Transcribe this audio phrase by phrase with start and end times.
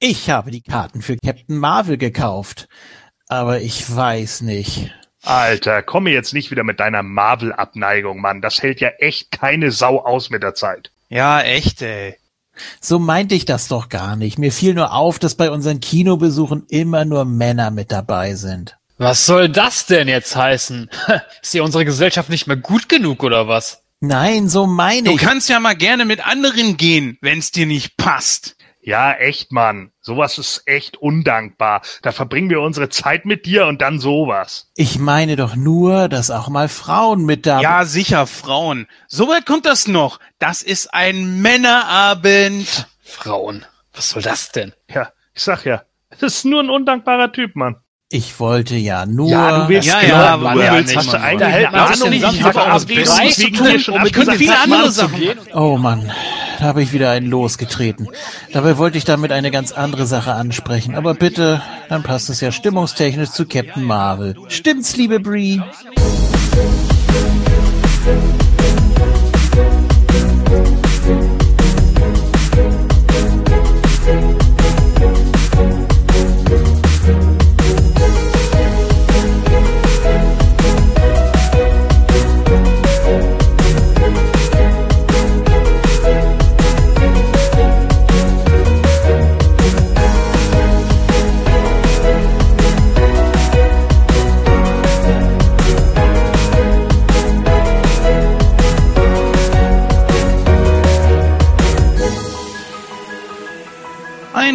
[0.00, 2.68] Ich habe die Karten für Captain Marvel gekauft.
[3.28, 4.90] Aber ich weiß nicht.
[5.22, 8.40] Alter, komm mir jetzt nicht wieder mit deiner Marvel-Abneigung, Mann.
[8.40, 10.90] Das hält ja echt keine Sau aus mit der Zeit.
[11.08, 12.16] Ja, echt, ey.
[12.80, 14.38] So meinte ich das doch gar nicht.
[14.38, 18.76] Mir fiel nur auf, dass bei unseren Kinobesuchen immer nur Männer mit dabei sind.
[18.96, 20.90] Was soll das denn jetzt heißen?
[21.42, 23.82] Ist ja unsere Gesellschaft nicht mehr gut genug oder was?
[24.00, 25.20] Nein, so meine Du ich.
[25.20, 28.56] kannst ja mal gerne mit anderen gehen, wenn's dir nicht passt.
[28.88, 29.90] Ja, echt, Mann.
[30.00, 31.82] Sowas ist echt undankbar.
[32.00, 34.70] Da verbringen wir unsere Zeit mit dir und dann sowas.
[34.76, 38.86] Ich meine doch nur, dass auch mal Frauen mit dabei Ja, sicher, Frauen.
[39.06, 40.20] Soweit kommt das noch.
[40.38, 42.88] Das ist ein Männerabend.
[43.02, 43.66] Frauen.
[43.92, 44.72] Was soll das denn?
[44.88, 45.82] Ja, ich sag ja.
[46.18, 47.76] Das ist nur ein undankbarer Typ, Mann.
[48.08, 49.28] Ich wollte ja nur.
[49.28, 51.46] Ja, du willst Ja, genau, ja, du Mann, ja, willst, nicht, hast du eigentlich Da
[51.48, 54.90] hält eine man Ich habe auch deswegen Reis zu tun, um mit dass andere man
[54.90, 55.38] Sachen.
[55.52, 58.08] Oh Mann, da habe ich wieder einen losgetreten.
[58.52, 60.94] Dabei wollte ich damit eine ganz andere Sache ansprechen.
[60.94, 64.36] Aber bitte, dann passt es ja stimmungstechnisch zu Captain Marvel.
[64.48, 65.62] Stimmt's, liebe Brie?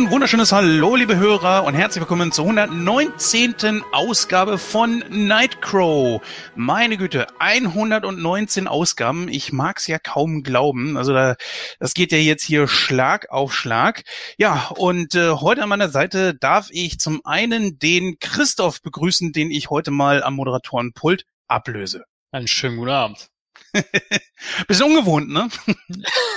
[0.04, 3.84] Ein wunderschönes Hallo, liebe Hörer, und herzlich willkommen zur 119.
[3.94, 6.22] Ausgabe von Nightcrow.
[6.58, 9.30] Meine Güte, 119 Ausgaben.
[9.30, 10.98] Ich mag's ja kaum glauben.
[10.98, 11.38] Also da,
[11.80, 14.04] das geht ja jetzt hier Schlag auf Schlag.
[14.38, 19.52] Ja, und äh, heute an meiner Seite darf ich zum einen den Christoph begrüßen, den
[19.52, 22.04] ich heute mal am Moderatorenpult ablöse.
[22.34, 23.30] Einen schönen guten Abend.
[24.68, 25.48] Bisschen ungewohnt, ne?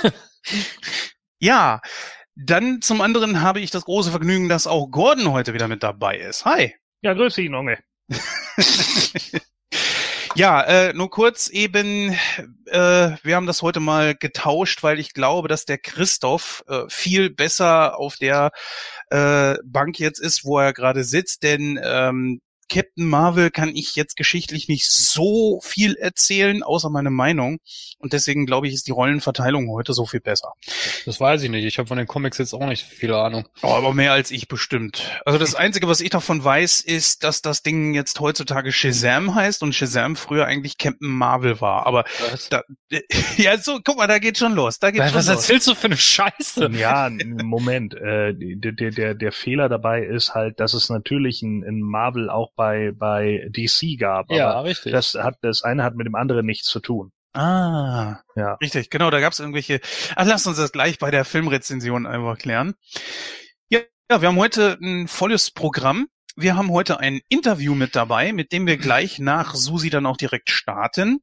[1.39, 1.81] ja,
[2.39, 6.17] dann zum anderen habe ich das große Vergnügen, dass auch Gordon heute wieder mit dabei
[6.17, 6.45] ist.
[6.45, 6.75] Hi.
[7.01, 7.79] Ja, grüß dich, Junge.
[10.37, 12.15] Ja, äh, nur kurz eben,
[12.67, 17.31] äh, wir haben das heute mal getauscht, weil ich glaube, dass der Christoph äh, viel
[17.31, 18.51] besser auf der
[19.09, 22.39] äh, Bank jetzt ist, wo er gerade sitzt, denn ähm,
[22.69, 27.59] Captain Marvel kann ich jetzt geschichtlich nicht so viel erzählen, außer meine Meinung.
[27.99, 30.53] Und deswegen glaube ich, ist die Rollenverteilung heute so viel besser.
[31.05, 31.65] Das weiß ich nicht.
[31.65, 33.47] Ich habe von den Comics jetzt auch nicht viel Ahnung.
[33.61, 35.21] Oh, aber mehr als ich bestimmt.
[35.25, 39.63] Also das Einzige, was ich davon weiß, ist, dass das Ding jetzt heutzutage Shazam heißt
[39.63, 41.85] und Shazam früher eigentlich Captain Marvel war.
[41.87, 42.63] Aber Was, da,
[43.37, 44.79] ja, so, guck mal, da geht schon los.
[44.79, 45.27] Da geht was schon los.
[45.27, 46.69] erzählst du für eine Scheiße?
[46.73, 47.09] Ja,
[47.43, 47.95] Moment.
[47.95, 52.51] Äh, der, der, der, Fehler dabei ist halt, dass es natürlich ein, ein Marvel auch
[52.57, 54.29] bei, bei DC gab.
[54.29, 54.91] Ja, Aber richtig.
[54.91, 57.13] das hat, das eine hat mit dem anderen nichts zu tun.
[57.33, 58.55] Ah, Ja.
[58.55, 59.79] richtig, genau, da gab es irgendwelche.
[60.15, 62.73] Ach, lass uns das gleich bei der Filmrezension einfach klären.
[63.69, 63.79] Ja,
[64.11, 66.07] ja, wir haben heute ein volles Programm.
[66.39, 70.17] Wir haben heute ein Interview mit dabei, mit dem wir gleich nach Susi dann auch
[70.17, 71.17] direkt starten.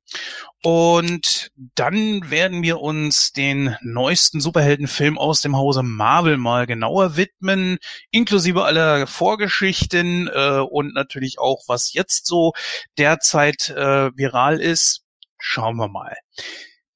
[0.61, 7.79] Und dann werden wir uns den neuesten Superheldenfilm aus dem Hause Marvel mal genauer widmen,
[8.11, 12.53] inklusive aller Vorgeschichten äh, und natürlich auch, was jetzt so
[12.99, 15.05] derzeit äh, viral ist.
[15.39, 16.17] Schauen wir mal.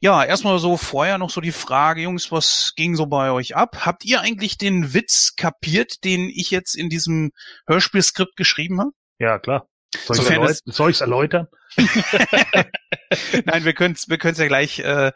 [0.01, 3.85] Ja, erstmal so vorher noch so die Frage, Jungs, was ging so bei euch ab?
[3.85, 7.33] Habt ihr eigentlich den Witz kapiert, den ich jetzt in diesem
[7.67, 8.91] Hörspielskript geschrieben habe?
[9.19, 9.67] Ja, klar.
[9.95, 11.49] Soll ich es- erläutern?
[13.45, 15.13] Nein, wir können es wir können's ja gleich äh,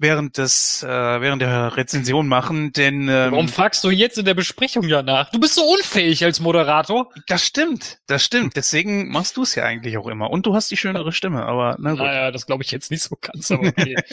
[0.00, 4.34] während des äh, während der Rezension machen, denn ähm, Warum fragst du jetzt in der
[4.34, 5.30] Besprechung ja nach?
[5.30, 7.12] Du bist so unfähig als Moderator.
[7.28, 8.56] das stimmt, das stimmt.
[8.56, 10.30] Deswegen machst du es ja eigentlich auch immer.
[10.30, 12.00] Und du hast die schönere Stimme, aber na gut.
[12.00, 13.96] Naja, das glaube ich jetzt nicht so ganz, aber okay.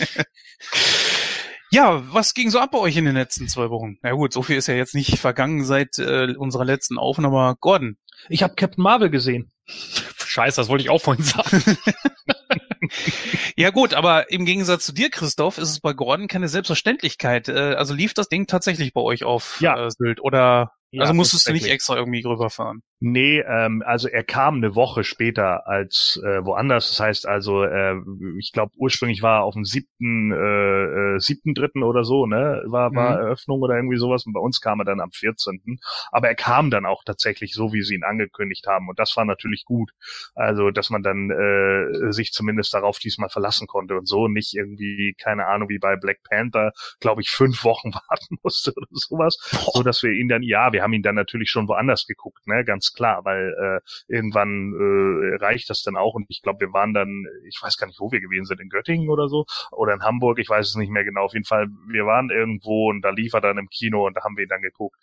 [1.69, 3.97] Ja, was ging so ab bei euch in den letzten zwei Wochen?
[4.01, 7.55] Na gut, so viel ist ja jetzt nicht vergangen seit äh, unserer letzten Aufnahme.
[7.59, 7.97] Gordon,
[8.29, 9.51] Ich habe Captain Marvel gesehen.
[9.65, 11.61] Scheiße, das wollte ich auch vorhin sagen.
[13.55, 17.49] Ja gut, aber im Gegensatz zu dir, Christoph, ist es bei Gordon keine Selbstverständlichkeit.
[17.49, 19.87] Äh, Also lief das Ding tatsächlich bei euch auf Ja.
[19.87, 22.81] äh, Sylt oder Ja, also musstest du nicht extra irgendwie rüberfahren?
[22.99, 26.89] Nee, ähm, also er kam eine Woche später als äh, woanders.
[26.89, 27.95] Das heißt also, äh,
[28.39, 32.63] ich glaube ursprünglich war er auf dem siebten, äh, äh, siebten dritten oder so, ne,
[32.65, 33.19] war war Mhm.
[33.19, 34.25] Eröffnung oder irgendwie sowas.
[34.25, 35.79] Und bei uns kam er dann am 14.
[36.11, 38.89] Aber er kam dann auch tatsächlich so, wie sie ihn angekündigt haben.
[38.89, 39.91] Und das war natürlich gut.
[40.35, 45.15] Also, dass man dann äh, sich zumindest darauf diesmal verlassen konnte und so nicht irgendwie,
[45.21, 49.37] keine Ahnung, wie bei Black Panther, glaube ich, fünf Wochen warten musste oder sowas.
[49.73, 52.63] So dass wir ihn dann, ja, wir haben ihn dann natürlich schon woanders geguckt, ne,
[52.65, 56.13] ganz klar, weil äh, irgendwann äh, reicht das dann auch.
[56.13, 58.69] Und ich glaube, wir waren dann, ich weiß gar nicht, wo wir gewesen sind, in
[58.69, 61.25] Göttingen oder so oder in Hamburg, ich weiß es nicht mehr genau.
[61.25, 64.23] Auf jeden Fall, wir waren irgendwo und da lief er dann im Kino und da
[64.23, 64.97] haben wir ihn dann geguckt.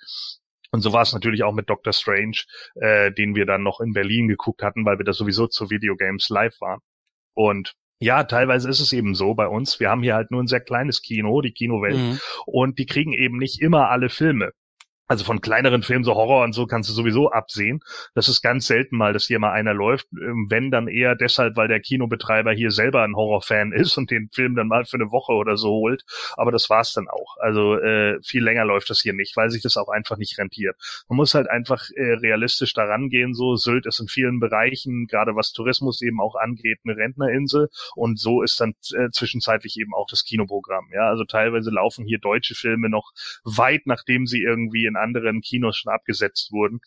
[0.70, 2.38] Und so war es natürlich auch mit Doctor Strange,
[2.74, 6.28] äh, den wir dann noch in Berlin geguckt hatten, weil wir da sowieso zu Videogames
[6.30, 6.80] live waren.
[7.34, 9.78] Und ja, teilweise ist es eben so bei uns.
[9.78, 12.18] Wir haben hier halt nur ein sehr kleines Kino, die Kinowelt, Mhm.
[12.46, 14.50] und die kriegen eben nicht immer alle Filme.
[15.06, 17.80] Also von kleineren Filmen, so Horror und so, kannst du sowieso absehen.
[18.14, 20.06] Das ist ganz selten mal, dass hier mal einer läuft.
[20.12, 24.30] Ähm, Wenn dann eher deshalb, weil der Kinobetreiber hier selber ein Horrorfan ist und den
[24.32, 26.04] Film dann mal für eine Woche oder so holt.
[26.36, 27.36] Aber das war's dann auch.
[27.38, 30.76] Also äh, viel länger läuft das hier nicht, weil sich das auch einfach nicht rentiert.
[31.08, 33.34] Man muss halt einfach äh, realistisch daran gehen.
[33.34, 37.68] So Sylt ist in vielen Bereichen, gerade was Tourismus eben auch angeht, eine Rentnerinsel.
[37.94, 40.86] Und so ist dann äh, zwischenzeitlich eben auch das Kinoprogramm.
[40.92, 43.12] Ja, also teilweise laufen hier deutsche Filme noch
[43.44, 46.80] weit nachdem sie irgendwie in anderen Kinos schon abgesetzt wurden.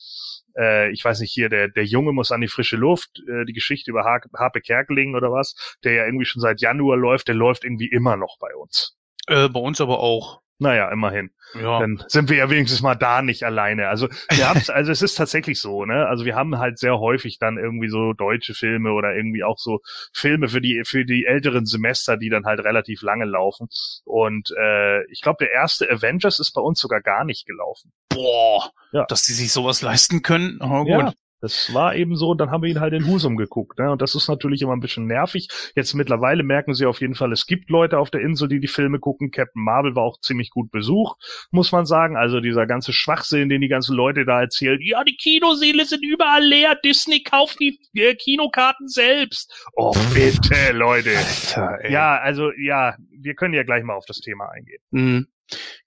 [0.57, 3.53] Äh, ich weiß nicht, hier, der, der Junge muss an die frische Luft, äh, die
[3.53, 7.35] Geschichte über Ha- Harpe Kerkeling oder was, der ja irgendwie schon seit Januar läuft, der
[7.35, 8.97] läuft irgendwie immer noch bei uns.
[9.27, 10.41] Äh, bei uns aber auch.
[10.59, 11.29] Naja, immerhin.
[11.53, 11.79] Ja.
[11.79, 13.89] Dann sind wir ja wenigstens mal da nicht alleine.
[13.89, 16.07] Also wir haben also es ist tatsächlich so, ne?
[16.07, 19.79] Also wir haben halt sehr häufig dann irgendwie so deutsche Filme oder irgendwie auch so
[20.13, 23.67] Filme für die für die älteren Semester, die dann halt relativ lange laufen.
[24.03, 27.91] Und äh, ich glaube, der erste Avengers ist bei uns sogar gar nicht gelaufen.
[28.09, 29.05] Boah, Ja.
[29.05, 30.59] dass die sich sowas leisten können.
[30.59, 30.89] Aber gut.
[30.89, 33.79] Ja, das war eben so, und dann haben wir ihn halt in Husum geguckt.
[33.79, 33.91] Ne?
[33.91, 35.47] Und das ist natürlich immer ein bisschen nervig.
[35.75, 38.67] Jetzt mittlerweile merken sie auf jeden Fall, es gibt Leute auf der Insel, die die
[38.67, 39.31] Filme gucken.
[39.31, 41.17] Captain Marvel war auch ziemlich gut besucht,
[41.51, 42.17] muss man sagen.
[42.17, 44.79] Also dieser ganze Schwachsinn, den die ganzen Leute da erzählen.
[44.81, 46.75] Ja, die Kinoseele sind überall leer.
[46.83, 49.67] Disney kauft die äh, Kinokarten selbst.
[49.75, 51.11] Oh, bitte, Leute.
[51.17, 51.91] Alter, ey.
[51.91, 54.81] Ja, also ja, wir können ja gleich mal auf das Thema eingehen.
[54.91, 55.27] Mhm.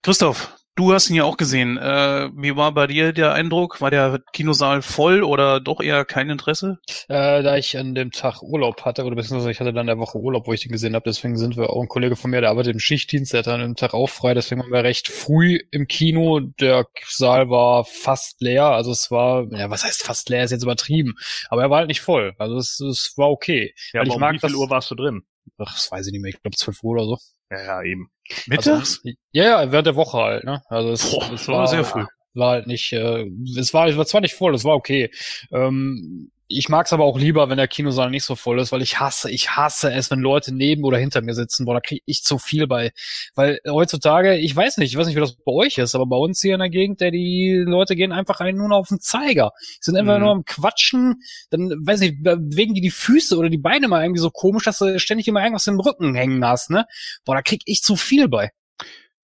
[0.03, 1.77] Christoph, du hast ihn ja auch gesehen.
[1.77, 3.81] Äh, wie war bei dir der Eindruck?
[3.81, 6.79] War der Kinosaal voll oder doch eher kein Interesse?
[7.09, 10.19] Äh, da ich an dem Tag Urlaub hatte, oder beziehungsweise ich hatte dann der Woche
[10.19, 12.51] Urlaub, wo ich den gesehen habe, deswegen sind wir auch ein Kollege von mir, der
[12.51, 15.59] arbeitet im Schichtdienst, der hat dann am Tag auch frei, deswegen waren wir recht früh
[15.71, 16.41] im Kino.
[16.41, 20.63] Der Saal war fast leer, also es war, ja, was heißt fast leer, ist jetzt
[20.63, 21.15] übertrieben,
[21.51, 23.75] aber er war halt nicht voll, also es, es war okay.
[23.93, 25.23] Ja, Weil aber ich um mag wie viel das- Uhr warst du drin?
[25.59, 27.19] Ach, das weiß ich nicht mehr, ich glaube 12 Uhr oder so.
[27.51, 28.11] Ja, ja, eben.
[28.47, 29.01] Mittags?
[29.05, 30.63] Also, ja, ja, während der Woche halt, ne?
[30.69, 32.05] Also es, Boah, es das war sehr früh.
[32.35, 33.27] war halt nicht, äh,
[33.59, 35.11] es war, es war zwar nicht voll, es war okay.
[35.53, 38.99] Ähm, ich mag's aber auch lieber, wenn der Kinosaal nicht so voll ist, weil ich
[39.01, 41.65] hasse, ich hasse es, wenn Leute neben oder hinter mir sitzen.
[41.65, 42.91] Boah, da krieg ich zu viel bei.
[43.35, 46.17] Weil heutzutage, ich weiß nicht, ich weiß nicht, wie das bei euch ist, aber bei
[46.17, 49.53] uns hier in der Gegend, der die Leute gehen einfach einen nur auf den Zeiger.
[49.81, 50.21] Sind einfach Mhm.
[50.23, 54.21] nur am Quatschen, dann, weiß nicht, bewegen die die Füße oder die Beine mal irgendwie
[54.21, 56.87] so komisch, dass du ständig immer irgendwas im Rücken hängen hast, ne?
[57.25, 58.51] Boah, da krieg ich zu viel bei.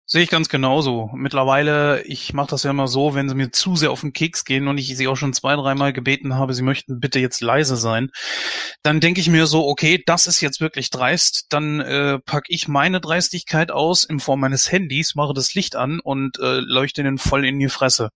[0.08, 1.10] Sehe ich ganz genauso.
[1.14, 4.44] Mittlerweile, ich mache das ja immer so, wenn sie mir zu sehr auf den Keks
[4.44, 7.74] gehen und ich sie auch schon zwei, dreimal gebeten habe, sie möchten bitte jetzt leise
[7.76, 8.10] sein,
[8.84, 12.68] dann denke ich mir so, okay, das ist jetzt wirklich dreist, dann äh, pack ich
[12.68, 17.18] meine Dreistigkeit aus in Form meines Handys, mache das Licht an und äh, leuchte ihnen
[17.18, 18.10] voll in die Fresse.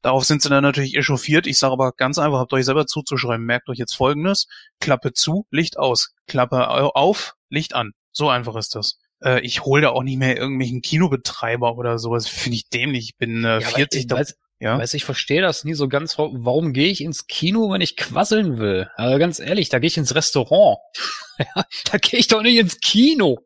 [0.00, 1.46] Darauf sind sie dann natürlich echauffiert.
[1.46, 4.46] Ich sage aber ganz einfach, habt euch selber zuzuschreiben, merkt euch jetzt folgendes,
[4.80, 7.92] Klappe zu, Licht aus, Klappe au- auf, Licht an.
[8.10, 8.96] So einfach ist das.
[9.22, 12.28] Äh, ich hole da auch nicht mehr irgendwelchen Kinobetreiber oder sowas.
[12.28, 13.10] Finde ich dämlich.
[13.10, 14.04] Ich bin äh, Ja, 40.
[14.04, 14.78] aber, da, weiß, ja.
[14.78, 16.18] weiß, ich verstehe das nie so ganz.
[16.18, 18.88] Warum, warum gehe ich ins Kino, wenn ich quasseln will?
[18.96, 20.78] Also ganz ehrlich, da gehe ich ins Restaurant.
[21.38, 23.40] Ja, da gehe ich doch nicht ins Kino.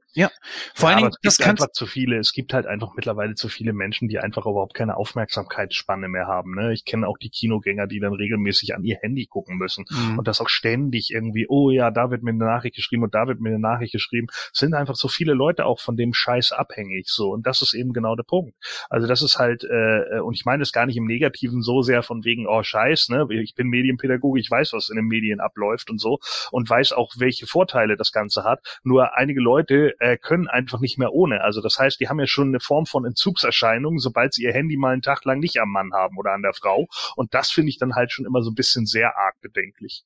[0.74, 2.18] Vor allen Ja, Dingen, aber es das gibt kannst einfach zu viele.
[2.18, 6.54] Es gibt halt einfach mittlerweile zu viele Menschen, die einfach überhaupt keine Aufmerksamkeitsspanne mehr haben.
[6.54, 6.72] Ne?
[6.72, 10.18] Ich kenne auch die Kinogänger, die dann regelmäßig an ihr Handy gucken müssen Mhm.
[10.18, 11.46] und das auch ständig irgendwie.
[11.48, 14.26] Oh ja, da wird mir eine Nachricht geschrieben und da wird mir eine Nachricht geschrieben.
[14.52, 17.08] Es sind einfach so viele Leute auch von dem Scheiß abhängig.
[17.08, 18.54] So und das ist eben genau der Punkt.
[18.88, 22.02] Also das ist halt äh, und ich meine es gar nicht im Negativen so sehr
[22.02, 23.10] von wegen oh Scheiß.
[23.10, 23.26] Ne?
[23.30, 26.18] Ich bin Medienpädagoge, ich weiß, was in den Medien abläuft und so
[26.50, 28.60] und weiß auch, welche Vorteile das Ganze hat.
[28.82, 31.42] Nur einige Leute äh, können einfach nicht mehr ohne.
[31.42, 34.76] Also das heißt, die haben ja schon eine Form von Entzugserscheinungen, sobald sie ihr Handy
[34.76, 36.88] mal einen Tag lang nicht am Mann haben oder an der Frau.
[37.16, 40.04] Und das finde ich dann halt schon immer so ein bisschen sehr arg bedenklich.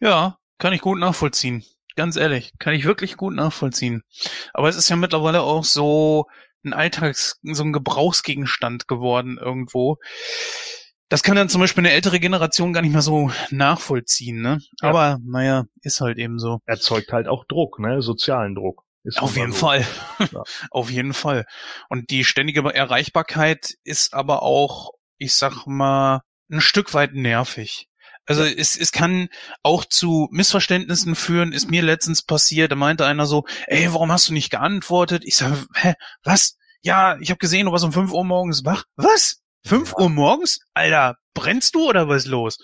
[0.00, 1.64] Ja, kann ich gut nachvollziehen.
[1.94, 4.02] Ganz ehrlich, kann ich wirklich gut nachvollziehen.
[4.54, 6.26] Aber es ist ja mittlerweile auch so
[6.64, 9.98] ein Alltags-, so ein Gebrauchsgegenstand geworden irgendwo.
[11.10, 14.58] Das kann dann zum Beispiel eine ältere Generation gar nicht mehr so nachvollziehen, ne?
[14.82, 14.90] Ja.
[14.90, 16.60] Aber naja, ist halt eben so.
[16.66, 18.02] Erzeugt halt auch Druck, ne?
[18.02, 18.84] Sozialen Druck.
[19.08, 19.58] Ist Auf jeden so.
[19.58, 19.86] Fall.
[20.18, 20.42] Ja.
[20.70, 21.46] Auf jeden Fall.
[21.88, 27.88] Und die ständige Erreichbarkeit ist aber auch, ich sag mal, ein Stück weit nervig.
[28.26, 29.28] Also es, es kann
[29.62, 34.28] auch zu Missverständnissen führen, ist mir letztens passiert, da meinte einer so, ey, warum hast
[34.28, 35.22] du nicht geantwortet?
[35.24, 36.58] Ich sag, hä, was?
[36.82, 38.84] Ja, ich habe gesehen, du warst um 5 Uhr morgens wach.
[38.96, 39.40] Was?
[39.64, 40.58] 5 Uhr morgens?
[40.74, 42.58] Alter, brennst du oder was ist los?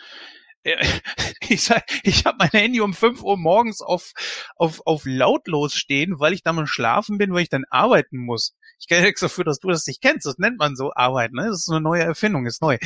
[1.48, 4.12] Ich sag, ich habe mein Handy um 5 Uhr morgens auf,
[4.56, 8.54] auf, auf lautlos stehen, weil ich dann mal schlafen bin, weil ich dann arbeiten muss.
[8.78, 10.24] Ich kann ja nichts dafür, dass du das nicht kennst.
[10.26, 11.46] Das nennt man so Arbeit, ne?
[11.48, 12.78] Das ist eine neue Erfindung, ist neu.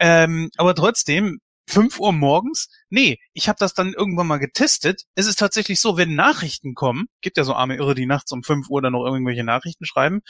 [0.00, 2.68] Ähm, aber trotzdem, 5 Uhr morgens?
[2.90, 5.04] Nee, ich habe das dann irgendwann mal getestet.
[5.14, 8.42] Es ist tatsächlich so, wenn Nachrichten kommen, gibt ja so arme Irre, die nachts um
[8.42, 10.20] 5 Uhr dann noch irgendwelche Nachrichten schreiben.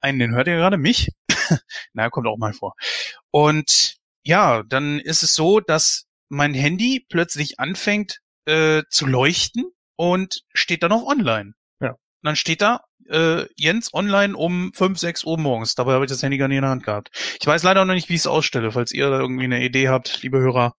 [0.00, 1.10] Einen, den hört ihr gerade, mich.
[1.92, 2.74] naja, kommt auch mal vor.
[3.30, 9.64] Und ja, dann ist es so, dass mein Handy plötzlich anfängt äh, zu leuchten
[9.96, 11.52] und steht dann auf online.
[11.80, 11.90] Ja.
[11.90, 15.74] Und dann steht da äh, Jens online um 5, 6 Uhr morgens.
[15.74, 17.10] Dabei habe ich das Handy gar nicht in der Hand gehabt.
[17.40, 18.72] Ich weiß leider noch nicht, wie ich es ausstelle.
[18.72, 20.74] Falls ihr da irgendwie eine Idee habt, liebe Hörer,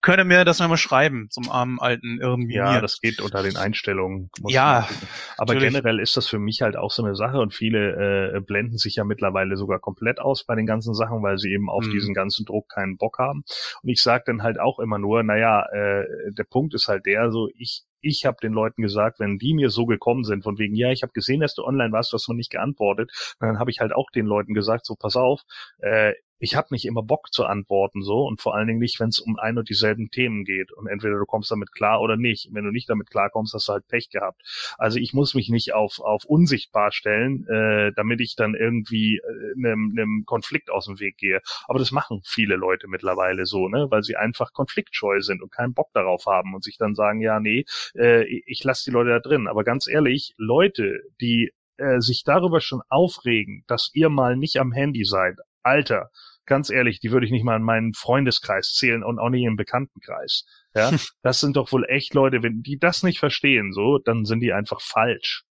[0.00, 3.56] könnt ihr mir das mal schreiben, zum armen alten irgendwie Ja, das geht unter den
[3.56, 4.30] Einstellungen.
[4.46, 4.88] Ja,
[5.36, 5.74] aber natürlich.
[5.74, 8.96] generell ist das für mich halt auch so eine Sache und viele äh, blenden sich
[8.96, 11.92] ja mittlerweile sogar komplett aus bei den ganzen Sachen, weil sie eben auf Mhm.
[11.92, 13.44] diesen ganzen Druck keinen Bock haben.
[13.82, 17.30] Und ich sage dann halt auch immer nur, naja, äh, der Punkt ist halt der,
[17.30, 20.74] so ich ich habe den Leuten gesagt, wenn die mir so gekommen sind, von wegen,
[20.74, 23.70] ja, ich habe gesehen, dass du online warst, du hast noch nicht geantwortet, dann habe
[23.70, 25.42] ich halt auch den Leuten gesagt, so pass auf,
[25.78, 29.08] äh, ich habe nicht immer Bock zu antworten so und vor allen Dingen nicht, wenn
[29.08, 32.48] es um ein und dieselben Themen geht und entweder du kommst damit klar oder nicht.
[32.52, 34.42] Wenn du nicht damit klarkommst, hast du halt Pech gehabt.
[34.78, 39.54] Also ich muss mich nicht auf auf unsichtbar stellen, äh, damit ich dann irgendwie äh,
[39.56, 41.40] einem, einem Konflikt aus dem Weg gehe.
[41.68, 45.74] Aber das machen viele Leute mittlerweile so, ne, weil sie einfach konfliktscheu sind und keinen
[45.74, 47.64] Bock darauf haben und sich dann sagen, ja, nee,
[47.96, 49.48] äh, ich lasse die Leute da drin.
[49.48, 54.72] Aber ganz ehrlich, Leute, die äh, sich darüber schon aufregen, dass ihr mal nicht am
[54.72, 56.10] Handy seid, Alter,
[56.46, 59.56] ganz ehrlich, die würde ich nicht mal in meinen Freundeskreis zählen und auch nicht im
[59.56, 60.44] Bekanntenkreis.
[60.74, 60.92] Ja,
[61.22, 64.52] das sind doch wohl echt Leute, wenn die das nicht verstehen, so, dann sind die
[64.52, 65.44] einfach falsch.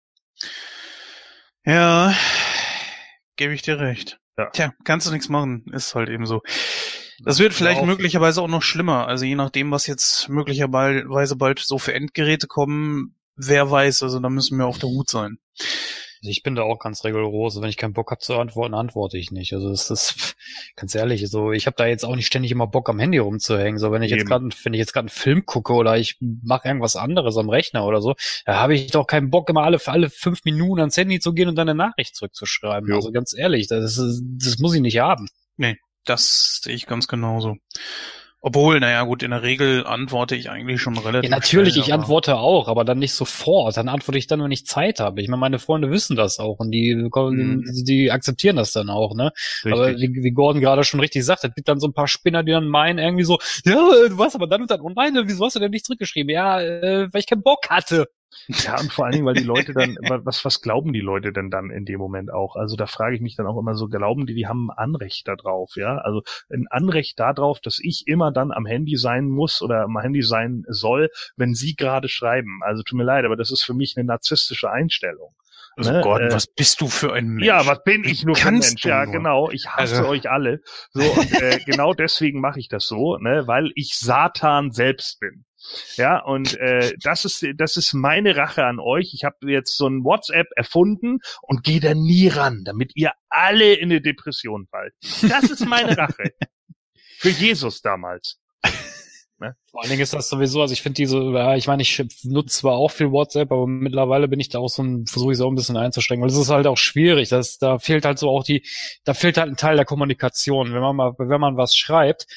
[1.65, 2.13] Ja,
[3.36, 4.20] gebe ich dir recht.
[4.38, 4.50] Ja.
[4.50, 6.41] Tja, kannst du nichts machen, ist halt eben so.
[7.24, 9.08] Das wird vielleicht möglicherweise auch noch schlimmer.
[9.08, 14.30] Also je nachdem, was jetzt möglicherweise bald so für Endgeräte kommen, wer weiß, also da
[14.30, 15.38] müssen wir auf der Hut sein.
[16.22, 17.60] Also ich bin da auch ganz rigoros.
[17.60, 19.54] Wenn ich keinen Bock habe zu antworten, antworte ich nicht.
[19.54, 20.36] Also das ist
[20.75, 23.80] ganz ehrlich, so ich habe da jetzt auch nicht ständig immer Bock am Handy rumzuhängen.
[23.80, 24.30] So wenn ich jetzt Eben.
[24.30, 27.86] gerade, wenn ich jetzt gerade einen Film gucke oder ich mache irgendwas anderes am Rechner
[27.86, 28.13] oder so,
[28.46, 31.50] da habe ich doch keinen Bock immer alle alle fünf Minuten ans Handy zu gehen
[31.50, 32.88] und dann eine Nachricht zurückzuschreiben.
[32.88, 32.98] Jo.
[32.98, 35.28] Also ganz ehrlich, das ist, das muss ich nicht haben.
[36.06, 37.58] Das sehe ich ganz genauso.
[38.43, 41.93] Obwohl, naja gut, in der Regel antworte ich eigentlich schon relativ Ja, natürlich, schnell, ich
[41.93, 43.77] aber- antworte auch, aber dann nicht sofort.
[43.77, 45.21] Dann antworte ich dann, wenn ich Zeit habe.
[45.21, 47.63] Ich meine, meine Freunde wissen das auch und die, Mhm.
[47.86, 49.31] die, akzeptieren das dann auch, ne?
[49.65, 50.10] Aber Richtig.
[50.15, 52.51] wie, wie Gordon gerade schon richtig sagt, es gibt dann so ein paar Spinner, die
[52.51, 53.75] dann meinen irgendwie so, ja,
[54.10, 56.29] du warst aber dann und dann online, wieso hast du denn nicht zurückgeschrieben?
[56.33, 58.07] Ja, äh, weil ich keinen Bock hatte.
[58.47, 61.31] Ja, und vor allen Dingen, weil die Leute dann, wa- was, was glauben die Leute
[61.33, 62.55] denn dann in dem Moment auch?
[62.55, 65.27] Also da frage ich mich dann auch immer so, glauben die, die haben ein Anrecht
[65.27, 65.97] darauf, ja?
[65.97, 70.21] Also ein Anrecht darauf, dass ich immer dann am Handy sein muss oder am Handy
[70.23, 72.59] sein soll, wenn sie gerade schreiben.
[72.63, 75.33] Also tut mir leid, aber das ist für mich eine narzisstische Einstellung.
[75.77, 77.45] Also ne, Gordon, äh, was bist du für ein Mensch?
[77.45, 78.83] Ja, was bin ich nur für ein Mensch?
[78.85, 79.13] Ja, nur?
[79.13, 79.50] genau.
[79.51, 80.61] Ich hasse Also- euch alle.
[80.91, 85.45] So, und äh, genau deswegen mache ich das so, ne, weil ich Satan selbst bin.
[85.96, 89.13] Ja, und äh, das ist das ist meine Rache an euch.
[89.13, 93.74] Ich habe jetzt so ein WhatsApp erfunden und gehe da nie ran, damit ihr alle
[93.74, 94.94] in eine Depression fallt.
[95.22, 96.34] Das ist meine Rache.
[97.20, 98.39] Für Jesus damals.
[99.72, 102.60] Vor allen Dingen ist das sowieso, also ich finde diese, ja, ich meine, ich nutze
[102.60, 105.41] zwar auch viel WhatsApp, aber mittlerweile bin ich da auch so ein, versuche ich es
[105.41, 108.30] auch ein bisschen einzuschränken, weil es ist halt auch schwierig, das, da fehlt halt so
[108.30, 108.63] auch die,
[109.03, 110.74] da fehlt halt ein Teil der Kommunikation.
[110.74, 112.27] Wenn man mal, wenn man was schreibt,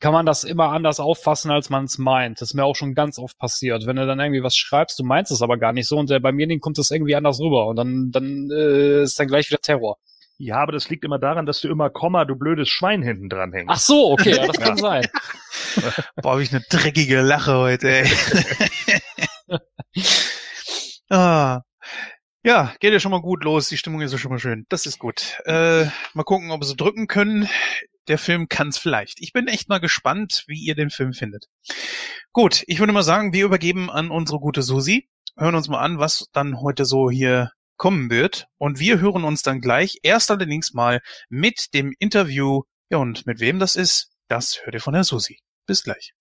[0.00, 2.40] kann man das immer anders auffassen, als man es meint.
[2.40, 3.86] Das ist mir auch schon ganz oft passiert.
[3.86, 6.20] Wenn du dann irgendwie was schreibst, du meinst es aber gar nicht so und äh,
[6.20, 9.60] bei mir kommt es irgendwie anders rüber und dann, dann äh, ist dann gleich wieder
[9.60, 9.98] Terror.
[10.40, 13.52] Ja, aber das liegt immer daran, dass du immer Komma, du blödes Schwein hinten dran
[13.52, 13.70] hängst.
[13.70, 15.04] Ach so, okay, ja, das kann sein.
[16.22, 18.10] Boah, hab ich eine dreckige Lache heute, ey.
[21.10, 21.62] ah.
[22.44, 23.68] Ja, geht ja schon mal gut los.
[23.68, 24.64] Die Stimmung ist ja schon mal schön.
[24.68, 25.40] Das ist gut.
[25.44, 27.48] Äh, mal gucken, ob wir so drücken können.
[28.08, 29.20] Der Film kann's vielleicht.
[29.20, 31.48] Ich bin echt mal gespannt, wie ihr den Film findet.
[32.32, 35.10] Gut, ich würde mal sagen, wir übergeben an unsere gute Susi.
[35.36, 38.46] Hören uns mal an, was dann heute so hier kommen wird.
[38.56, 42.62] Und wir hören uns dann gleich erst allerdings mal mit dem Interview.
[42.88, 45.40] Ja, und mit wem das ist, Das hört ihr von der Susi.
[45.66, 46.12] Bis gleich.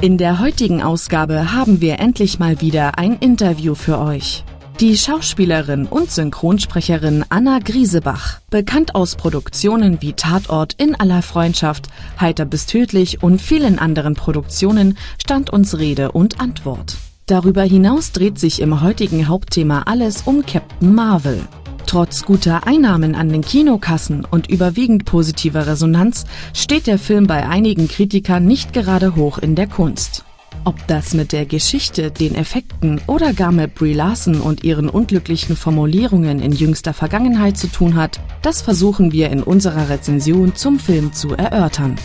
[0.00, 4.44] In der heutigen Ausgabe haben wir endlich mal wieder ein Interview für euch.
[4.80, 12.46] Die Schauspielerin und Synchronsprecherin Anna Griesebach, bekannt aus Produktionen wie Tatort in aller Freundschaft, Heiter
[12.46, 16.96] bis tödlich und vielen anderen Produktionen, stand uns Rede und Antwort.
[17.26, 21.42] Darüber hinaus dreht sich im heutigen Hauptthema alles um Captain Marvel.
[21.84, 27.86] Trotz guter Einnahmen an den Kinokassen und überwiegend positiver Resonanz steht der Film bei einigen
[27.86, 30.24] Kritikern nicht gerade hoch in der Kunst.
[30.64, 35.56] Ob das mit der Geschichte, den Effekten oder gar mit Brie Larson und ihren unglücklichen
[35.56, 41.14] Formulierungen in jüngster Vergangenheit zu tun hat, das versuchen wir in unserer Rezension zum Film
[41.14, 41.96] zu erörtern.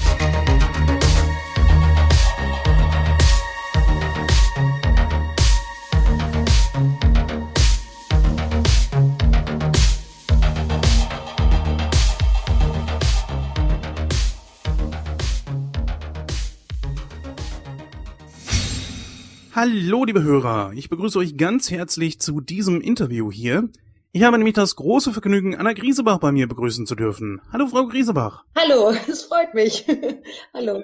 [19.65, 20.74] Hallo, liebe Hörer.
[20.75, 23.69] Ich begrüße euch ganz herzlich zu diesem Interview hier.
[24.12, 27.41] Ich habe nämlich das große Vergnügen, Anna Griesebach bei mir begrüßen zu dürfen.
[27.51, 28.43] Hallo, Frau Griesebach.
[28.55, 29.88] Hallo, es freut mich.
[30.53, 30.84] Hallo.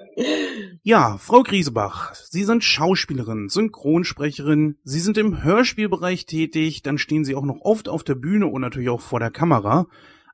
[0.82, 7.36] Ja, Frau Griesebach, Sie sind Schauspielerin, Synchronsprecherin, Sie sind im Hörspielbereich tätig, dann stehen Sie
[7.36, 9.86] auch noch oft auf der Bühne und natürlich auch vor der Kamera.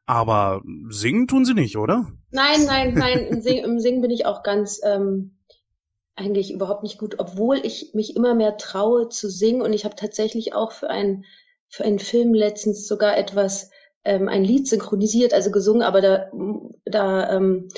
[0.06, 2.06] Aber singen tun Sie nicht, oder?
[2.30, 5.32] Nein, nein, nein, im Singen, im Singen bin ich auch ganz ähm,
[6.18, 9.94] eigentlich überhaupt nicht gut, obwohl ich mich immer mehr traue zu singen und ich habe
[9.94, 11.24] tatsächlich auch für einen
[11.68, 13.70] für einen Film letztens sogar etwas
[14.04, 16.30] ähm, ein Lied synchronisiert, also gesungen, aber da
[16.84, 17.68] da ähm,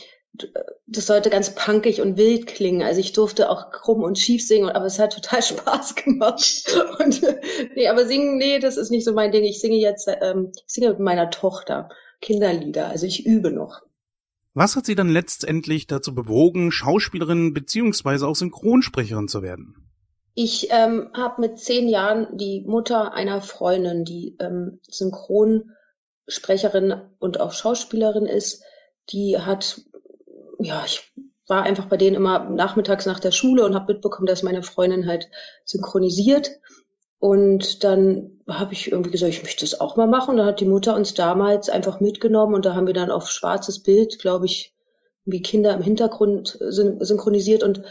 [0.87, 2.83] das sollte ganz punkig und wild klingen.
[2.83, 6.65] Also ich durfte auch krumm und schief singen, aber es hat total Spaß gemacht.
[6.99, 7.23] Und
[7.75, 9.45] nee, aber singen, nee, das ist nicht so mein Ding.
[9.45, 11.89] Ich singe jetzt, ähm, ich singe mit meiner Tochter
[12.21, 12.89] Kinderlieder.
[12.89, 13.83] Also ich übe noch.
[14.61, 19.91] Was hat Sie dann letztendlich dazu bewogen, Schauspielerin beziehungsweise auch Synchronsprecherin zu werden?
[20.35, 27.55] Ich ähm, habe mit zehn Jahren die Mutter einer Freundin, die ähm, Synchronsprecherin und auch
[27.55, 28.63] Schauspielerin ist,
[29.09, 29.81] die hat,
[30.59, 31.11] ja, ich
[31.47, 35.07] war einfach bei denen immer nachmittags nach der Schule und habe mitbekommen, dass meine Freundin
[35.07, 35.31] halt
[35.65, 36.51] synchronisiert.
[37.21, 40.31] Und dann habe ich irgendwie gesagt, ich möchte das auch mal machen.
[40.31, 43.31] Und dann hat die Mutter uns damals einfach mitgenommen und da haben wir dann auf
[43.31, 44.75] schwarzes Bild, glaube ich,
[45.27, 47.63] wie Kinder im Hintergrund synchronisiert.
[47.63, 47.83] Und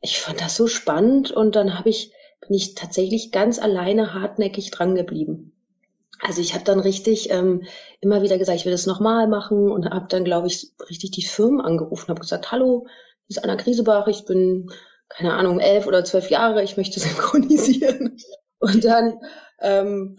[0.00, 1.32] ich fand das so spannend.
[1.32, 5.52] Und dann habe ich, bin ich tatsächlich ganz alleine hartnäckig dran geblieben.
[6.20, 7.64] Also ich habe dann richtig ähm,
[8.00, 11.22] immer wieder gesagt, ich will das nochmal machen und habe dann, glaube ich, richtig die
[11.22, 12.86] Firmen angerufen, habe gesagt, hallo,
[13.26, 14.70] hier ist Anna Griesebach, ich bin,
[15.08, 18.16] keine Ahnung, elf oder zwölf Jahre, ich möchte synchronisieren.
[18.58, 19.20] Und dann,
[19.60, 20.18] ähm,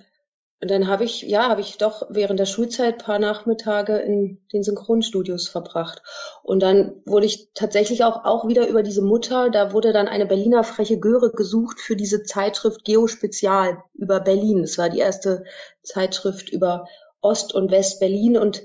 [0.59, 4.63] und dann habe ich, ja, habe ich doch während der Schulzeit paar Nachmittage in den
[4.63, 6.01] Synchronstudios verbracht.
[6.41, 10.25] Und dann wurde ich tatsächlich auch, auch wieder über diese Mutter, da wurde dann eine
[10.25, 14.63] Berliner freche Göre gesucht für diese Zeitschrift Geospezial über Berlin.
[14.63, 15.43] Es war die erste
[15.83, 16.87] Zeitschrift über
[17.21, 18.63] Ost- und West-Berlin und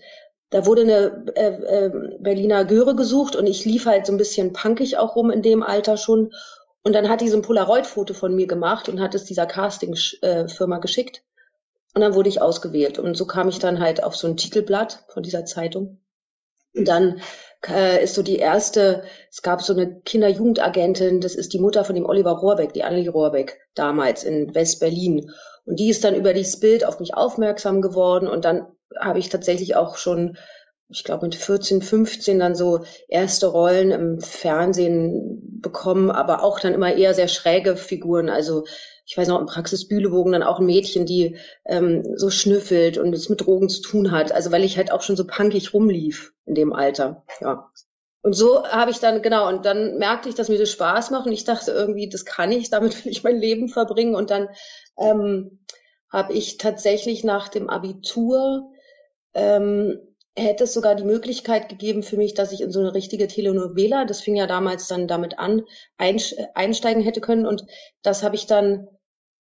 [0.49, 4.53] da wurde eine äh, äh, Berliner Göre gesucht und ich lief halt so ein bisschen
[4.53, 6.33] punkig auch rum in dem Alter schon
[6.85, 10.79] und dann hat die so ein Polaroid-Foto von mir gemacht und hat es dieser Casting-Firma
[10.79, 11.23] geschickt.
[11.95, 12.99] Und dann wurde ich ausgewählt.
[12.99, 16.01] Und so kam ich dann halt auf so ein Titelblatt von dieser Zeitung.
[16.75, 17.21] Und dann
[17.68, 21.95] äh, ist so die erste, es gab so eine Kinder-Jugendagentin, das ist die Mutter von
[21.95, 25.31] dem Oliver Rohrbeck, die Annelie Rohrbeck, damals in West-Berlin.
[25.64, 28.27] Und die ist dann über dieses Bild auf mich aufmerksam geworden.
[28.27, 28.66] Und dann
[28.99, 30.37] habe ich tatsächlich auch schon
[30.93, 36.75] ich glaube mit 14, 15 dann so erste Rollen im Fernsehen bekommen, aber auch dann
[36.75, 38.29] immer eher sehr schräge Figuren.
[38.29, 38.65] Also
[39.05, 43.15] ich weiß noch, im Praxis Bühlewogen dann auch ein Mädchen, die ähm, so schnüffelt und
[43.15, 44.33] es mit Drogen zu tun hat.
[44.33, 47.25] Also weil ich halt auch schon so punkig rumlief in dem Alter.
[47.41, 47.71] Ja.
[48.23, 51.27] Und so habe ich dann, genau, und dann merkte ich, dass mir das Spaß macht
[51.27, 54.15] und ich dachte irgendwie, das kann ich, damit will ich mein Leben verbringen.
[54.15, 54.49] Und dann
[54.97, 55.59] ähm,
[56.09, 58.71] habe ich tatsächlich nach dem Abitur
[59.35, 59.99] ähm,
[60.37, 64.05] hätte es sogar die Möglichkeit gegeben für mich, dass ich in so eine richtige Telenovela,
[64.05, 65.62] das fing ja damals dann damit an,
[65.99, 67.47] einsteigen hätte können.
[67.47, 67.66] Und
[68.03, 68.88] das habe ich dann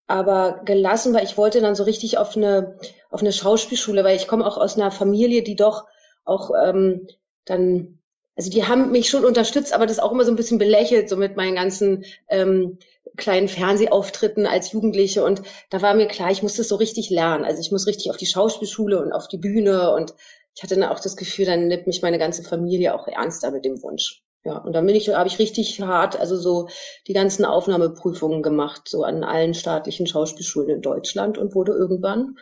[0.08, 2.78] aber gelassen, weil ich wollte dann so richtig auf eine,
[3.10, 5.86] auf eine Schauspielschule, weil ich komme auch aus einer Familie, die doch
[6.26, 7.08] auch ähm,
[7.46, 8.00] dann,
[8.36, 11.16] also die haben mich schon unterstützt, aber das auch immer so ein bisschen belächelt, so
[11.16, 12.78] mit meinen ganzen ähm,
[13.16, 15.24] kleinen Fernsehauftritten als Jugendliche.
[15.24, 17.46] Und da war mir klar, ich muss das so richtig lernen.
[17.46, 20.14] Also ich muss richtig auf die Schauspielschule und auf die Bühne und
[20.56, 23.66] ich hatte dann auch das Gefühl, dann nimmt mich meine ganze Familie auch ernster mit
[23.66, 24.24] dem Wunsch.
[24.44, 26.68] Ja, und dann bin ich, habe ich richtig hart, also so
[27.08, 32.38] die ganzen Aufnahmeprüfungen gemacht, so an allen staatlichen Schauspielschulen in Deutschland und wurde irgendwann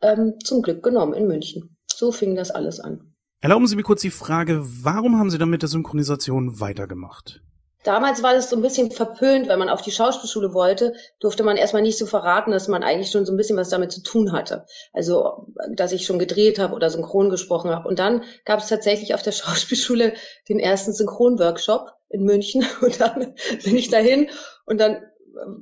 [0.00, 1.76] ähm, zum Glück genommen in München.
[1.92, 3.14] So fing das alles an.
[3.40, 7.42] Erlauben Sie mir kurz die Frage, warum haben Sie dann mit der Synchronisation weitergemacht?
[7.82, 11.56] Damals war das so ein bisschen verpönt, wenn man auf die Schauspielschule wollte, durfte man
[11.56, 14.32] erstmal nicht so verraten, dass man eigentlich schon so ein bisschen was damit zu tun
[14.32, 14.66] hatte.
[14.92, 17.88] Also, dass ich schon gedreht habe oder synchron gesprochen habe.
[17.88, 20.12] Und dann gab es tatsächlich auf der Schauspielschule
[20.48, 22.66] den ersten Synchronworkshop in München.
[22.82, 24.28] Und dann bin ich dahin
[24.66, 25.02] und dann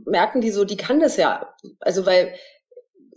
[0.07, 1.55] merken die so, die kann das ja.
[1.79, 2.35] Also, weil,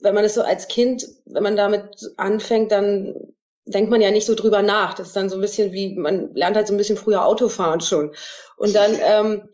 [0.02, 3.16] wenn man es so als Kind, wenn man damit anfängt, dann
[3.66, 4.94] denkt man ja nicht so drüber nach.
[4.94, 7.82] Das ist dann so ein bisschen wie, man lernt halt so ein bisschen früher Autofahren
[7.82, 8.14] schon.
[8.62, 9.50] Und dann ähm,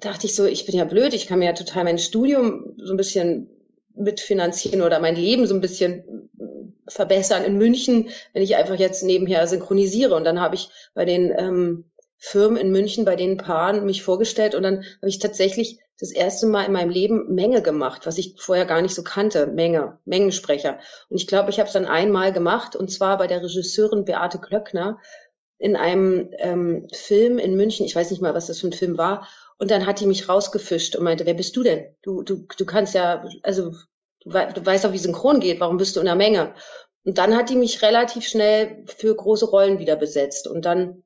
[0.00, 2.92] dachte ich so, ich bin ja blöd, ich kann mir ja total mein Studium so
[2.92, 3.48] ein bisschen
[3.94, 6.28] mitfinanzieren oder mein Leben so ein bisschen
[6.86, 10.14] verbessern in München, wenn ich einfach jetzt nebenher synchronisiere.
[10.14, 14.54] Und dann habe ich bei den ähm, Firmen in München, bei den Paaren mich vorgestellt
[14.54, 18.34] und dann habe ich tatsächlich das erste Mal in meinem Leben Menge gemacht, was ich
[18.38, 19.46] vorher gar nicht so kannte.
[19.46, 20.80] Menge, Mengensprecher.
[21.08, 24.38] Und ich glaube, ich habe es dann einmal gemacht und zwar bei der Regisseurin Beate
[24.38, 24.98] Klöckner
[25.60, 27.86] in einem ähm, Film in München.
[27.86, 29.28] Ich weiß nicht mal, was das für ein Film war.
[29.58, 31.94] Und dann hat die mich rausgefischt und meinte, wer bist du denn?
[32.02, 33.70] Du, du, du kannst ja, also
[34.24, 35.60] du, du weißt auch, wie Synchron geht.
[35.60, 36.54] Warum bist du in der Menge?
[37.04, 40.48] Und dann hat die mich relativ schnell für große Rollen wieder besetzt.
[40.48, 41.04] Und dann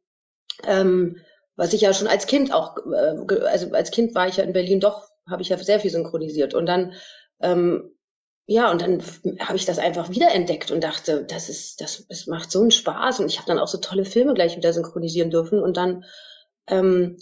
[0.63, 1.17] ähm,
[1.57, 4.53] was ich ja schon als Kind auch, äh, also als Kind war ich ja in
[4.53, 6.93] Berlin doch, habe ich ja sehr viel synchronisiert und dann
[7.41, 7.94] ähm,
[8.47, 9.03] ja, und dann
[9.41, 13.21] habe ich das einfach wiederentdeckt und dachte, das ist, das, das macht so einen Spaß
[13.21, 16.05] und ich habe dann auch so tolle Filme gleich wieder synchronisieren dürfen und dann
[16.67, 17.19] ähm,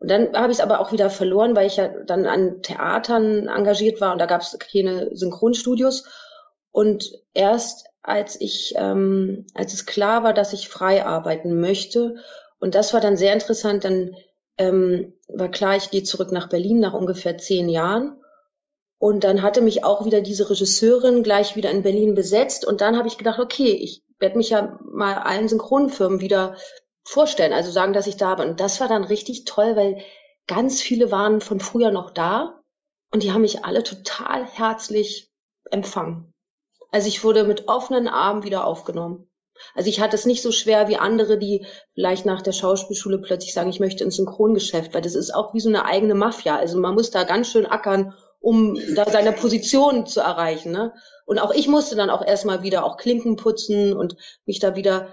[0.00, 3.48] und dann habe ich es aber auch wieder verloren, weil ich ja dann an Theatern
[3.48, 6.04] engagiert war und da gab es keine Synchronstudios
[6.72, 12.16] und erst als ich ähm, als es klar war, dass ich frei arbeiten möchte
[12.64, 13.84] und das war dann sehr interessant.
[13.84, 14.16] Dann
[14.56, 18.16] ähm, war klar, ich gehe zurück nach Berlin nach ungefähr zehn Jahren.
[18.98, 22.64] Und dann hatte mich auch wieder diese Regisseurin gleich wieder in Berlin besetzt.
[22.64, 26.56] Und dann habe ich gedacht, okay, ich werde mich ja mal allen Synchronfirmen wieder
[27.04, 28.48] vorstellen, also sagen, dass ich da bin.
[28.48, 30.02] Und das war dann richtig toll, weil
[30.46, 32.60] ganz viele waren von früher noch da
[33.12, 35.30] und die haben mich alle total herzlich
[35.70, 36.32] empfangen.
[36.90, 39.28] Also ich wurde mit offenen Armen wieder aufgenommen.
[39.74, 43.54] Also ich hatte es nicht so schwer wie andere, die vielleicht nach der Schauspielschule plötzlich
[43.54, 46.56] sagen, ich möchte ins Synchrongeschäft, weil das ist auch wie so eine eigene Mafia.
[46.56, 50.72] Also man muss da ganz schön ackern, um da seine Position zu erreichen.
[50.72, 50.92] Ne?
[51.26, 54.16] Und auch ich musste dann auch erstmal wieder auch Klinken putzen und
[54.46, 55.08] mich da wieder,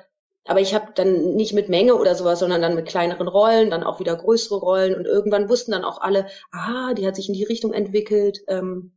[0.45, 3.83] aber ich habe dann nicht mit Menge oder sowas, sondern dann mit kleineren Rollen, dann
[3.83, 7.35] auch wieder größere Rollen und irgendwann wussten dann auch alle, ah, die hat sich in
[7.35, 8.91] die Richtung entwickelt, ähm,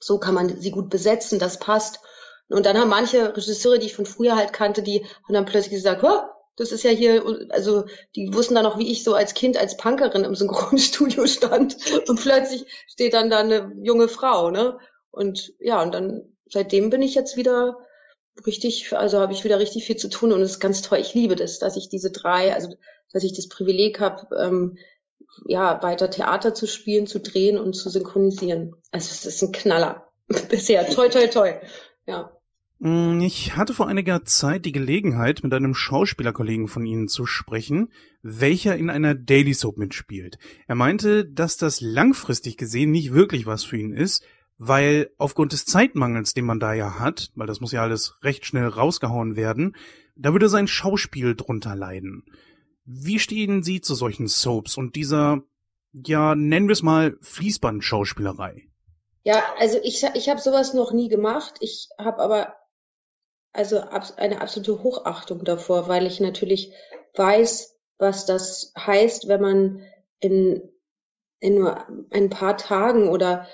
[0.00, 2.00] so kann man sie gut besetzen, das passt.
[2.48, 5.74] Und dann haben manche Regisseure, die ich von früher halt kannte, die haben dann plötzlich
[5.74, 6.02] gesagt,
[6.56, 7.84] das ist ja hier, also
[8.14, 11.76] die wussten dann auch, wie ich so als Kind als Punkerin im Synchronstudio stand
[12.08, 14.78] und plötzlich steht dann da eine junge Frau, ne?
[15.10, 17.78] Und ja, und dann seitdem bin ich jetzt wieder
[18.46, 20.98] richtig, also habe ich wieder richtig viel zu tun und es ist ganz toll.
[20.98, 22.74] Ich liebe das, dass ich diese drei, also
[23.12, 24.78] dass ich das Privileg habe, ähm,
[25.46, 28.74] ja, weiter Theater zu spielen, zu drehen und zu synchronisieren.
[28.90, 30.08] Also es ist ein Knaller.
[30.48, 30.88] Bisher.
[30.88, 31.54] Toi, toi, toi.
[32.06, 32.36] Ja.
[32.84, 37.92] Mm, ich hatte vor einiger Zeit die Gelegenheit, mit einem Schauspielerkollegen von Ihnen zu sprechen,
[38.22, 40.36] welcher in einer Daily Soap mitspielt.
[40.66, 44.24] Er meinte, dass das langfristig gesehen nicht wirklich was für ihn ist,
[44.58, 48.46] weil aufgrund des Zeitmangels, den man da ja hat, weil das muss ja alles recht
[48.46, 49.76] schnell rausgehauen werden,
[50.16, 52.24] da würde sein Schauspiel drunter leiden.
[52.84, 55.42] Wie stehen Sie zu solchen Soaps und dieser,
[55.92, 58.66] ja, nennen wir es mal Fließband-Schauspielerei?
[59.22, 61.54] Ja, also ich, ich habe sowas noch nie gemacht.
[61.60, 62.56] Ich habe aber
[63.52, 63.82] also
[64.16, 66.72] eine absolute Hochachtung davor, weil ich natürlich
[67.14, 69.82] weiß, was das heißt, wenn man
[70.20, 70.62] in,
[71.40, 73.46] in nur ein paar Tagen oder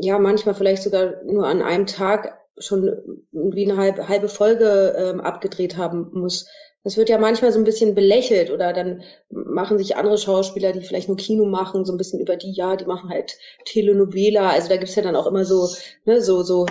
[0.00, 5.20] ja, manchmal vielleicht sogar nur an einem Tag schon wie eine halbe, halbe Folge ähm,
[5.20, 6.48] abgedreht haben muss.
[6.84, 10.80] Das wird ja manchmal so ein bisschen belächelt oder dann machen sich andere Schauspieler, die
[10.80, 14.50] vielleicht nur Kino machen, so ein bisschen über die, ja, die machen halt Telenovela.
[14.50, 15.68] Also da gibt's ja dann auch immer so,
[16.04, 16.66] ne, so, so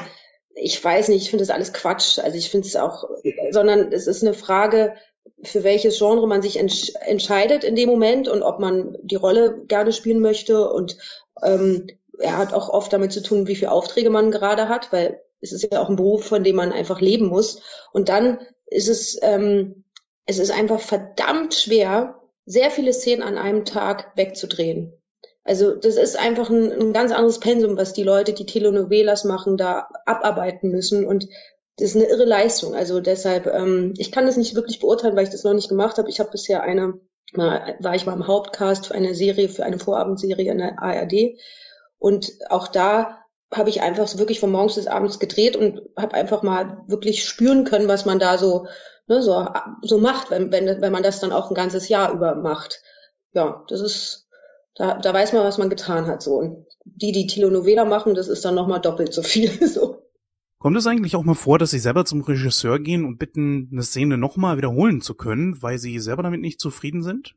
[0.60, 2.20] ich weiß nicht, ich finde das alles Quatsch.
[2.20, 3.10] Also ich finde es auch,
[3.52, 4.96] sondern es ist eine Frage,
[5.44, 9.64] für welches Genre man sich entsch entscheidet in dem Moment und ob man die Rolle
[9.68, 10.70] gerne spielen möchte.
[10.70, 10.98] Und
[11.44, 11.88] ähm,
[12.20, 15.52] er hat auch oft damit zu tun, wie viele Aufträge man gerade hat, weil es
[15.52, 17.62] ist ja auch ein Beruf, von dem man einfach leben muss.
[17.94, 19.84] Und dann ist es, ähm,
[20.26, 24.94] es ist einfach verdammt schwer, sehr viele Szenen an einem Tag wegzudrehen.
[25.48, 29.56] Also das ist einfach ein, ein ganz anderes Pensum, was die Leute, die Telenovelas machen,
[29.56, 31.06] da abarbeiten müssen.
[31.06, 31.30] Und
[31.78, 32.76] das ist eine irre Leistung.
[32.76, 35.98] Also deshalb, ähm, ich kann das nicht wirklich beurteilen, weil ich das noch nicht gemacht
[35.98, 36.10] habe.
[36.10, 37.00] Ich habe bisher eine,
[37.32, 41.38] mal, war ich mal im Hauptcast für eine Serie, für eine Vorabendserie in der ARD.
[41.98, 43.20] Und auch da
[43.54, 47.64] habe ich einfach wirklich von morgens bis abends gedreht und habe einfach mal wirklich spüren
[47.64, 48.68] können, was man da so
[49.08, 49.48] ne, so
[49.82, 52.82] so macht, wenn wenn wenn man das dann auch ein ganzes Jahr über macht.
[53.32, 54.27] Ja, das ist
[54.78, 58.28] da da weiß man, was man getan hat so und die die Telenovela machen, das
[58.28, 60.02] ist dann noch mal doppelt so viel so.
[60.60, 63.84] Kommt es eigentlich auch mal vor, dass Sie selber zum Regisseur gehen und bitten, eine
[63.84, 67.36] Szene nochmal wiederholen zu können, weil Sie selber damit nicht zufrieden sind?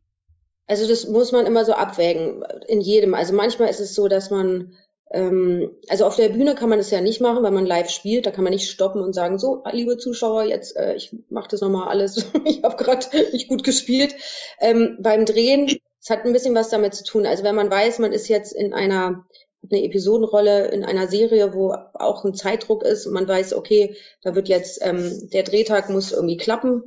[0.66, 3.14] Also das muss man immer so abwägen, in jedem.
[3.14, 4.72] Also manchmal ist es so, dass man,
[5.10, 8.24] ähm, also auf der Bühne kann man das ja nicht machen, weil man live spielt.
[8.24, 11.60] Da kann man nicht stoppen und sagen, so, liebe Zuschauer, jetzt, äh, ich mache das
[11.60, 12.24] nochmal alles.
[12.44, 14.14] ich habe gerade nicht gut gespielt.
[14.60, 15.68] Ähm, beim Drehen,
[16.02, 17.26] es hat ein bisschen was damit zu tun.
[17.26, 19.26] Also wenn man weiß, man ist jetzt in einer
[19.70, 24.34] eine Episodenrolle in einer Serie, wo auch ein Zeitdruck ist und man weiß, okay, da
[24.34, 26.84] wird jetzt ähm, der Drehtag muss irgendwie klappen,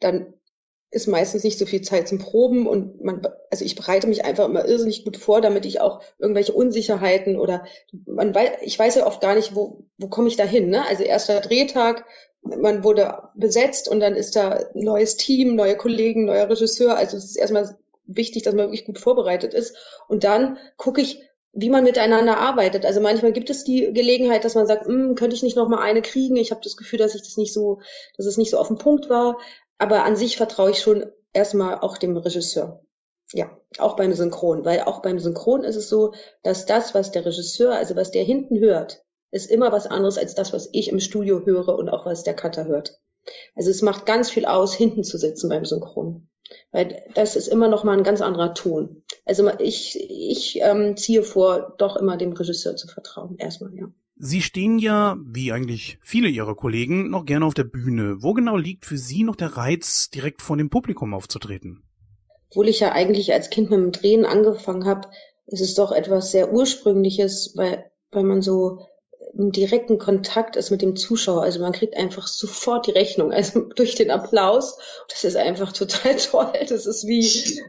[0.00, 0.34] dann
[0.90, 4.46] ist meistens nicht so viel Zeit zum Proben und man, also ich bereite mich einfach
[4.46, 7.64] immer irrsinnig gut vor, damit ich auch irgendwelche Unsicherheiten oder
[8.06, 10.86] man weiß, ich weiß ja oft gar nicht, wo, wo komme ich da hin, ne?
[10.86, 12.04] Also erster Drehtag,
[12.42, 17.16] man wurde besetzt und dann ist da ein neues Team, neue Kollegen, neuer Regisseur, also
[17.16, 19.76] es ist erstmal wichtig, dass man wirklich gut vorbereitet ist
[20.08, 22.86] und dann gucke ich, wie man miteinander arbeitet.
[22.86, 25.80] Also manchmal gibt es die Gelegenheit, dass man sagt, hm, könnte ich nicht noch mal
[25.80, 26.36] eine kriegen?
[26.36, 27.80] Ich habe das Gefühl, dass ich das nicht so,
[28.16, 29.38] dass es nicht so auf den Punkt war.
[29.78, 32.84] Aber an sich vertraue ich schon erstmal auch dem Regisseur.
[33.32, 37.24] Ja, auch beim Synchron, weil auch beim Synchron ist es so, dass das, was der
[37.24, 40.98] Regisseur, also was der hinten hört, ist immer was anderes als das, was ich im
[40.98, 42.98] Studio höre und auch was der Cutter hört.
[43.54, 46.28] Also es macht ganz viel aus, hinten zu sitzen beim Synchron.
[46.72, 49.02] Weil das ist immer noch mal ein ganz anderer Ton.
[49.24, 53.36] Also ich, ich ähm, ziehe vor, doch immer dem Regisseur zu vertrauen.
[53.38, 53.88] Erstmal, ja.
[54.22, 58.22] Sie stehen ja, wie eigentlich viele Ihrer Kollegen, noch gerne auf der Bühne.
[58.22, 61.82] Wo genau liegt für Sie noch der Reiz, direkt vor dem Publikum aufzutreten?
[62.50, 65.08] Obwohl ich ja eigentlich als Kind mit dem Drehen angefangen habe,
[65.46, 68.86] ist es doch etwas sehr Ursprüngliches, weil, weil man so
[69.32, 71.42] im direkten Kontakt ist mit dem Zuschauer.
[71.42, 74.78] Also man kriegt einfach sofort die Rechnung, also durch den Applaus.
[75.08, 76.52] Das ist einfach total toll.
[76.68, 77.20] Das ist wie,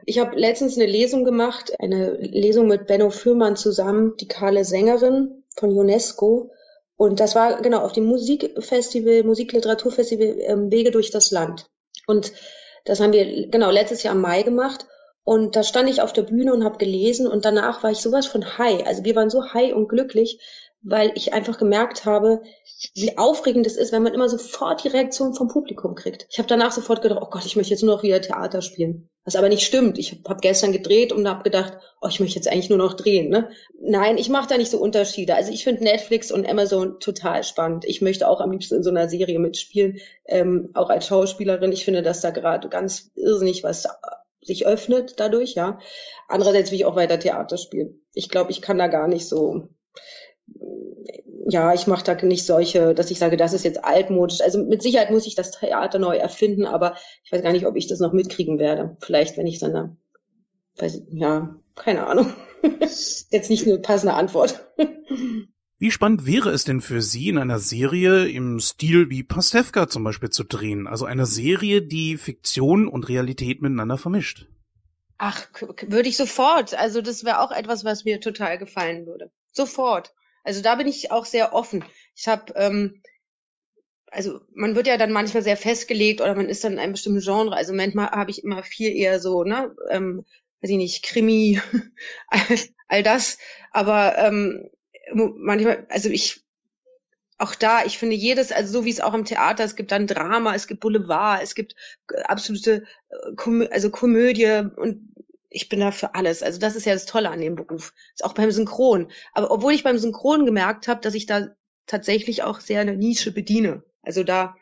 [0.05, 5.43] ich habe letztens eine Lesung gemacht, eine Lesung mit Benno Fürmann zusammen, die Kahle Sängerin
[5.55, 6.51] von UNESCO.
[6.97, 11.65] Und das war genau auf dem Musikfestival, Musikliteraturfestival ähm, Wege durch das Land.
[12.07, 12.31] Und
[12.85, 14.85] das haben wir genau letztes Jahr im Mai gemacht.
[15.23, 18.25] Und da stand ich auf der Bühne und habe gelesen und danach war ich sowas
[18.25, 18.85] von high.
[18.87, 20.39] Also wir waren so high und glücklich,
[20.83, 22.41] weil ich einfach gemerkt habe,
[22.95, 26.27] wie aufregend es ist, wenn man immer sofort die Reaktion vom Publikum kriegt.
[26.31, 29.09] Ich habe danach sofort gedacht, oh Gott, ich möchte jetzt nur noch wieder Theater spielen.
[29.23, 29.99] Was aber nicht stimmt.
[29.99, 33.29] Ich habe gestern gedreht und habe gedacht, oh, ich möchte jetzt eigentlich nur noch drehen.
[33.29, 33.51] Ne?
[33.79, 35.35] Nein, ich mache da nicht so Unterschiede.
[35.35, 37.85] Also ich finde Netflix und Amazon total spannend.
[37.85, 41.71] Ich möchte auch am liebsten in so einer Serie mitspielen, ähm, auch als Schauspielerin.
[41.71, 43.87] Ich finde, dass da gerade ganz irrsinnig was
[44.43, 45.77] sich öffnet dadurch, ja.
[46.27, 48.01] Andererseits will ich auch weiter Theater spielen.
[48.15, 49.67] Ich glaube, ich kann da gar nicht so
[51.47, 54.41] ja, ich mache da nicht solche, dass ich sage, das ist jetzt altmodisch.
[54.41, 57.75] Also mit Sicherheit muss ich das Theater neu erfinden, aber ich weiß gar nicht, ob
[57.75, 58.97] ich das noch mitkriegen werde.
[59.01, 59.95] Vielleicht, wenn ich dann da,
[60.77, 62.33] weiß, ja, keine Ahnung.
[62.79, 64.65] jetzt nicht eine passende Antwort.
[65.77, 70.03] Wie spannend wäre es denn für Sie, in einer Serie im Stil wie Pastewka zum
[70.03, 70.85] Beispiel zu drehen?
[70.85, 74.47] Also eine Serie, die Fiktion und Realität miteinander vermischt.
[75.17, 75.47] Ach,
[75.87, 76.75] würde ich sofort.
[76.75, 79.31] Also das wäre auch etwas, was mir total gefallen würde.
[79.51, 80.13] Sofort.
[80.43, 81.83] Also da bin ich auch sehr offen.
[82.15, 83.01] Ich habe, ähm,
[84.07, 87.21] also man wird ja dann manchmal sehr festgelegt oder man ist dann in einem bestimmten
[87.21, 87.55] Genre.
[87.55, 90.25] Also manchmal habe ich immer viel eher so, ne, ähm,
[90.61, 91.61] weiß ich nicht, Krimi,
[92.27, 92.41] all,
[92.87, 93.37] all das.
[93.71, 94.69] Aber ähm,
[95.13, 96.41] manchmal, also ich
[97.41, 100.05] auch da, ich finde jedes, also so wie es auch im Theater, es gibt dann
[100.05, 101.75] Drama, es gibt Boulevard, es gibt
[102.13, 105.11] äh, absolute, äh, also Komödie und
[105.51, 106.41] ich bin da für alles.
[106.41, 107.93] Also das ist ja das Tolle an dem Beruf.
[108.13, 109.11] Ist auch beim Synchron.
[109.33, 111.49] Aber obwohl ich beim Synchron gemerkt habe, dass ich da
[111.85, 113.83] tatsächlich auch sehr eine Nische bediene.
[114.01, 114.55] Also da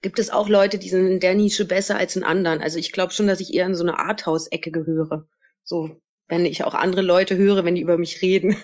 [0.00, 2.60] gibt es auch Leute, die sind in der Nische besser als in anderen.
[2.62, 5.26] Also ich glaube schon, dass ich eher in so eine Arthouse-Ecke gehöre.
[5.64, 8.56] So, wenn ich auch andere Leute höre, wenn die über mich reden.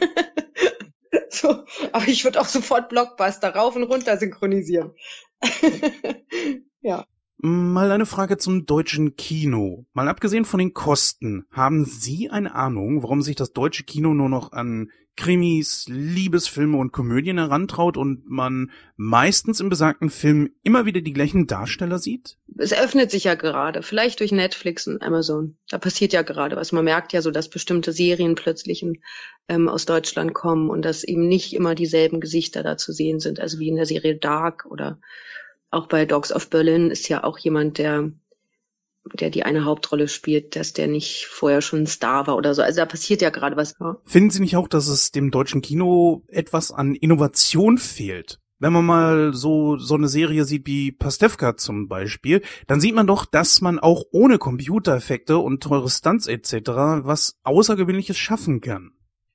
[1.29, 4.95] so, aber ich würde auch sofort Blockbuster rauf und runter synchronisieren.
[6.83, 7.05] ja.
[7.43, 9.87] Mal eine Frage zum deutschen Kino.
[9.95, 14.29] Mal abgesehen von den Kosten, haben Sie eine Ahnung, warum sich das deutsche Kino nur
[14.29, 21.01] noch an Krimis, Liebesfilme und Komödien herantraut und man meistens im besagten Film immer wieder
[21.01, 22.37] die gleichen Darsteller sieht?
[22.59, 25.57] Es öffnet sich ja gerade, vielleicht durch Netflix und Amazon.
[25.71, 26.73] Da passiert ja gerade was.
[26.73, 29.01] Man merkt ja so, dass bestimmte Serien plötzlich in,
[29.49, 33.41] ähm, aus Deutschland kommen und dass eben nicht immer dieselben Gesichter da zu sehen sind,
[33.41, 35.01] also wie in der Serie Dark oder
[35.71, 38.11] auch bei Dogs of Berlin ist ja auch jemand, der
[39.15, 42.63] der die eine Hauptrolle spielt, dass der nicht vorher schon ein Star war oder so.
[42.63, 43.75] Also da passiert ja gerade was.
[44.05, 48.41] Finden Sie nicht auch, dass es dem deutschen Kino etwas an Innovation fehlt?
[48.59, 53.07] Wenn man mal so, so eine Serie sieht wie Pastewka zum Beispiel, dann sieht man
[53.07, 56.53] doch, dass man auch ohne Computereffekte und teure Stunts etc.
[57.03, 58.93] was Außergewöhnliches schaffen kann.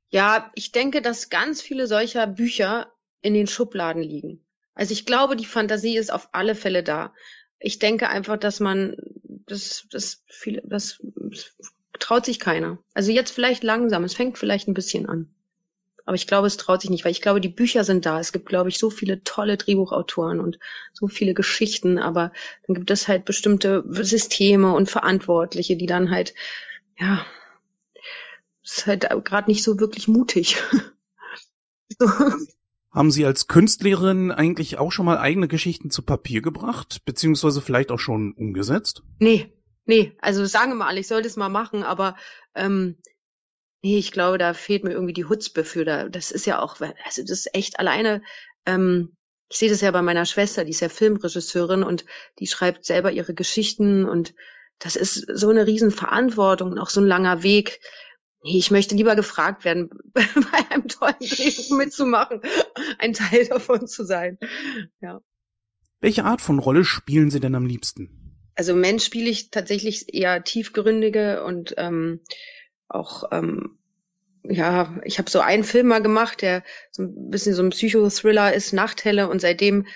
[0.10, 4.45] Ja, ich denke, dass ganz viele solcher Bücher in den Schubladen liegen.
[4.76, 7.14] Also ich glaube, die Fantasie ist auf alle Fälle da.
[7.60, 8.96] Ich denke einfach, dass man
[9.48, 11.02] das, das viele, das,
[12.00, 12.78] traut sich keiner.
[12.94, 14.04] Also jetzt vielleicht langsam.
[14.04, 15.34] Es fängt vielleicht ein bisschen an.
[16.06, 18.20] Aber ich glaube, es traut sich nicht, weil ich glaube, die Bücher sind da.
[18.20, 20.60] Es gibt, glaube ich, so viele tolle Drehbuchautoren und
[20.94, 22.32] so viele Geschichten, aber
[22.68, 26.36] dann gibt es halt bestimmte Systeme und Verantwortliche, die dann halt,
[27.00, 27.26] ja,
[28.64, 30.58] ist halt gerade nicht so wirklich mutig.
[32.00, 32.08] so.
[32.96, 37.92] Haben Sie als Künstlerin eigentlich auch schon mal eigene Geschichten zu Papier gebracht, beziehungsweise vielleicht
[37.92, 39.04] auch schon umgesetzt?
[39.20, 39.54] Nee,
[39.86, 40.14] nee.
[40.22, 42.16] Also sagen wir mal, ich sollte es mal machen, aber
[42.56, 42.96] ähm,
[43.82, 45.84] nee, ich glaube, da fehlt mir irgendwie die Hutzpe für.
[45.84, 48.22] Da, das ist ja auch, also das ist echt alleine.
[48.66, 49.18] Ähm,
[49.50, 52.06] ich sehe das ja bei meiner Schwester, die ist ja Filmregisseurin und
[52.40, 54.34] die schreibt selber ihre Geschichten und
[54.80, 57.82] das ist so eine Riesenverantwortung und auch so ein langer Weg
[58.46, 60.24] ich möchte lieber gefragt werden, bei
[60.70, 62.42] einem tollen Drehbuch mitzumachen,
[63.00, 64.38] ein Teil davon zu sein.
[65.02, 65.22] Ja.
[66.00, 68.10] Welche Art von Rolle spielen Sie denn am liebsten?
[68.56, 72.22] Also Mensch spiele ich tatsächlich eher tiefgründige und ähm,
[72.88, 73.78] auch ähm,
[74.50, 78.54] ja, ich habe so einen Film mal gemacht, der so ein bisschen so ein Psychothriller
[78.54, 79.88] ist, Nachthelle, und seitdem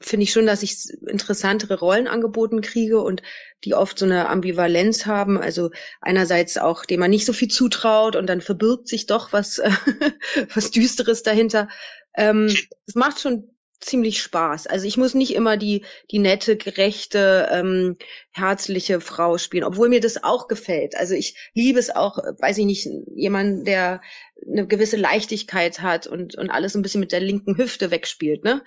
[0.00, 3.22] finde ich schon, dass ich interessantere Rollen angeboten kriege und
[3.64, 5.38] die oft so eine Ambivalenz haben.
[5.38, 5.70] Also
[6.00, 9.58] einerseits auch, dem man nicht so viel zutraut und dann verbirgt sich doch was,
[10.54, 11.68] was Düsteres dahinter.
[12.16, 12.54] Ähm,
[12.86, 14.66] es macht schon ziemlich Spaß.
[14.66, 17.96] Also ich muss nicht immer die die nette, gerechte, ähm,
[18.30, 20.96] herzliche Frau spielen, obwohl mir das auch gefällt.
[20.96, 24.00] Also ich liebe es auch, weiß ich nicht, jemand, der
[24.46, 28.62] eine gewisse Leichtigkeit hat und und alles ein bisschen mit der linken Hüfte wegspielt, ne?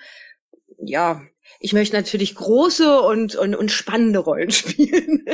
[0.78, 1.22] Ja,
[1.60, 5.26] ich möchte natürlich große und, und, und spannende Rollen spielen.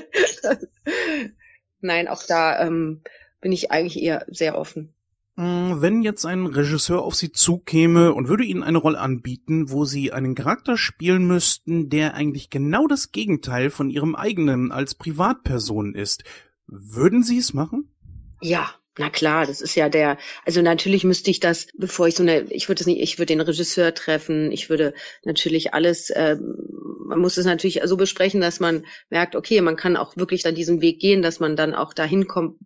[1.81, 3.01] Nein, auch da ähm,
[3.41, 4.93] bin ich eigentlich eher sehr offen.
[5.35, 9.85] Mm, wenn jetzt ein Regisseur auf Sie zukäme und würde Ihnen eine Rolle anbieten, wo
[9.85, 15.93] Sie einen Charakter spielen müssten, der eigentlich genau das Gegenteil von Ihrem eigenen als Privatperson
[15.93, 16.23] ist,
[16.67, 17.93] würden Sie es machen?
[18.41, 22.23] Ja, na klar, das ist ja der, also natürlich müsste ich das, bevor ich so
[22.23, 26.37] eine, ich würde es nicht, ich würde den Regisseur treffen, ich würde natürlich alles, äh,
[26.37, 30.55] man muss es natürlich so besprechen, dass man merkt, okay, man kann auch wirklich dann
[30.55, 32.57] diesen Weg gehen, dass man dann auch dahin kommt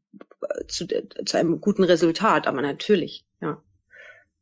[0.42, 3.64] äh, zu, zu einem guten Resultat, aber natürlich, ja,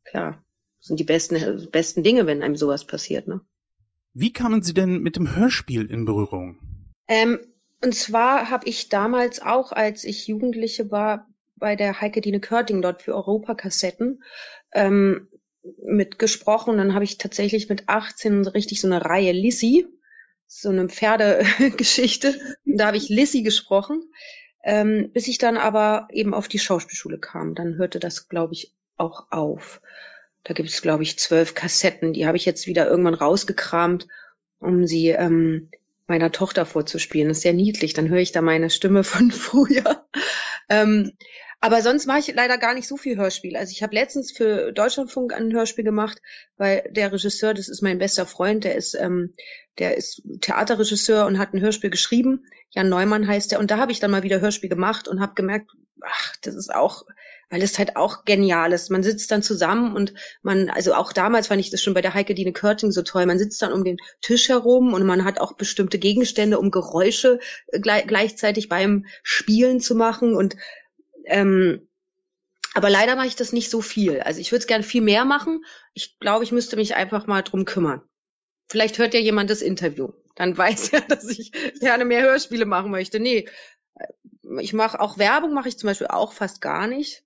[0.04, 0.44] klar,
[0.78, 3.40] das sind die besten, besten Dinge, wenn einem sowas passiert, ne?
[4.14, 6.58] Wie kamen Sie denn mit dem Hörspiel in Berührung?
[7.06, 7.38] Ähm,
[7.82, 11.27] und zwar habe ich damals auch, als ich Jugendliche war,
[11.58, 14.22] bei der Heike Dine Körting dort für Europakassetten
[14.72, 15.28] ähm,
[15.84, 16.78] mitgesprochen.
[16.78, 19.86] Dann habe ich tatsächlich mit 18 richtig so eine Reihe Lissy,
[20.46, 22.40] so eine Pferdegeschichte.
[22.64, 24.02] da habe ich Lissy gesprochen,
[24.64, 27.54] ähm, bis ich dann aber eben auf die Schauspielschule kam.
[27.54, 29.80] Dann hörte das, glaube ich, auch auf.
[30.44, 32.12] Da gibt es, glaube ich, zwölf Kassetten.
[32.12, 34.08] Die habe ich jetzt wieder irgendwann rausgekramt,
[34.58, 35.70] um sie ähm,
[36.06, 37.28] meiner Tochter vorzuspielen.
[37.28, 37.92] Das ist sehr niedlich.
[37.92, 40.06] Dann höre ich da meine Stimme von früher.
[40.68, 41.12] ähm,
[41.60, 43.56] aber sonst mache ich leider gar nicht so viel Hörspiel.
[43.56, 46.22] Also ich habe letztens für Deutschlandfunk ein Hörspiel gemacht,
[46.56, 49.34] weil der Regisseur, das ist mein bester Freund, der ist, ähm,
[49.78, 52.46] der ist Theaterregisseur und hat ein Hörspiel geschrieben.
[52.70, 53.58] Jan Neumann heißt er.
[53.58, 56.72] Und da habe ich dann mal wieder Hörspiel gemacht und habe gemerkt, ach, das ist
[56.72, 57.04] auch,
[57.50, 58.90] weil es halt auch genial ist.
[58.90, 62.14] Man sitzt dann zusammen und man, also auch damals fand ich das schon bei der
[62.14, 63.26] Heike Dine Körting so toll.
[63.26, 67.40] Man sitzt dann um den Tisch herum und man hat auch bestimmte Gegenstände, um Geräusche
[67.68, 70.56] äh, gleichzeitig beim Spielen zu machen und
[71.28, 71.88] ähm,
[72.74, 74.20] aber leider mache ich das nicht so viel.
[74.20, 75.64] Also ich würde es gerne viel mehr machen.
[75.94, 78.02] Ich glaube, ich müsste mich einfach mal drum kümmern.
[78.68, 80.12] Vielleicht hört ja jemand das Interview.
[80.36, 83.20] Dann weiß er, dass ich gerne mehr Hörspiele machen möchte.
[83.20, 83.48] Nee,
[83.94, 87.24] äh, ich mache auch Werbung, mache ich zum Beispiel auch fast gar nicht.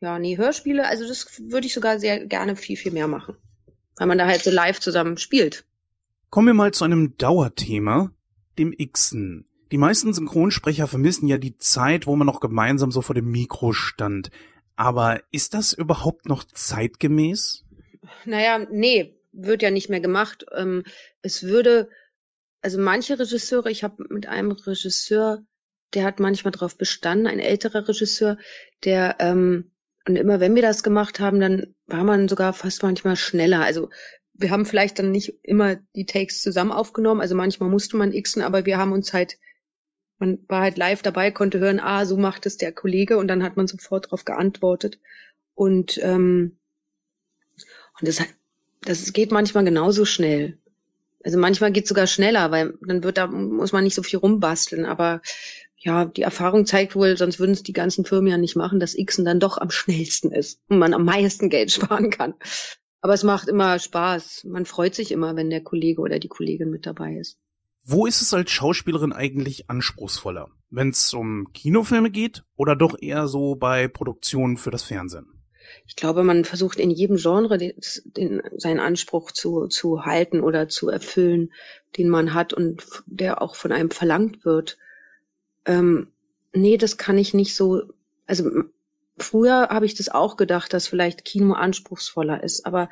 [0.00, 3.36] Ja, nee, Hörspiele, also das würde ich sogar sehr gerne viel, viel mehr machen.
[3.96, 5.64] Weil man da halt so live zusammen spielt.
[6.30, 8.12] Kommen wir mal zu einem Dauerthema,
[8.58, 9.47] dem Xen.
[9.70, 13.72] Die meisten Synchronsprecher vermissen ja die Zeit, wo man noch gemeinsam so vor dem Mikro
[13.72, 14.30] stand.
[14.76, 17.64] Aber ist das überhaupt noch zeitgemäß?
[18.24, 20.46] Naja, nee, wird ja nicht mehr gemacht.
[20.54, 20.84] Ähm,
[21.20, 21.90] es würde,
[22.62, 25.42] also manche Regisseure, ich habe mit einem Regisseur,
[25.94, 28.38] der hat manchmal darauf bestanden, ein älterer Regisseur,
[28.84, 29.72] der ähm,
[30.06, 33.60] und immer wenn wir das gemacht haben, dann war man sogar fast manchmal schneller.
[33.60, 33.90] Also
[34.32, 38.42] wir haben vielleicht dann nicht immer die Takes zusammen aufgenommen, also manchmal musste man xen,
[38.42, 39.38] aber wir haben uns halt
[40.18, 43.42] Man war halt live dabei, konnte hören, ah, so macht es der Kollege und dann
[43.42, 44.98] hat man sofort darauf geantwortet.
[45.54, 46.58] Und, ähm,
[48.00, 48.22] und das,
[48.82, 50.58] das geht manchmal genauso schnell.
[51.24, 54.18] Also manchmal geht es sogar schneller, weil dann wird da, muss man nicht so viel
[54.18, 54.86] rumbasteln.
[54.86, 55.20] Aber
[55.76, 58.96] ja, die Erfahrung zeigt wohl, sonst würden es die ganzen Firmen ja nicht machen, dass
[58.96, 62.34] Xen dann doch am schnellsten ist und man am meisten Geld sparen kann.
[63.00, 64.44] Aber es macht immer Spaß.
[64.44, 67.38] Man freut sich immer, wenn der Kollege oder die Kollegin mit dabei ist.
[67.90, 70.50] Wo ist es als Schauspielerin eigentlich anspruchsvoller?
[70.68, 75.24] Wenn es um Kinofilme geht oder doch eher so bei Produktionen für das Fernsehen?
[75.86, 77.72] Ich glaube, man versucht in jedem Genre den,
[78.04, 81.54] den, seinen Anspruch zu, zu halten oder zu erfüllen,
[81.96, 84.76] den man hat und der auch von einem verlangt wird.
[85.64, 86.08] Ähm,
[86.52, 87.84] nee, das kann ich nicht so.
[88.26, 88.50] Also
[89.16, 92.90] früher habe ich das auch gedacht, dass vielleicht Kino anspruchsvoller ist, aber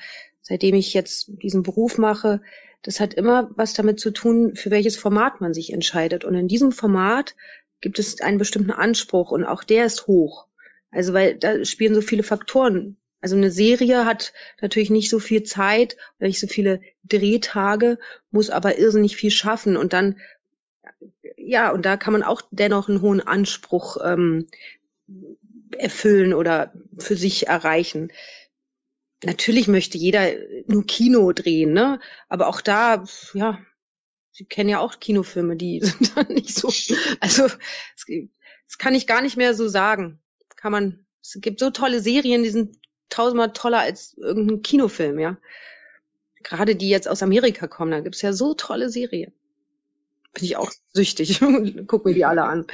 [0.49, 2.41] seitdem ich jetzt diesen Beruf mache,
[2.83, 6.25] das hat immer was damit zu tun, für welches Format man sich entscheidet.
[6.25, 7.35] Und in diesem Format
[7.81, 10.47] gibt es einen bestimmten Anspruch und auch der ist hoch.
[10.93, 12.97] Also weil da spielen so viele Faktoren.
[13.21, 17.99] Also eine Serie hat natürlich nicht so viel Zeit nicht so viele Drehtage,
[18.31, 20.17] muss aber irrsinnig viel schaffen und dann
[21.37, 24.47] ja, und da kann man auch dennoch einen hohen Anspruch ähm,
[25.77, 28.13] erfüllen oder für sich erreichen.
[29.25, 30.33] Natürlich möchte jeder
[30.67, 32.01] nur Kino drehen, ne?
[32.29, 33.59] Aber auch da, ja,
[34.37, 36.69] Sie kennen ja auch Kinofilme, die sind dann nicht so.
[37.21, 40.21] Also das kann ich gar nicht mehr so sagen.
[40.57, 41.07] Kann man.
[41.23, 42.77] Es gibt so tolle Serien, die sind
[43.09, 45.39] tausendmal toller als irgendein Kinofilm, ja.
[46.43, 49.33] Gerade die jetzt aus Amerika kommen, da gibt's ja so tolle Serien.
[50.35, 51.41] Bin ich auch süchtig.
[51.87, 52.67] Guck mir die alle an.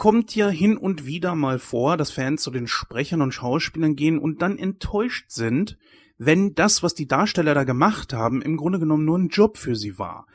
[0.00, 4.18] Kommt ja hin und wieder mal vor, dass Fans zu den Sprechern und Schauspielern gehen
[4.18, 5.76] und dann enttäuscht sind,
[6.16, 9.76] wenn das, was die Darsteller da gemacht haben, im Grunde genommen nur ein Job für
[9.76, 10.26] sie war.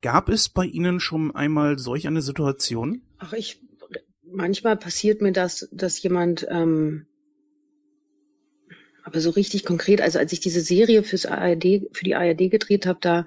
[0.00, 3.02] Gab es bei Ihnen schon einmal solch eine Situation?
[3.18, 3.60] Ach, ich
[4.24, 7.04] manchmal passiert mir das, dass jemand ähm,
[9.02, 12.86] aber so richtig konkret, also als ich diese Serie fürs ARD, für die ARD gedreht
[12.86, 13.26] habe, da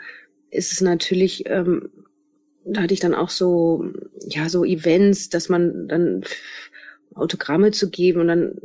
[0.50, 1.92] ist es natürlich ähm,
[2.66, 3.86] da hatte ich dann auch so,
[4.28, 6.24] ja, so Events, dass man dann
[7.14, 8.56] Autogramme zu geben und dann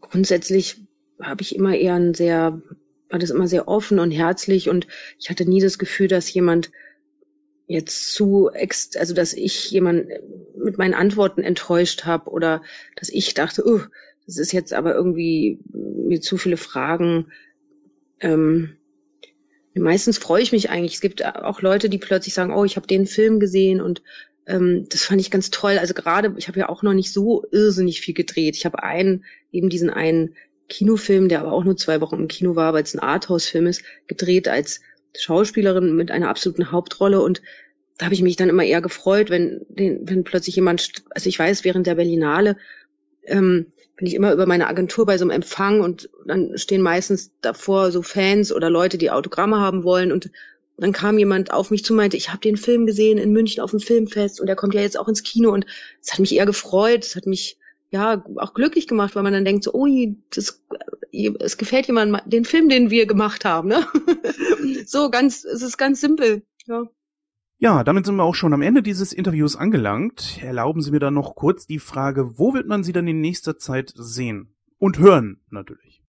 [0.00, 0.76] grundsätzlich
[1.20, 2.60] habe ich immer eher ein sehr,
[3.08, 4.86] war das immer sehr offen und herzlich und
[5.18, 6.70] ich hatte nie das Gefühl, dass jemand
[7.66, 10.08] jetzt zu ex, also dass ich jemand
[10.56, 12.62] mit meinen Antworten enttäuscht habe oder
[12.96, 13.80] dass ich dachte, oh,
[14.26, 17.32] das ist jetzt aber irgendwie mir zu viele Fragen.
[18.20, 18.76] Ähm,
[19.80, 20.94] meistens freue ich mich eigentlich.
[20.94, 24.02] Es gibt auch Leute, die plötzlich sagen, oh, ich habe den Film gesehen und
[24.46, 25.78] ähm, das fand ich ganz toll.
[25.78, 28.56] Also gerade, ich habe ja auch noch nicht so irrsinnig viel gedreht.
[28.56, 30.34] Ich habe einen, eben diesen einen
[30.68, 33.82] Kinofilm, der aber auch nur zwei Wochen im Kino war, weil es ein Arthouse-Film ist,
[34.06, 34.80] gedreht als
[35.16, 37.40] Schauspielerin mit einer absoluten Hauptrolle und
[37.98, 41.38] da habe ich mich dann immer eher gefreut, wenn, den, wenn plötzlich jemand, also ich
[41.38, 42.56] weiß, während der Berlinale
[43.24, 47.30] ähm, bin ich immer über meine Agentur bei so einem Empfang und dann stehen meistens
[47.40, 50.30] davor so Fans oder Leute, die Autogramme haben wollen und
[50.78, 53.70] dann kam jemand auf mich zu meinte, ich habe den Film gesehen in München auf
[53.70, 55.64] dem Filmfest und der kommt ja jetzt auch ins Kino und
[56.02, 57.58] es hat mich eher gefreut, es hat mich
[57.90, 59.86] ja auch glücklich gemacht, weil man dann denkt so, oh,
[60.34, 60.62] das,
[61.12, 63.86] es gefällt jemandem den Film, den wir gemacht haben, ne?
[64.86, 66.84] so ganz, es ist ganz simpel, ja.
[67.58, 70.42] Ja, damit sind wir auch schon am Ende dieses Interviews angelangt.
[70.42, 73.58] Erlauben Sie mir dann noch kurz die Frage, wo wird man Sie dann in nächster
[73.58, 74.54] Zeit sehen?
[74.78, 76.02] Und hören, natürlich.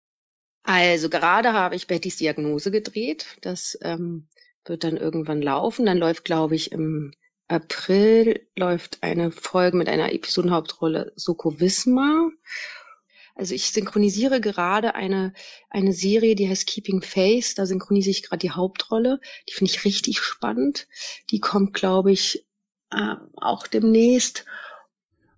[0.63, 3.37] Also gerade habe ich Bettys Diagnose gedreht.
[3.41, 4.27] Das ähm,
[4.65, 5.85] wird dann irgendwann laufen.
[5.85, 7.11] Dann läuft, glaube ich, im
[7.47, 12.31] April läuft eine Folge mit einer Episodenhauptrolle Soko Wismar.
[13.35, 15.33] Also ich synchronisiere gerade eine,
[15.69, 17.53] eine Serie, die heißt Keeping Face.
[17.53, 19.19] Da synchronisiere ich gerade die Hauptrolle.
[19.49, 20.87] Die finde ich richtig spannend.
[21.29, 22.47] Die kommt, glaube ich,
[22.91, 24.45] äh, auch demnächst.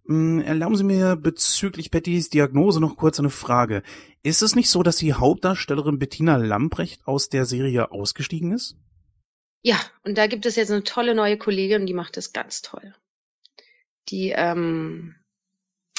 [0.06, 3.82] Mm, erlauben Sie mir bezüglich Bettys Diagnose noch kurz eine Frage.
[4.22, 8.78] Ist es nicht so, dass die Hauptdarstellerin Bettina Lamprecht aus der Serie ausgestiegen ist?
[9.64, 12.94] Ja, und da gibt es jetzt eine tolle neue Kollegin, die macht das ganz toll.
[14.10, 15.16] Die ähm,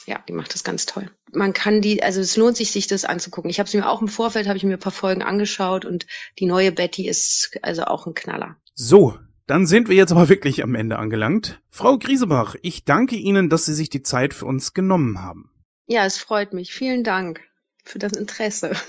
[0.09, 1.11] ja, die macht das ganz toll.
[1.33, 3.51] Man kann die, also es lohnt sich, sich das anzugucken.
[3.51, 6.07] Ich habe sie mir auch im Vorfeld, habe ich mir ein paar Folgen angeschaut und
[6.39, 8.57] die neue Betty ist also auch ein Knaller.
[8.75, 11.61] So, dann sind wir jetzt aber wirklich am Ende angelangt.
[11.69, 15.51] Frau Griesebach, ich danke Ihnen, dass Sie sich die Zeit für uns genommen haben.
[15.87, 16.73] Ja, es freut mich.
[16.73, 17.43] Vielen Dank
[17.85, 18.73] für das Interesse.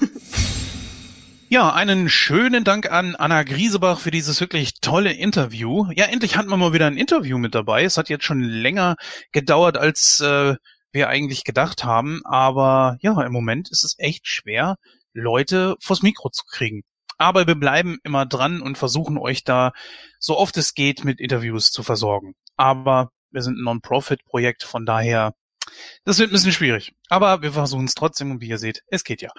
[1.51, 5.88] Ja, einen schönen Dank an Anna Griesebach für dieses wirklich tolle Interview.
[5.95, 7.86] Ja, endlich hatten wir mal wieder ein Interview mit dabei.
[7.86, 8.97] Es hat jetzt schon länger
[9.32, 10.57] gedauert, als äh,
[10.92, 12.22] wir eigentlich gedacht haben.
[12.26, 14.76] Aber ja, im Moment ist es echt schwer,
[15.14, 16.84] Leute vors Mikro zu kriegen.
[17.18, 19.74] Aber wir bleiben immer dran und versuchen euch da
[20.20, 22.34] so oft es geht mit Interviews zu versorgen.
[22.58, 25.34] aber wir sind ein Non-Profit-Projekt, von daher
[26.05, 26.93] das wird ein bisschen schwierig.
[27.09, 29.32] Aber wir versuchen es trotzdem und wie ihr seht, es geht ja.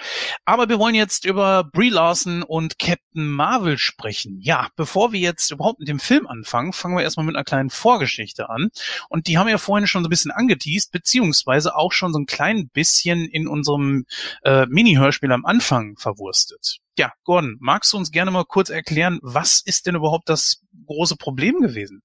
[0.45, 4.39] Aber wir wollen jetzt über Brie Larson und Captain Marvel sprechen.
[4.41, 7.71] Ja, bevor wir jetzt überhaupt mit dem Film anfangen, fangen wir erstmal mit einer kleinen
[7.71, 8.71] Vorgeschichte an.
[9.09, 12.19] Und die haben wir ja vorhin schon so ein bisschen angeteased, beziehungsweise auch schon so
[12.19, 14.05] ein klein bisschen in unserem
[14.45, 16.79] äh, Mini-Hörspiel am Anfang verwurstet.
[16.99, 21.17] Ja, Gordon, magst du uns gerne mal kurz erklären, was ist denn überhaupt das große
[21.17, 22.03] Problem gewesen?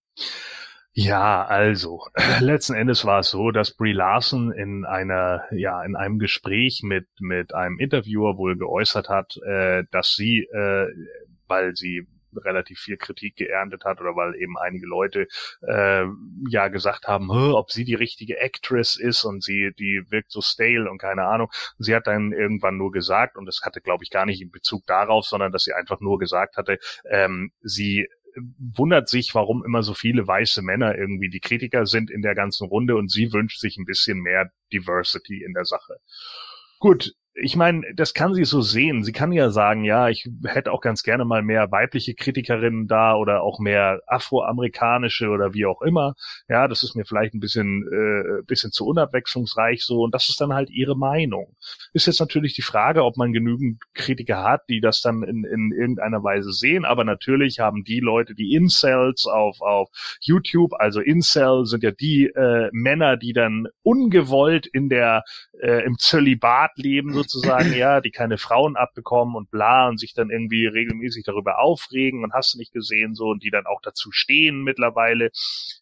[0.98, 2.08] Ja, also
[2.40, 7.08] letzten Endes war es so, dass Brie Larson in einer, ja, in einem Gespräch mit
[7.20, 10.88] mit einem Interviewer wohl geäußert hat, äh, dass sie, äh,
[11.48, 15.28] weil sie relativ viel Kritik geerntet hat oder weil eben einige Leute
[15.68, 16.06] äh,
[16.50, 20.90] ja gesagt haben, ob sie die richtige Actress ist und sie die wirkt so stale
[20.90, 21.50] und keine Ahnung.
[21.78, 24.86] Sie hat dann irgendwann nur gesagt und das hatte glaube ich gar nicht in Bezug
[24.86, 26.80] darauf, sondern dass sie einfach nur gesagt hatte,
[27.10, 28.08] ähm, sie
[28.58, 32.68] wundert sich, warum immer so viele weiße Männer irgendwie die Kritiker sind in der ganzen
[32.68, 35.98] Runde und sie wünscht sich ein bisschen mehr Diversity in der Sache.
[36.80, 39.04] Gut, ich meine, das kann sie so sehen.
[39.04, 43.16] Sie kann ja sagen, ja, ich hätte auch ganz gerne mal mehr weibliche Kritikerinnen da
[43.16, 46.16] oder auch mehr afroamerikanische oder wie auch immer.
[46.48, 50.40] Ja, das ist mir vielleicht ein bisschen, äh, bisschen zu unabwechslungsreich so und das ist
[50.40, 51.58] dann halt ihre Meinung.
[51.92, 55.74] Ist jetzt natürlich die Frage, ob man genügend Kritiker hat, die das dann in, in
[55.78, 59.90] irgendeiner Weise sehen, aber natürlich haben die Leute, die Incels auf, auf
[60.22, 65.24] YouTube, also Incel sind ja die äh, Männer, die dann ungewollt in der,
[65.62, 70.14] äh, im Zölibat leben, so sozusagen, ja, die keine Frauen abbekommen und bla und sich
[70.14, 73.82] dann irgendwie regelmäßig darüber aufregen und hast du nicht gesehen so und die dann auch
[73.82, 75.32] dazu stehen mittlerweile.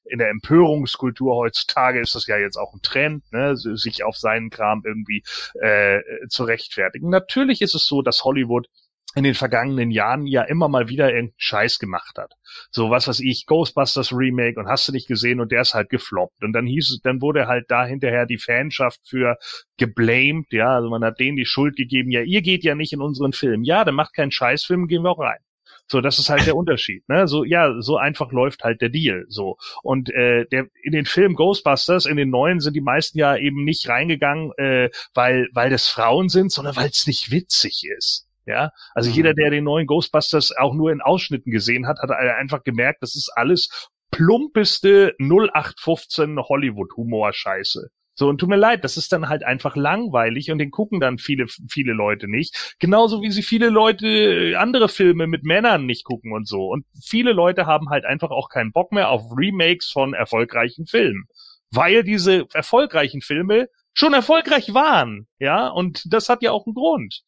[0.06, 4.50] In der Empörungskultur heutzutage ist das ja jetzt auch ein Trend, ne, sich auf seinen
[4.50, 5.24] Kram irgendwie
[5.62, 7.10] äh, zu rechtfertigen.
[7.10, 8.68] Natürlich ist es so, dass Hollywood
[9.16, 12.34] in den vergangenen Jahren ja immer mal wieder irgendeinen Scheiß gemacht hat.
[12.72, 15.90] So was was ich, Ghostbusters Remake und hast du nicht gesehen und der ist halt
[15.90, 16.44] gefloppt.
[16.44, 19.38] Und dann hieß es, dann wurde halt da hinterher die Fanschaft für
[19.78, 23.02] geblamed, ja, also man hat denen die Schuld gegeben, ja, ihr geht ja nicht in
[23.02, 23.64] unseren Film.
[23.64, 25.40] Ja, dann macht keinen Scheißfilm, gehen wir auch rein.
[25.88, 27.08] So, das ist halt der Unterschied.
[27.10, 27.28] Ne?
[27.28, 29.26] So, ja, so einfach läuft halt der Deal.
[29.28, 29.58] So.
[29.84, 33.64] Und äh, der in den Film Ghostbusters, in den neuen, sind die meisten ja eben
[33.64, 38.28] nicht reingegangen, äh, weil, weil das Frauen sind, sondern weil es nicht witzig ist.
[38.46, 39.16] Ja, also mhm.
[39.16, 43.16] jeder, der den neuen Ghostbusters auch nur in Ausschnitten gesehen hat, hat einfach gemerkt, das
[43.16, 47.90] ist alles plumpeste 0815 Hollywood-Humor-Scheiße.
[48.16, 51.18] So, und tut mir leid, das ist dann halt einfach langweilig und den gucken dann
[51.18, 52.76] viele, viele Leute nicht.
[52.80, 56.68] Genauso wie sie viele Leute äh, andere Filme mit Männern nicht gucken und so.
[56.68, 61.26] Und viele Leute haben halt einfach auch keinen Bock mehr auf Remakes von erfolgreichen Filmen.
[61.72, 67.24] Weil diese erfolgreichen Filme schon erfolgreich waren, ja, und das hat ja auch einen Grund.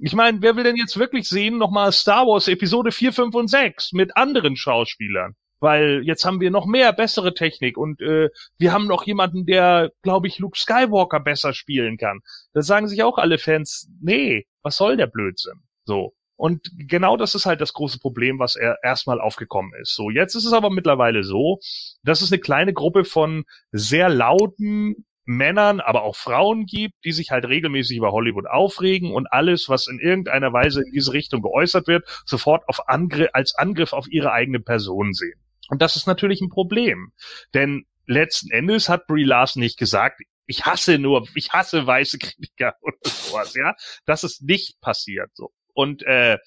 [0.00, 3.48] Ich meine, wer will denn jetzt wirklich sehen, nochmal Star Wars Episode 4, 5 und
[3.48, 5.34] 6 mit anderen Schauspielern?
[5.60, 8.28] Weil jetzt haben wir noch mehr bessere Technik und äh,
[8.58, 12.20] wir haben noch jemanden, der, glaube ich, Luke Skywalker besser spielen kann.
[12.52, 15.62] Da sagen sich auch alle Fans, nee, was soll der Blödsinn?
[15.84, 16.14] So.
[16.36, 19.96] Und genau das ist halt das große Problem, was er erstmal aufgekommen ist.
[19.96, 21.58] So, jetzt ist es aber mittlerweile so,
[22.04, 27.30] dass es eine kleine Gruppe von sehr lauten, Männern, aber auch Frauen gibt, die sich
[27.30, 31.86] halt regelmäßig über Hollywood aufregen und alles, was in irgendeiner Weise in diese Richtung geäußert
[31.86, 35.38] wird, sofort auf Angriff, als Angriff auf ihre eigene Person sehen.
[35.68, 37.12] Und das ist natürlich ein Problem.
[37.52, 42.74] Denn letzten Endes hat Brie Larson nicht gesagt, ich hasse nur, ich hasse weiße Kritiker
[42.80, 43.74] oder sowas, ja.
[44.06, 45.50] Das ist nicht passiert so.
[45.74, 46.38] Und äh,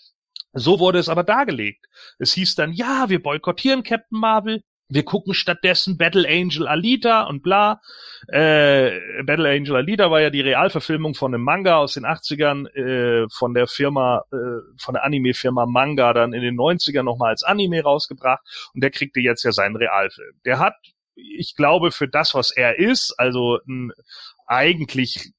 [0.53, 1.85] so wurde es aber dargelegt.
[2.17, 7.41] Es hieß dann, ja, wir boykottieren Captain Marvel, wir gucken stattdessen Battle Angel Alita und
[7.41, 7.81] bla.
[8.27, 8.91] Äh,
[9.23, 13.53] Battle Angel Alita war ja die Realverfilmung von einem Manga aus den 80ern äh, von
[13.53, 14.35] der Firma, äh,
[14.77, 18.41] von der Anime-Firma Manga dann in den 90ern nochmal als Anime rausgebracht
[18.73, 20.33] und der kriegte jetzt ja seinen Realfilm.
[20.43, 20.75] Der hat,
[21.15, 23.93] ich glaube, für das, was er ist, also ein
[24.45, 25.31] eigentlich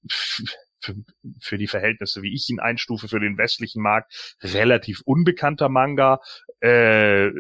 [0.83, 0.95] für,
[1.41, 6.21] für die Verhältnisse, wie ich ihn einstufe, für den westlichen Markt relativ unbekannter Manga,
[6.61, 7.31] äh,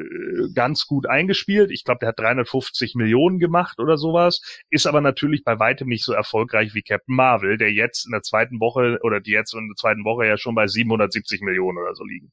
[0.55, 1.71] ganz gut eingespielt.
[1.71, 4.41] Ich glaube, der hat 350 Millionen gemacht oder sowas,
[4.71, 8.23] ist aber natürlich bei weitem nicht so erfolgreich wie Captain Marvel, der jetzt in der
[8.23, 11.95] zweiten Woche oder die jetzt in der zweiten Woche ja schon bei 770 Millionen oder
[11.95, 12.33] so liegen.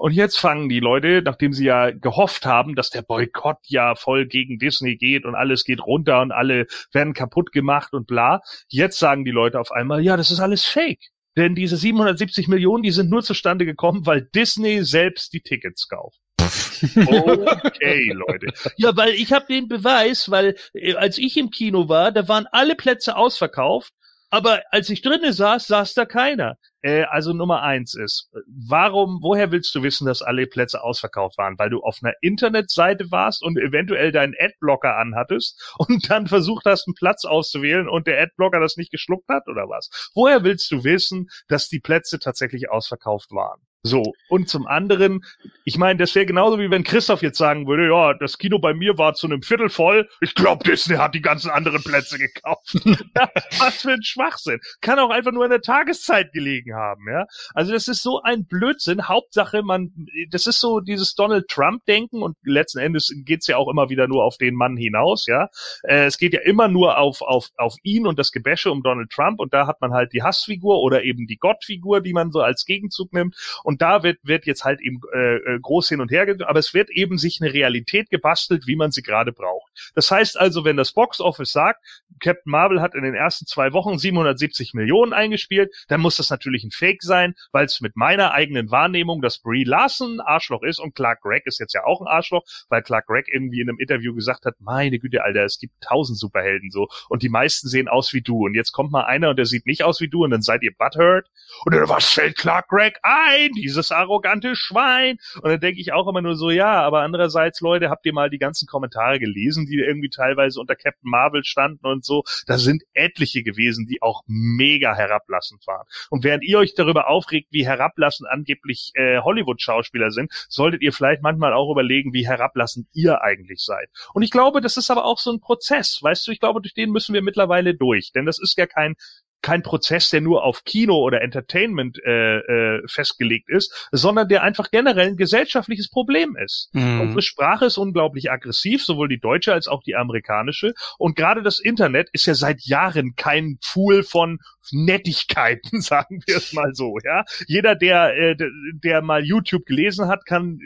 [0.00, 4.24] Und jetzt fangen die Leute, nachdem sie ja gehofft haben, dass der Boykott ja voll
[4.24, 8.98] gegen Disney geht und alles geht runter und alle werden kaputt gemacht und bla, jetzt
[8.98, 11.10] sagen die Leute auf einmal, ja, das ist alles fake.
[11.36, 16.18] Denn diese 770 Millionen, die sind nur zustande gekommen, weil Disney selbst die Tickets kauft.
[16.40, 18.54] Okay, Leute.
[18.78, 22.46] Ja, weil ich habe den Beweis, weil äh, als ich im Kino war, da waren
[22.52, 23.92] alle Plätze ausverkauft
[24.30, 26.56] aber als ich drinnen saß, saß da keiner.
[26.82, 31.58] Äh, also Nummer eins ist, warum, woher willst du wissen, dass alle Plätze ausverkauft waren?
[31.58, 36.86] Weil du auf einer Internetseite warst und eventuell deinen Adblocker anhattest und dann versucht hast,
[36.86, 40.10] einen Platz auszuwählen und der Adblocker das nicht geschluckt hat oder was?
[40.14, 43.60] Woher willst du wissen, dass die Plätze tatsächlich ausverkauft waren?
[43.82, 45.24] So, und zum anderen,
[45.64, 48.74] ich meine, das wäre genauso wie wenn Christoph jetzt sagen würde, ja, das Kino bei
[48.74, 50.06] mir war zu einem Viertel voll.
[50.20, 52.74] Ich glaube, Disney hat die ganzen anderen Plätze gekauft.
[53.58, 54.60] Was für ein Schwachsinn.
[54.82, 57.26] Kann auch einfach nur in der Tageszeit gelegen haben, ja.
[57.54, 59.08] Also das ist so ein Blödsinn.
[59.08, 59.92] Hauptsache, man,
[60.30, 64.24] das ist so dieses Donald Trump-Denken und letzten Endes geht's ja auch immer wieder nur
[64.24, 65.48] auf den Mann hinaus, ja.
[65.84, 69.10] Äh, es geht ja immer nur auf, auf, auf ihn und das Gebäsche um Donald
[69.10, 72.42] Trump und da hat man halt die Hassfigur oder eben die Gottfigur, die man so
[72.42, 73.36] als Gegenzug nimmt
[73.69, 76.74] und da wird, wird jetzt halt eben äh, äh groß hin und her, aber es
[76.74, 79.92] wird eben sich eine Realität gebastelt, wie man sie gerade braucht.
[79.94, 81.84] Das heißt also, wenn das Box Office sagt,
[82.20, 86.64] Captain Marvel hat in den ersten zwei Wochen 770 Millionen eingespielt, dann muss das natürlich
[86.64, 90.78] ein Fake sein, weil es mit meiner eigenen Wahrnehmung, dass Brie Larson ein Arschloch ist.
[90.78, 93.78] Und Clark Gregg ist jetzt ja auch ein Arschloch, weil Clark Gregg irgendwie in einem
[93.78, 96.88] Interview gesagt hat, meine Güte, Alter, es gibt tausend Superhelden so.
[97.08, 98.44] Und die meisten sehen aus wie du.
[98.44, 100.24] Und jetzt kommt mal einer und der sieht nicht aus wie du.
[100.24, 101.28] Und dann seid ihr butthurt.
[101.64, 103.50] Und dann was fällt Clark Gregg ein?
[103.62, 105.18] Dieses arrogante Schwein.
[105.36, 108.30] Und dann denke ich auch immer nur so, ja, aber andererseits, Leute, habt ihr mal
[108.30, 112.22] die ganzen Kommentare gelesen, die irgendwie teilweise unter Captain Marvel standen und so.
[112.46, 115.86] Da sind etliche gewesen, die auch mega herablassend waren.
[116.10, 121.22] Und während ihr euch darüber aufregt, wie herablassend angeblich äh, Hollywood-Schauspieler sind, solltet ihr vielleicht
[121.22, 123.88] manchmal auch überlegen, wie herablassend ihr eigentlich seid.
[124.14, 126.74] Und ich glaube, das ist aber auch so ein Prozess, weißt du, ich glaube, durch
[126.74, 128.12] den müssen wir mittlerweile durch.
[128.12, 128.96] Denn das ist ja kein
[129.42, 134.70] kein Prozess, der nur auf Kino oder Entertainment äh, äh, festgelegt ist, sondern der einfach
[134.70, 136.68] generell ein gesellschaftliches Problem ist.
[136.72, 137.00] Mhm.
[137.00, 140.74] Unsere Sprache ist unglaublich aggressiv, sowohl die deutsche als auch die amerikanische.
[140.98, 144.38] Und gerade das Internet ist ja seit Jahren kein Pool von
[144.72, 146.96] Nettigkeiten, sagen wir es mal so.
[147.04, 148.36] Ja, jeder, der äh,
[148.72, 150.58] der mal YouTube gelesen hat, kann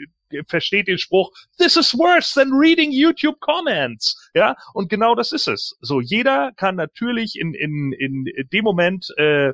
[0.47, 4.29] versteht den Spruch, this is worse than reading YouTube comments.
[4.33, 5.77] Ja, und genau das ist es.
[5.81, 9.53] So, jeder kann natürlich in, in, in dem Moment äh,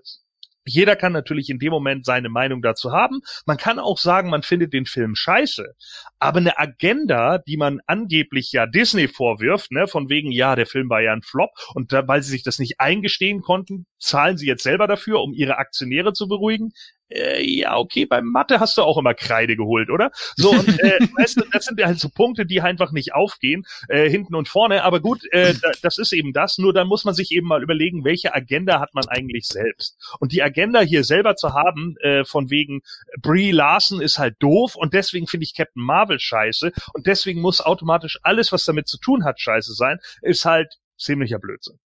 [0.65, 3.21] jeder kann natürlich in dem Moment seine Meinung dazu haben.
[3.45, 5.73] Man kann auch sagen, man findet den Film scheiße.
[6.19, 10.89] Aber eine Agenda, die man angeblich ja Disney vorwirft, ne, von wegen, ja, der Film
[10.89, 14.47] war ja ein Flop und da, weil sie sich das nicht eingestehen konnten, zahlen sie
[14.47, 16.71] jetzt selber dafür, um ihre Aktionäre zu beruhigen
[17.11, 20.11] äh, ja, okay, beim Mathe hast du auch immer Kreide geholt, oder?
[20.35, 24.09] So, und äh, weißt du, das sind halt so Punkte, die einfach nicht aufgehen, äh,
[24.09, 24.83] hinten und vorne.
[24.83, 26.57] Aber gut, äh, das ist eben das.
[26.57, 29.97] Nur dann muss man sich eben mal überlegen, welche Agenda hat man eigentlich selbst.
[30.19, 32.81] Und die Agenda hier selber zu haben, äh, von wegen
[33.21, 37.61] Brie Larson ist halt doof und deswegen finde ich Captain Marvel scheiße und deswegen muss
[37.61, 41.79] automatisch alles, was damit zu tun hat, scheiße sein, ist halt ziemlicher Blödsinn.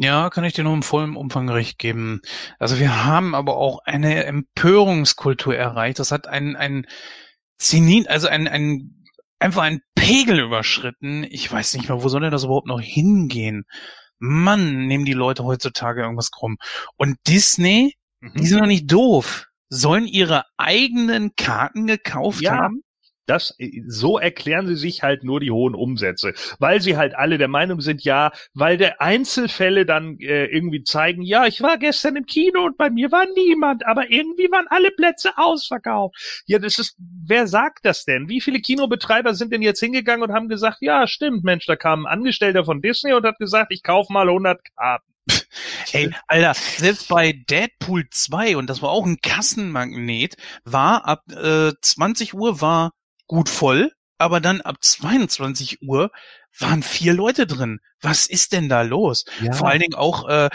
[0.00, 2.20] Ja, kann ich dir nur im vollen Umfang recht geben.
[2.60, 5.98] Also wir haben aber auch eine Empörungskultur erreicht.
[5.98, 6.86] Das hat ein, ein
[7.58, 9.04] Zenit, also ein, ein,
[9.40, 11.26] einfach ein Pegel überschritten.
[11.28, 13.64] Ich weiß nicht mehr, wo soll denn das überhaupt noch hingehen?
[14.20, 16.58] Mann, nehmen die Leute heutzutage irgendwas krumm.
[16.96, 18.34] Und Disney, mhm.
[18.34, 19.46] die sind doch nicht doof.
[19.68, 22.56] Sollen ihre eigenen Karten gekauft ja.
[22.56, 22.84] haben?
[23.28, 27.38] Das, äh, so erklären sie sich halt nur die hohen Umsätze, weil sie halt alle
[27.38, 32.16] der Meinung sind, ja, weil der Einzelfälle dann äh, irgendwie zeigen, ja, ich war gestern
[32.16, 36.42] im Kino und bei mir war niemand, aber irgendwie waren alle Plätze ausverkauft.
[36.46, 38.28] Ja, das ist, wer sagt das denn?
[38.28, 42.06] Wie viele Kinobetreiber sind denn jetzt hingegangen und haben gesagt, ja, stimmt, Mensch, da kam
[42.06, 45.12] ein Angestellter von Disney und hat gesagt, ich kauf mal 100 Karten.
[45.92, 51.72] Ey, Alter, selbst bei Deadpool 2, und das war auch ein Kassenmagnet, war ab äh,
[51.80, 52.92] 20 Uhr war
[53.28, 56.10] gut voll, aber dann ab 22 Uhr
[56.58, 57.78] waren vier Leute drin.
[58.00, 59.24] Was ist denn da los?
[59.40, 59.52] Ja.
[59.52, 60.50] Vor allen Dingen auch, äh,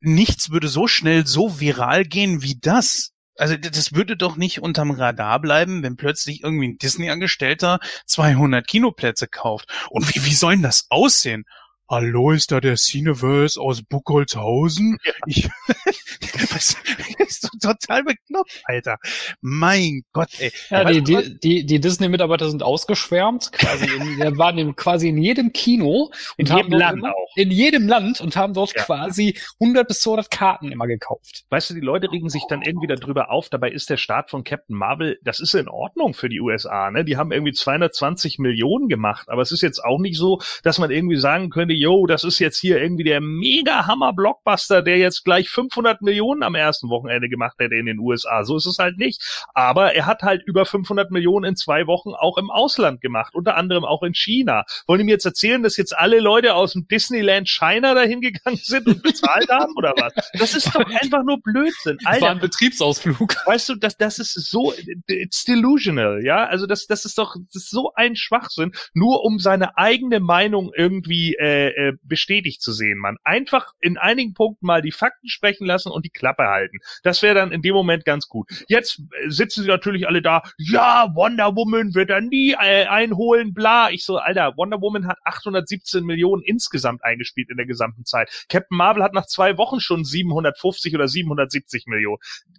[0.00, 3.12] nichts würde so schnell so viral gehen wie das.
[3.36, 9.28] Also das würde doch nicht unterm Radar bleiben, wenn plötzlich irgendwie ein Disney-Angestellter 200 Kinoplätze
[9.28, 9.68] kauft.
[9.90, 11.44] Und wie, wie soll denn das aussehen?
[11.90, 14.98] Hallo, ist da der Cineverse aus Buchholzhausen?
[15.02, 15.12] Ja.
[15.24, 15.48] Ich,
[16.20, 16.76] das
[17.16, 18.98] ist doch total bekloppt, Alter.
[19.40, 20.52] Mein Gott, ey.
[20.68, 25.16] Ja, die, die, die, die Disney-Mitarbeiter sind ausgeschwärmt, quasi in, wir waren in, quasi in
[25.16, 27.36] jedem Kino und in haben jedem Land immer, auch.
[27.36, 28.82] in jedem Land und haben dort ja.
[28.82, 31.46] quasi 100 bis 200 Karten immer gekauft.
[31.48, 34.44] Weißt du, die Leute regen sich dann irgendwie darüber auf, dabei ist der Start von
[34.44, 37.06] Captain Marvel, das ist in Ordnung für die USA, ne?
[37.06, 40.90] Die haben irgendwie 220 Millionen gemacht, aber es ist jetzt auch nicht so, dass man
[40.90, 45.24] irgendwie sagen könnte, yo, das ist jetzt hier irgendwie der mega Hammer Blockbuster, der jetzt
[45.24, 48.44] gleich 500 Millionen am ersten Wochenende gemacht hätte in den USA.
[48.44, 49.46] So ist es halt nicht.
[49.54, 53.56] Aber er hat halt über 500 Millionen in zwei Wochen auch im Ausland gemacht, unter
[53.56, 54.64] anderem auch in China.
[54.86, 58.60] Wollen die mir jetzt erzählen, dass jetzt alle Leute aus dem Disneyland China dahin gegangen
[58.62, 60.12] sind und bezahlt haben oder was?
[60.32, 61.98] Das ist doch einfach nur Blödsinn.
[61.98, 63.34] Das war Alter, ein Betriebsausflug.
[63.46, 64.72] weißt du, das, das ist so,
[65.06, 66.46] it's delusional, ja?
[66.46, 70.72] Also das, das ist doch, das ist so ein Schwachsinn, nur um seine eigene Meinung
[70.74, 73.16] irgendwie äh, äh, bestätigt zu sehen, man.
[73.24, 76.78] Einfach in einigen Punkten mal die Fakten sprechen lassen und die Klappe halten.
[77.02, 78.48] Das wäre dann in dem Moment ganz gut.
[78.68, 83.54] Jetzt äh, sitzen sie natürlich alle da, ja, Wonder Woman wird er nie äh, einholen,
[83.54, 83.90] bla.
[83.90, 88.30] Ich so, Alter, Wonder Woman hat 817 Millionen insgesamt eingespielt in der gesamten Zeit.
[88.48, 92.18] Captain Marvel hat nach zwei Wochen schon 750 oder 770 Millionen.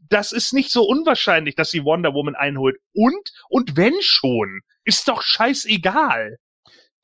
[0.09, 2.77] Das ist nicht so unwahrscheinlich, dass sie Wonder Woman einholt.
[2.93, 6.37] Und, und wenn schon, ist doch scheißegal.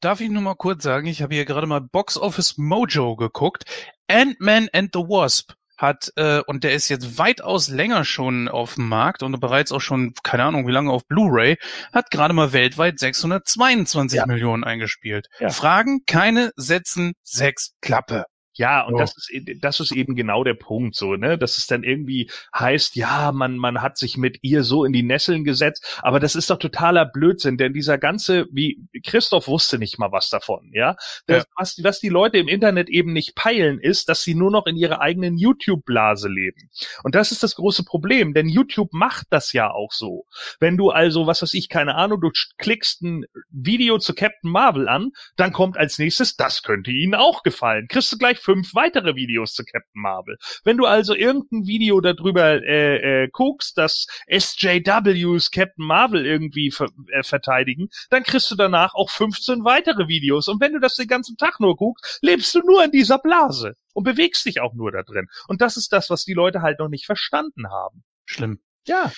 [0.06, 3.64] Darf ich nur mal kurz sagen, ich habe hier gerade mal Box Office Mojo geguckt.
[4.08, 8.88] Ant-Man and the Wasp hat, äh, und der ist jetzt weitaus länger schon auf dem
[8.88, 11.58] Markt und bereits auch schon, keine Ahnung wie lange auf Blu-ray,
[11.92, 14.28] hat gerade mal weltweit 622 Ja.
[14.28, 15.26] Millionen eingespielt.
[15.40, 15.50] Ja.
[15.50, 18.26] Fragen, keine, Sätzen, sechs, Klappe.
[18.58, 19.02] Ja, und Ja.
[19.02, 22.30] das ist e- das ist eben genau der Punkt so, ne, dass es dann irgendwie
[22.58, 26.36] heißt, ja, man man hat sich mit ihr so in die Nesseln gesetzt, aber das
[26.36, 30.96] ist doch totaler Blödsinn, denn dieser ganze wie Christoph wusste nicht mal was davon, ja?
[31.28, 31.50] Das, Ja.
[31.58, 34.76] Was was die Leute im Internet eben nicht peilen ist, dass sie nur noch in
[34.76, 36.70] ihrer eigenen YouTube Blase leben.
[37.04, 40.26] Und das ist das große Problem, denn YouTube macht das ja auch so.
[40.60, 44.88] Wenn du also, was weiß ich, keine Ahnung, du klickst ein Video zu Captain Marvel
[44.88, 47.88] an, dann kommt als nächstes, das könnte Ihnen auch gefallen.
[47.88, 50.38] Kriegst du gleich fünf weitere Videos zu Captain Marvel.
[50.64, 56.88] Wenn du also irgendein Video darüber äh, äh, guckst, dass SJWs Captain Marvel irgendwie ver
[57.12, 60.48] äh, verteidigen, dann kriegst du danach auch 15 weitere Videos.
[60.48, 63.74] Und wenn du das den ganzen Tag nur guckst, lebst du nur in dieser Blase
[63.94, 65.28] und bewegst dich auch nur da drin.
[65.48, 68.04] Und das ist das, was die Leute halt noch nicht verstanden haben.
[68.26, 68.60] Schlimm.
[68.88, 69.12] Ja.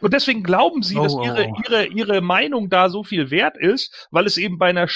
[0.00, 1.56] Und deswegen glauben sie, Oh, dass oh, ihre, oh.
[1.64, 4.88] ihre, ihre Meinung da so viel wert ist, weil es eben bei einer,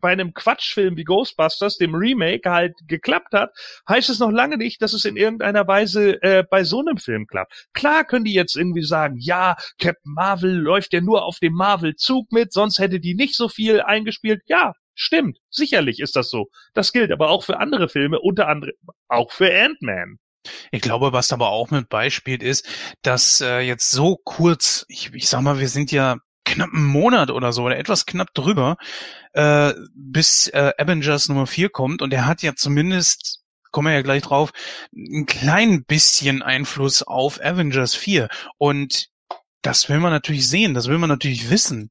[0.00, 3.50] bei einem Quatschfilm wie Ghostbusters, dem Remake, halt geklappt hat,
[3.86, 7.26] heißt es noch lange nicht, dass es in irgendeiner Weise äh, bei so einem Film
[7.26, 7.66] klappt.
[7.74, 12.32] Klar können die jetzt irgendwie sagen, ja, Captain Marvel läuft ja nur auf dem Marvel-Zug
[12.32, 14.40] mit, sonst hätte die nicht so viel eingespielt.
[14.46, 15.38] Ja, stimmt.
[15.50, 16.48] Sicherlich ist das so.
[16.72, 18.72] Das gilt aber auch für andere Filme, unter anderem
[19.08, 20.18] auch für Ant-Man.
[20.70, 22.66] Ich glaube, was aber auch mit beispielt ist,
[23.02, 27.30] dass äh, jetzt so kurz, ich, ich sag mal, wir sind ja knapp einen Monat
[27.30, 28.76] oder so oder etwas knapp drüber,
[29.32, 33.40] äh, bis äh, Avengers Nummer 4 kommt und er hat ja zumindest,
[33.70, 34.52] kommen wir ja gleich drauf,
[34.94, 38.28] ein klein bisschen Einfluss auf Avengers 4
[38.58, 39.08] und
[39.62, 41.90] das will man natürlich sehen, das will man natürlich wissen.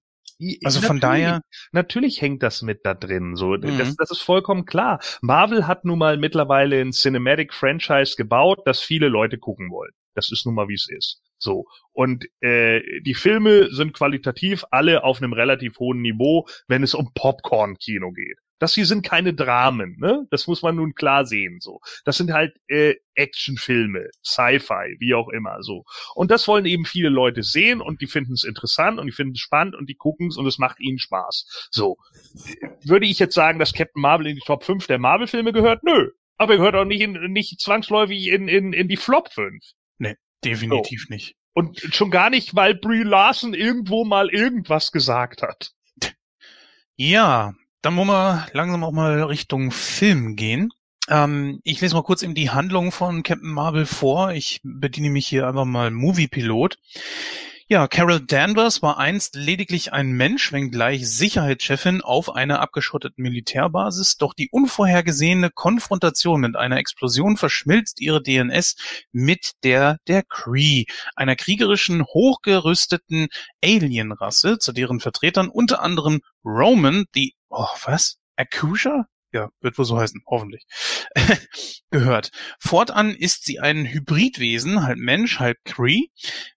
[0.63, 1.41] Also von daher,
[1.71, 3.35] Natürlich hängt das mit da drin.
[3.35, 3.77] So, Mhm.
[3.77, 4.99] das, das ist vollkommen klar.
[5.21, 9.91] Marvel hat nun mal mittlerweile ein Cinematic Franchise gebaut, das viele Leute gucken wollen.
[10.15, 11.21] Das ist nun mal wie es ist.
[11.37, 16.93] So und äh, die Filme sind qualitativ alle auf einem relativ hohen Niveau, wenn es
[16.93, 18.37] um Popcorn-Kino geht.
[18.59, 20.25] Das hier sind keine Dramen, ne?
[20.29, 21.59] Das muss man nun klar sehen.
[21.59, 25.61] So, das sind halt äh, Actionfilme, Sci-Fi, wie auch immer.
[25.61, 25.83] So
[26.15, 29.33] und das wollen eben viele Leute sehen und die finden es interessant und die finden
[29.33, 31.69] es spannend und die gucken es und es macht ihnen Spaß.
[31.71, 31.97] So.
[32.83, 35.83] Würde ich jetzt sagen, dass Captain Marvel in die Top 5 der Marvel-Filme gehört?
[35.83, 36.11] Nö.
[36.37, 39.63] Aber er gehört auch nicht, in, nicht zwangsläufig in, in, in die Flop 5.
[40.43, 41.35] definitiv nicht.
[41.53, 45.71] Und schon gar nicht, weil Brie Larson irgendwo mal irgendwas gesagt hat.
[46.95, 47.53] Ja,
[47.83, 50.71] dann wollen wir langsam auch mal Richtung Film gehen.
[51.09, 54.31] Ähm, ich lese mal kurz eben die Handlung von Captain Marvel vor.
[54.31, 56.79] Ich bediene mich hier einfach mal Moviepilot.
[57.69, 64.33] Ja, Carol Danvers war einst lediglich ein Mensch, wenngleich Sicherheitschefin auf einer abgeschotteten Militärbasis, doch
[64.33, 68.75] die unvorhergesehene Konfrontation mit einer Explosion verschmilzt ihre DNS
[69.13, 70.83] mit der der Kree,
[71.15, 73.29] einer kriegerischen, hochgerüsteten
[73.63, 78.17] Alienrasse, zu deren Vertretern unter anderem Roman, die, oh, was?
[78.35, 79.05] Akusha?
[79.33, 80.65] Ja, wird wohl so heißen, hoffentlich.
[81.89, 82.31] gehört.
[82.59, 86.07] Fortan ist sie ein Hybridwesen, halb Mensch, halb Kree,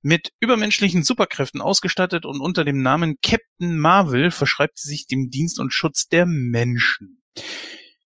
[0.03, 5.59] mit übermenschlichen Superkräften ausgestattet und unter dem Namen Captain Marvel verschreibt sie sich dem Dienst
[5.59, 7.23] und Schutz der Menschen.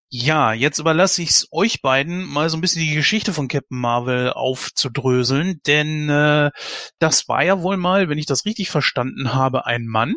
[0.09, 3.79] Ja, jetzt überlasse ich es euch beiden, mal so ein bisschen die Geschichte von Captain
[3.79, 6.51] Marvel aufzudröseln, denn äh,
[6.99, 10.14] das war ja wohl mal, wenn ich das richtig verstanden habe, ein Mann,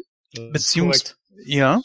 [0.51, 1.81] beziehungsweise ja,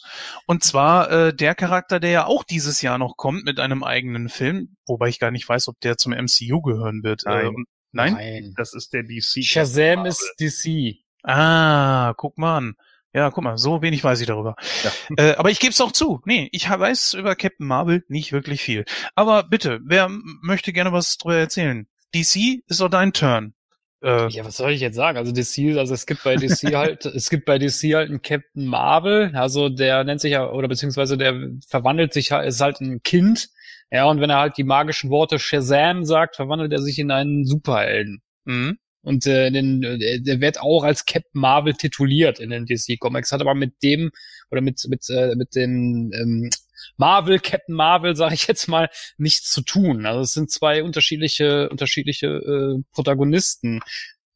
[0.47, 4.29] und zwar äh, der Charakter, der ja auch dieses Jahr noch kommt mit einem eigenen
[4.29, 7.23] Film, wobei ich gar nicht weiß, ob der zum MCU gehören wird.
[7.25, 7.47] Nein.
[7.47, 7.51] Äh,
[7.93, 8.13] nein?
[8.15, 8.55] Nein.
[8.57, 9.45] Das ist der DC.
[9.45, 10.97] Shazam ist DC.
[11.23, 12.75] Ah, guck mal an.
[13.15, 14.55] Ja, guck mal, so wenig weiß ich darüber.
[14.85, 14.93] Ja.
[15.17, 16.21] Äh, aber ich gebe es auch zu.
[16.25, 18.85] Nee, ich weiß über Captain Marvel nicht wirklich viel.
[19.15, 21.89] Aber bitte, wer möchte gerne was drüber erzählen?
[22.15, 23.55] DC ist doch dein Turn.
[24.03, 25.19] Äh, Ja, was soll ich jetzt sagen?
[25.19, 28.67] Also DC, also es gibt bei DC halt, es gibt bei DC halt einen Captain
[28.67, 31.35] Marvel, also der nennt sich ja, oder beziehungsweise der
[31.67, 33.49] verwandelt sich halt, ist halt ein Kind,
[33.91, 37.45] ja, und wenn er halt die magischen Worte Shazam sagt, verwandelt er sich in einen
[37.45, 38.23] Superhelden.
[38.45, 38.79] mhm.
[39.03, 43.33] Und äh, den, äh, der wird auch als Captain Marvel tituliert in den DC Comics,
[43.33, 44.11] hat aber mit dem
[44.51, 46.51] oder mit mit äh, mit den ähm,
[46.97, 50.07] Marvel Captain Marvel sage ich jetzt mal nichts zu tun.
[50.07, 53.81] Also es sind zwei unterschiedliche unterschiedliche äh, Protagonisten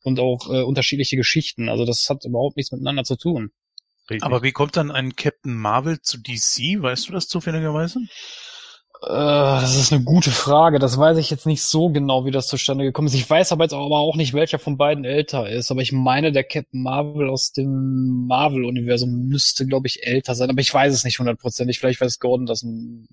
[0.02, 1.68] und auch äh, unterschiedliche Geschichten.
[1.68, 3.50] Also das hat überhaupt nichts miteinander zu tun.
[4.10, 4.24] Richtig.
[4.24, 6.82] Aber wie kommt dann ein Captain Marvel zu DC?
[6.82, 8.00] Weißt du das zufälligerweise?
[9.04, 10.78] Äh, das ist eine gute Frage.
[10.78, 13.14] Das weiß ich jetzt nicht so genau, wie das zustande gekommen ist.
[13.14, 15.70] Ich weiß aber jetzt aber auch nicht, welcher von beiden älter ist.
[15.72, 20.50] Aber ich meine, der Captain Marvel aus dem Marvel-Universum müsste, glaube ich, älter sein.
[20.50, 21.80] Aber ich weiß es nicht hundertprozentig.
[21.80, 22.64] Vielleicht weiß Gordon das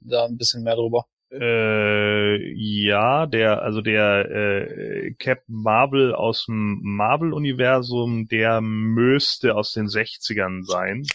[0.02, 1.06] da ein bisschen mehr drüber.
[1.32, 9.88] Äh, ja, der, also der äh, Captain Marvel aus dem Marvel-Universum, der müsste aus den
[9.88, 11.06] 60ern sein.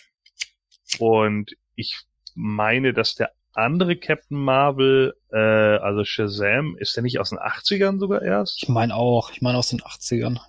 [0.98, 2.00] Und ich
[2.34, 7.98] meine, dass der andere Captain Marvel, äh, also Shazam, ist der nicht aus den 80ern
[7.98, 8.62] sogar erst?
[8.62, 9.30] Ich meine auch.
[9.30, 10.40] Ich meine aus den 80ern.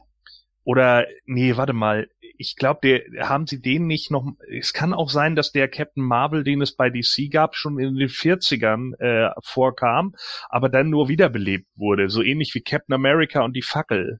[0.63, 2.09] Oder, nee, warte mal.
[2.37, 4.25] Ich glaube, der haben sie den nicht noch.
[4.51, 7.95] Es kann auch sein, dass der Captain Marvel, den es bei DC gab, schon in
[7.95, 10.15] den 40ern äh, vorkam,
[10.49, 12.09] aber dann nur wiederbelebt wurde.
[12.09, 14.19] So ähnlich wie Captain America und die Fackel.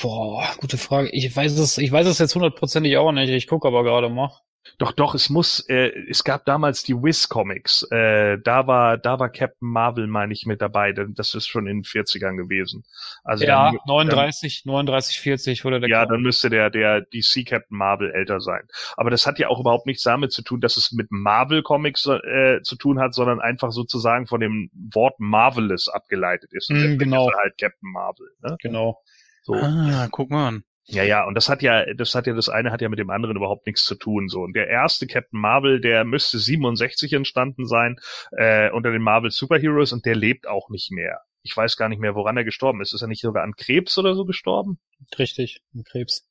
[0.00, 1.10] Boah, gute Frage.
[1.12, 3.30] Ich weiß es, ich weiß es jetzt hundertprozentig auch nicht.
[3.30, 4.30] Ich gucke aber gerade mal.
[4.78, 7.82] Doch, doch, es muss, äh, es gab damals die Wiz Comics.
[7.90, 10.92] Äh, da war, da war Captain Marvel, meine ich, mit dabei.
[10.92, 12.84] denn Das ist schon in den 40ern gewesen.
[13.22, 16.10] Also ja, dann, 39, 39, 40 wurde der Ja, Comic.
[16.10, 18.62] dann müsste der, der DC Captain Marvel älter sein.
[18.96, 22.06] Aber das hat ja auch überhaupt nichts damit zu tun, dass es mit Marvel Comics
[22.06, 26.70] äh, zu tun hat, sondern einfach sozusagen von dem Wort Marvelous abgeleitet ist.
[26.70, 27.28] Mm, genau.
[27.28, 28.28] ist halt Captain Marvel.
[28.42, 28.56] Ne?
[28.60, 29.00] Genau.
[29.42, 29.54] So.
[29.54, 30.64] Ah, guck mal an.
[30.86, 33.10] Ja, ja, und das hat ja, das hat ja, das eine hat ja mit dem
[33.10, 34.28] anderen überhaupt nichts zu tun.
[34.28, 34.42] So.
[34.42, 37.96] Und der erste Captain Marvel, der müsste 67 entstanden sein,
[38.32, 41.20] äh, unter den Marvel Superheroes und der lebt auch nicht mehr.
[41.42, 42.92] Ich weiß gar nicht mehr, woran er gestorben ist.
[42.92, 44.78] Ist er nicht sogar an Krebs oder so gestorben?
[45.18, 45.62] Richtig.
[45.74, 46.26] Ein Krebs.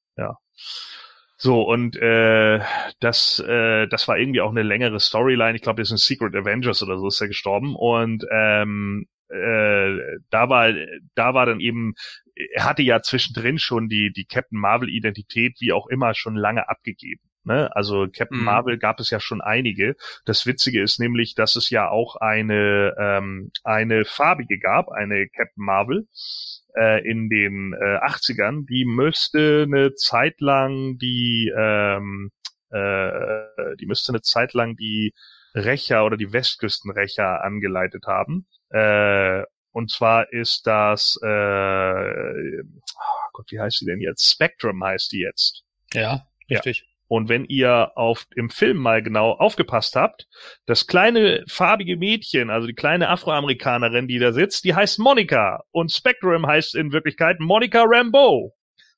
[1.44, 2.62] So, und äh,
[3.02, 5.56] das, äh, das war irgendwie auch eine längere Storyline.
[5.56, 7.76] Ich glaube, das ist ein Secret Avengers oder so ist er gestorben.
[7.76, 9.98] Und ähm, äh,
[10.30, 10.72] da war,
[11.16, 11.96] da war dann eben,
[12.36, 17.22] er hatte ja zwischendrin schon die, die Captain Marvel-Identität, wie auch immer, schon lange abgegeben.
[17.46, 17.76] Ne?
[17.76, 18.46] Also Captain Mhm.
[18.46, 19.96] Marvel gab es ja schon einige.
[20.26, 25.64] Das Witzige ist nämlich, dass es ja auch eine, ähm, eine farbige gab, eine Captain
[25.64, 26.08] Marvel
[26.76, 32.32] äh, in den äh, 80ern, die müsste eine Zeit lang die, ähm,
[32.72, 35.14] äh, die müsste eine Zeit lang die
[35.54, 38.48] Rächer oder die Westküstenrächer angeleitet haben.
[38.70, 39.44] Äh,
[39.74, 44.32] und zwar ist das, äh, oh Gott, wie heißt die denn jetzt?
[44.32, 45.64] Spectrum heißt die jetzt.
[45.94, 46.60] Ja, Ja.
[46.60, 46.88] richtig.
[47.08, 50.28] Und wenn ihr auf im Film mal genau aufgepasst habt,
[50.66, 55.92] das kleine farbige Mädchen, also die kleine Afroamerikanerin, die da sitzt, die heißt Monica und
[55.92, 58.56] Spectrum heißt in Wirklichkeit Monica Rambeau.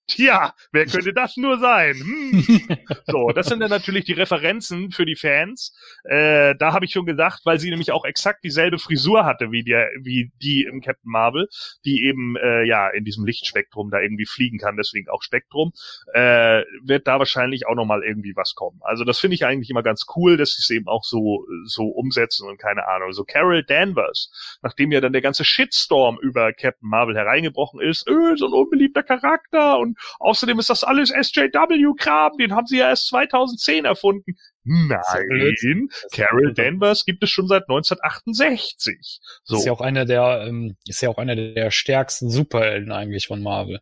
[0.07, 1.95] Tja, wer könnte das nur sein?
[1.95, 2.45] Hm.
[3.07, 5.73] So, das sind dann natürlich die Referenzen für die Fans.
[6.03, 9.63] Äh, da habe ich schon gesagt, weil sie nämlich auch exakt dieselbe Frisur hatte wie
[9.63, 11.47] der, wie die im Captain Marvel,
[11.85, 15.71] die eben äh, ja in diesem Lichtspektrum da irgendwie fliegen kann, deswegen auch Spektrum,
[16.13, 18.79] äh, wird da wahrscheinlich auch noch mal irgendwie was kommen.
[18.83, 21.85] Also das finde ich eigentlich immer ganz cool, dass sie es eben auch so so
[21.85, 23.13] umsetzen und keine Ahnung.
[23.13, 28.35] So Carol Danvers, nachdem ja dann der ganze Shitstorm über Captain Marvel hereingebrochen ist, öh,
[28.35, 33.07] so ein unbeliebter Charakter und außerdem ist das alles SJW-Kram, den haben sie ja erst
[33.07, 34.35] 2010 erfunden.
[34.67, 36.53] Nein, Carol.
[36.53, 39.19] Danvers gibt es schon seit 1968.
[39.43, 43.27] So, Ist ja auch einer der, ähm, ist ja auch einer der stärksten Superhelden eigentlich
[43.27, 43.79] von Marvel.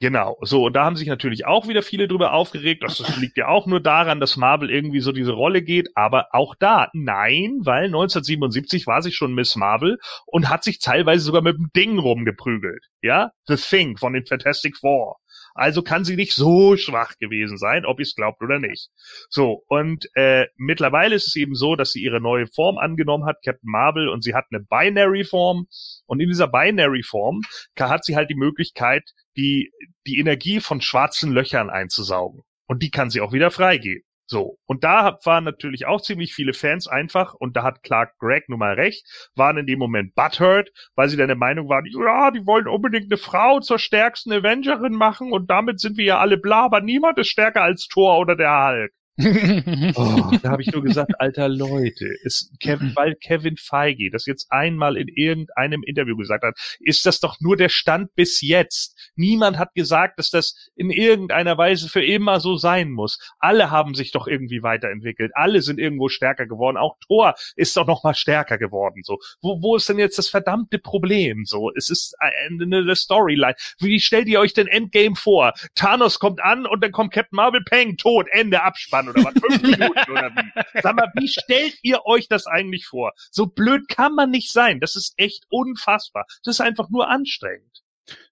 [0.00, 0.38] genau.
[0.40, 2.82] So, und da haben sich natürlich auch wieder viele drüber aufgeregt.
[2.82, 5.90] Das, das liegt ja auch nur daran, dass Marvel irgendwie so diese Rolle geht.
[5.96, 11.24] Aber auch da, nein, weil 1977 war sie schon Miss Marvel und hat sich teilweise
[11.24, 12.86] sogar mit dem Ding rumgeprügelt.
[13.02, 15.18] Ja, The Thing von den Fantastic Four.
[15.56, 18.90] Also kann sie nicht so schwach gewesen sein, ob ihr es glaubt oder nicht.
[19.30, 23.42] So, und äh, mittlerweile ist es eben so, dass sie ihre neue Form angenommen hat,
[23.42, 25.66] Captain Marvel, und sie hat eine Binary-Form.
[26.06, 27.40] Und in dieser Binary-Form
[27.78, 29.72] hat sie halt die Möglichkeit, die,
[30.06, 32.42] die Energie von schwarzen Löchern einzusaugen.
[32.66, 34.05] Und die kann sie auch wieder freigeben.
[34.26, 34.58] So.
[34.66, 38.58] Und da waren natürlich auch ziemlich viele Fans einfach, und da hat Clark Gregg nun
[38.58, 39.06] mal recht,
[39.36, 43.06] waren in dem Moment butthurt, weil sie dann der Meinung waren, ja, die wollen unbedingt
[43.06, 47.18] eine Frau zur stärksten Avengerin machen und damit sind wir ja alle bla, aber niemand
[47.18, 48.92] ist stärker als Thor oder der Hulk.
[49.18, 54.52] Oh, da habe ich nur gesagt, alter Leute, ist Kevin, weil Kevin Feige das jetzt
[54.52, 59.12] einmal in irgendeinem Interview gesagt hat, ist das doch nur der Stand bis jetzt.
[59.16, 63.18] Niemand hat gesagt, dass das in irgendeiner Weise für immer so sein muss.
[63.38, 65.32] Alle haben sich doch irgendwie weiterentwickelt.
[65.34, 66.76] Alle sind irgendwo stärker geworden.
[66.76, 69.02] Auch Thor ist doch noch mal stärker geworden.
[69.02, 71.44] So, wo, wo ist denn jetzt das verdammte Problem?
[71.46, 73.54] So, es ist eine, eine Storyline.
[73.78, 75.54] Wie stellt ihr euch denn Endgame vor?
[75.74, 79.34] Thanos kommt an und dann kommt Captain Marvel, Peng, tot, Ende, Abspann oder was?
[79.34, 80.80] Fünf Minuten oder wie?
[80.82, 83.12] Sag mal, wie stellt ihr euch das eigentlich vor?
[83.30, 84.80] So blöd kann man nicht sein.
[84.80, 86.24] Das ist echt unfassbar.
[86.44, 87.82] Das ist einfach nur anstrengend.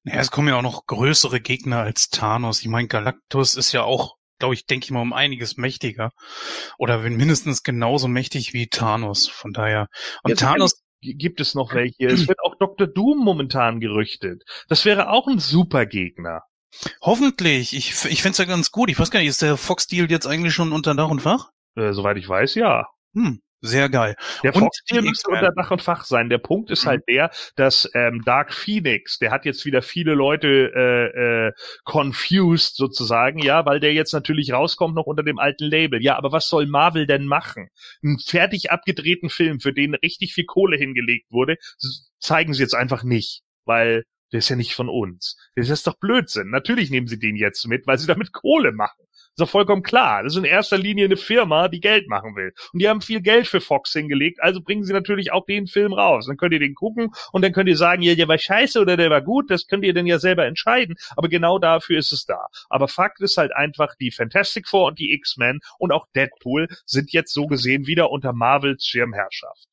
[0.04, 2.60] Naja, es kommen ja auch noch größere Gegner als Thanos.
[2.60, 6.12] Ich meine, Galactus ist ja auch, glaube ich, denke ich mal, um einiges mächtiger.
[6.78, 9.28] Oder mindestens genauso mächtig wie Thanos.
[9.28, 9.88] Von daher.
[10.22, 12.06] Und Jetzt Thanos, Gibt es noch welche?
[12.06, 12.86] Es wird auch Dr.
[12.86, 14.42] Doom momentan gerüchtet.
[14.68, 16.42] Das wäre auch ein super Gegner.
[17.00, 17.74] Hoffentlich.
[17.76, 18.90] Ich, ich fänd's ja ganz gut.
[18.90, 21.50] Ich weiß gar nicht, ist der Fox-Deal jetzt eigentlich schon unter Dach und Fach?
[21.76, 22.86] Äh, soweit ich weiß, ja.
[23.14, 24.14] Hm, sehr geil.
[24.42, 26.28] Der Und Fox-Deal müsste unter Dach und Fach sein.
[26.28, 26.88] Der Punkt ist Mhm.
[26.88, 31.52] halt der, dass ähm, Dark Phoenix, der hat jetzt wieder viele Leute äh, äh,
[31.84, 36.02] confused sozusagen, ja, weil der jetzt natürlich rauskommt noch unter dem alten Label.
[36.02, 37.68] Ja, aber was soll Marvel denn machen?
[38.02, 41.56] Einen fertig abgedrehten Film, für den richtig viel Kohle hingelegt wurde,
[42.18, 45.36] zeigen sie jetzt einfach nicht, weil der ist ja nicht von uns.
[45.54, 46.50] Das ist doch Blödsinn.
[46.50, 49.04] Natürlich nehmen sie den jetzt mit, weil sie damit Kohle machen.
[49.28, 50.22] ist doch vollkommen klar.
[50.22, 52.52] Das ist in erster Linie eine Firma, die Geld machen will.
[52.72, 55.92] Und die haben viel Geld für Fox hingelegt, also bringen sie natürlich auch den Film
[55.92, 56.26] raus.
[56.26, 58.96] Dann könnt ihr den gucken und dann könnt ihr sagen, ja, der war scheiße oder
[58.96, 60.96] der war gut, das könnt ihr dann ja selber entscheiden.
[61.16, 62.46] Aber genau dafür ist es da.
[62.68, 67.12] Aber Fakt ist halt einfach, die Fantastic Four und die X-Men und auch Deadpool sind
[67.12, 69.68] jetzt so gesehen wieder unter Marvels Schirmherrschaft.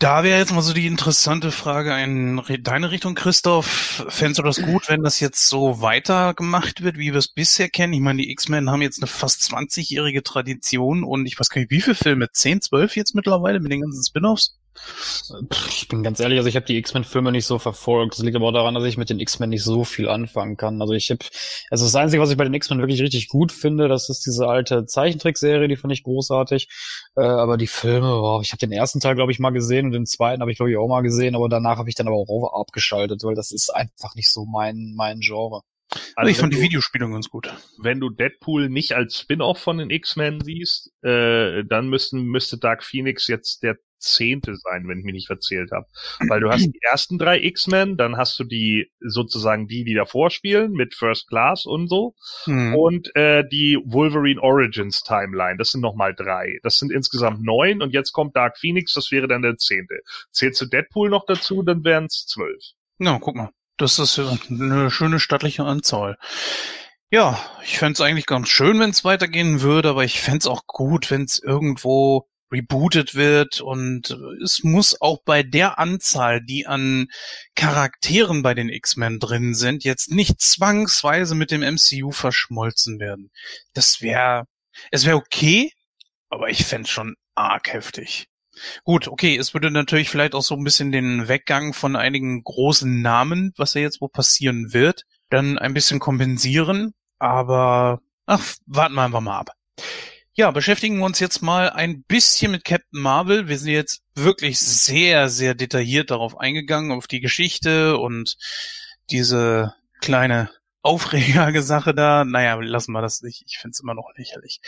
[0.00, 4.04] Da wäre jetzt mal so die interessante Frage in deine Richtung, Christoph.
[4.08, 7.94] Fändest du das gut, wenn das jetzt so weitergemacht wird, wie wir es bisher kennen?
[7.94, 11.72] Ich meine, die X-Men haben jetzt eine fast 20-jährige Tradition und ich weiß gar nicht,
[11.72, 12.30] wie viele Filme?
[12.30, 14.56] 10, 12 jetzt mittlerweile mit den ganzen Spin-offs?
[15.68, 18.14] Ich bin ganz ehrlich, also ich habe die X-Men-Filme nicht so verfolgt.
[18.14, 20.80] Das liegt aber auch daran, dass ich mit den X-Men nicht so viel anfangen kann.
[20.80, 21.20] Also ich habe,
[21.70, 24.48] also das Einzige, was ich bei den X-Men wirklich richtig gut finde, das ist diese
[24.48, 26.68] alte Zeichentrickserie, die fand ich großartig.
[27.16, 29.92] Äh, aber die Filme, boah, ich habe den ersten Teil, glaube ich, mal gesehen und
[29.92, 32.16] den zweiten habe ich, glaube ich, auch mal gesehen, aber danach habe ich dann aber
[32.16, 35.62] auch abgeschaltet, weil das ist einfach nicht so mein, mein Genre.
[36.16, 37.52] Also ich fand die Videospiele ganz gut.
[37.78, 42.84] wenn du Deadpool nicht als Spin-off von den X-Men siehst, äh, dann müssten, müsste Dark
[42.84, 45.86] Phoenix jetzt der zehnte sein, wenn ich mich nicht verzählt habe.
[46.28, 50.30] Weil du hast die ersten drei X-Men, dann hast du die sozusagen die, die davor
[50.30, 52.14] spielen mit First Class und so
[52.44, 52.74] Hm.
[52.76, 55.56] und äh, die Wolverine Origins Timeline.
[55.56, 56.58] Das sind nochmal drei.
[56.62, 59.98] Das sind insgesamt neun und jetzt kommt Dark Phoenix, das wäre dann der zehnte.
[60.30, 62.62] Zählst du Deadpool noch dazu, dann wären es zwölf.
[62.98, 63.50] Na, guck mal.
[63.78, 66.18] Das ist eine schöne stattliche Anzahl.
[67.10, 71.10] Ja, ich fänd's eigentlich ganz schön, wenn es weitergehen würde, aber ich fänd's auch gut,
[71.10, 77.06] wenn es irgendwo rebootet wird und es muss auch bei der Anzahl, die an
[77.54, 83.30] Charakteren bei den X-Men drin sind, jetzt nicht zwangsweise mit dem MCU verschmolzen werden.
[83.74, 84.44] Das wäre,
[84.90, 85.72] es wäre okay,
[86.30, 88.28] aber ich fänd's schon arg heftig.
[88.84, 93.00] Gut, okay, es würde natürlich vielleicht auch so ein bisschen den Weggang von einigen großen
[93.00, 99.02] Namen, was ja jetzt wohl passieren wird, dann ein bisschen kompensieren, aber ach, warten wir
[99.02, 99.50] einfach mal ab.
[100.34, 103.48] Ja, beschäftigen wir uns jetzt mal ein bisschen mit Captain Marvel.
[103.48, 108.36] Wir sind jetzt wirklich sehr, sehr detailliert darauf eingegangen, auf die Geschichte und
[109.10, 110.50] diese kleine
[110.82, 112.24] aufregende Sache da.
[112.24, 113.42] Naja, lassen wir das nicht.
[113.48, 114.60] Ich find's immer noch lächerlich.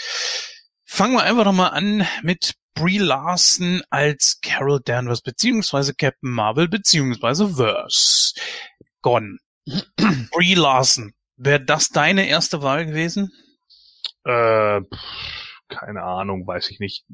[0.85, 6.69] Fangen wir einfach noch mal an mit Brie Larson als Carol Danvers, beziehungsweise Captain Marvel,
[6.69, 8.35] beziehungsweise Verse.
[9.03, 9.39] Gone.
[10.33, 11.13] Brie Larson.
[11.37, 13.33] Wäre das deine erste Wahl gewesen?
[14.25, 14.81] Äh,
[15.71, 17.07] keine Ahnung, weiß ich nicht.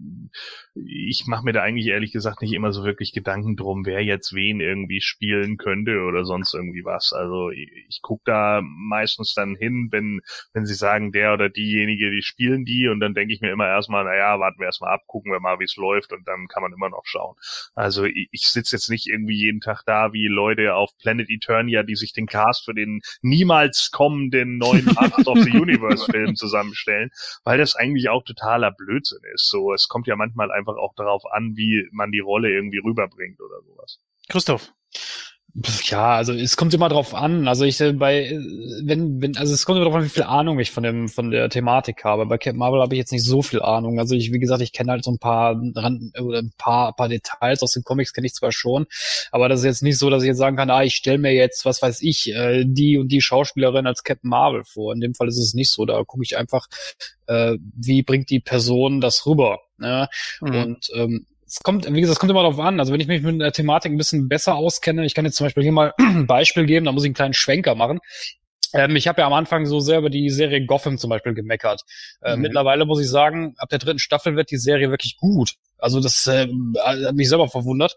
[0.75, 4.35] Ich mache mir da eigentlich ehrlich gesagt nicht immer so wirklich Gedanken drum, wer jetzt
[4.35, 7.13] wen irgendwie spielen könnte oder sonst irgendwie was.
[7.13, 10.21] Also ich, ich guck da meistens dann hin, wenn
[10.53, 13.69] wenn sie sagen, der oder diejenige, die spielen die und dann denke ich mir immer
[13.69, 16.63] erstmal, naja, warten wir erstmal ab, gucken wir mal, wie es läuft und dann kann
[16.63, 17.37] man immer noch schauen.
[17.75, 21.83] Also ich, ich sitze jetzt nicht irgendwie jeden Tag da wie Leute auf Planet Eternia,
[21.83, 27.11] die sich den Cast für den niemals kommenden neuen Masters of the Universe Film zusammenstellen,
[27.45, 29.49] weil das eigentlich auch totaler Blödsinn ist.
[29.51, 33.41] So, es kommt ja manchmal einfach auch darauf an, wie man die Rolle irgendwie rüberbringt
[33.41, 34.01] oder sowas.
[34.29, 34.73] Christoph.
[35.85, 37.49] Ja, also es kommt immer drauf an.
[37.49, 38.39] Also ich äh, bei äh,
[38.83, 41.31] wenn wenn also es kommt immer drauf an, wie viel Ahnung ich von dem von
[41.31, 42.27] der Thematik habe.
[42.27, 43.99] Bei Captain Marvel habe ich jetzt nicht so viel Ahnung.
[43.99, 47.09] Also ich wie gesagt, ich kenne halt so ein paar Rand, oder ein paar paar
[47.09, 48.87] Details aus den Comics kenne ich zwar schon,
[49.33, 51.33] aber das ist jetzt nicht so, dass ich jetzt sagen kann, ah, ich stelle mir
[51.33, 54.93] jetzt, was weiß ich, äh, die und die Schauspielerin als Captain Marvel vor.
[54.93, 55.87] In dem Fall ist es nicht so.
[55.87, 56.67] Da gucke ich einfach,
[57.29, 59.61] äh, wie bringt die Person das rüber.
[59.79, 60.09] Ne?
[60.41, 60.55] Mhm.
[60.55, 62.81] Und ähm, es kommt, wie gesagt, es kommt immer darauf an.
[62.81, 65.47] Also wenn ich mich mit der Thematik ein bisschen besser auskenne, ich kann jetzt zum
[65.47, 68.01] Beispiel hier mal ein Beispiel geben, da muss ich einen kleinen Schwenker machen.
[68.75, 71.83] Ähm, ich habe ja am Anfang so sehr über die Serie Gotham zum Beispiel gemeckert.
[72.21, 72.43] Äh, mhm.
[72.43, 75.55] Mittlerweile muss ich sagen, ab der dritten Staffel wird die Serie wirklich gut.
[75.79, 76.49] Also das äh,
[76.85, 77.97] hat mich selber verwundert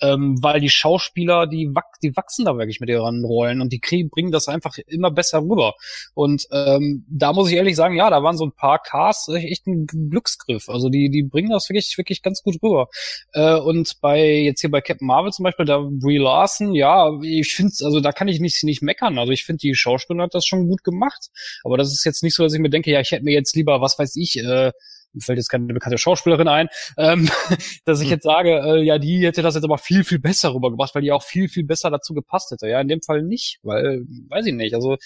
[0.00, 3.80] ähm, weil die Schauspieler, die, wach, die wachsen da wirklich mit ihren Rollen und die
[3.80, 5.74] kriegen, bringen das einfach immer besser rüber.
[6.14, 9.66] Und ähm, da muss ich ehrlich sagen, ja, da waren so ein paar Cars echt
[9.66, 10.68] ein Glücksgriff.
[10.68, 12.88] Also die, die bringen das wirklich, wirklich ganz gut rüber.
[13.32, 17.54] Äh, und bei jetzt hier bei Captain Marvel zum Beispiel, da Brie Larson, ja, ich
[17.54, 19.18] finde, also da kann ich nicht, nicht meckern.
[19.18, 21.30] Also ich finde, die Schauspielerin hat das schon gut gemacht.
[21.64, 23.56] Aber das ist jetzt nicht so, dass ich mir denke, ja, ich hätte mir jetzt
[23.56, 24.72] lieber, was weiß ich, äh,
[25.16, 27.28] mir fällt jetzt keine bekannte Schauspielerin ein, ähm,
[27.84, 28.12] dass ich hm.
[28.12, 31.12] jetzt sage, äh, ja, die hätte das jetzt aber viel, viel besser rübergebracht, weil die
[31.12, 32.68] auch viel, viel besser dazu gepasst hätte.
[32.68, 34.96] Ja, in dem Fall nicht, weil, weiß ich nicht, also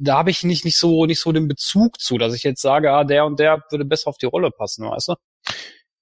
[0.00, 2.92] da habe ich nicht, nicht so, nicht so den Bezug zu, dass ich jetzt sage,
[2.92, 5.14] ah, der und der würde besser auf die Rolle passen, weißt du?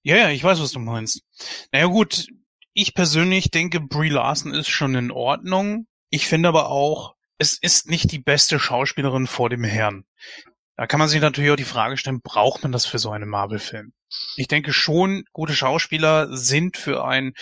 [0.03, 1.23] Ja, ja, ich weiß, was du meinst.
[1.71, 2.27] Naja, gut,
[2.73, 5.87] ich persönlich denke, Brie Larson ist schon in Ordnung.
[6.09, 10.05] Ich finde aber auch, es ist nicht die beste Schauspielerin vor dem Herrn.
[10.77, 13.27] Da kann man sich natürlich auch die Frage stellen, braucht man das für so einen
[13.27, 13.93] Marvel-Film?
[14.35, 17.33] Ich denke schon, gute Schauspieler sind für ein,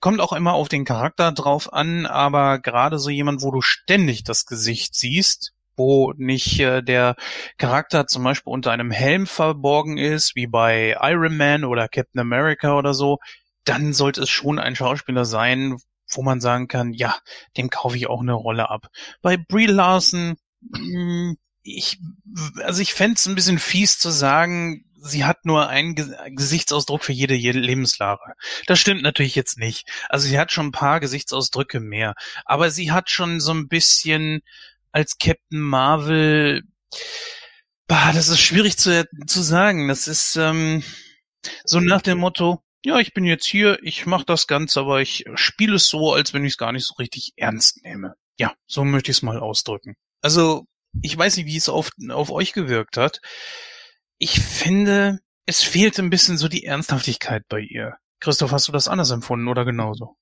[0.00, 4.24] kommt auch immer auf den Charakter drauf an, aber gerade so jemand, wo du ständig
[4.24, 7.16] das Gesicht siehst, wo nicht äh, der
[7.58, 12.74] Charakter zum Beispiel unter einem Helm verborgen ist, wie bei Iron Man oder Captain America
[12.74, 13.18] oder so,
[13.64, 15.76] dann sollte es schon ein Schauspieler sein,
[16.10, 17.14] wo man sagen kann, ja,
[17.58, 18.86] dem kaufe ich auch eine Rolle ab.
[19.20, 21.36] Bei Brie Larson, mh, hm,
[21.76, 21.98] ich,
[22.62, 27.12] also ich fände es ein bisschen fies zu sagen, sie hat nur einen Gesichtsausdruck für
[27.12, 28.34] jede, jede Lebenslage.
[28.66, 29.88] Das stimmt natürlich jetzt nicht.
[30.08, 32.14] Also sie hat schon ein paar Gesichtsausdrücke mehr.
[32.44, 34.40] Aber sie hat schon so ein bisschen
[34.92, 36.62] als Captain Marvel,
[37.86, 39.88] bah, das ist schwierig zu, zu sagen.
[39.88, 40.82] Das ist ähm,
[41.64, 45.24] so nach dem Motto, ja, ich bin jetzt hier, ich mache das Ganze, aber ich
[45.34, 48.14] spiele es so, als wenn ich es gar nicht so richtig ernst nehme.
[48.38, 49.96] Ja, so möchte ich es mal ausdrücken.
[50.20, 50.66] Also
[51.02, 53.20] ich weiß nicht, wie es auf, auf euch gewirkt hat.
[54.18, 57.96] Ich finde, es fehlt ein bisschen so die Ernsthaftigkeit bei ihr.
[58.20, 60.16] Christoph, hast du das anders empfunden oder genauso?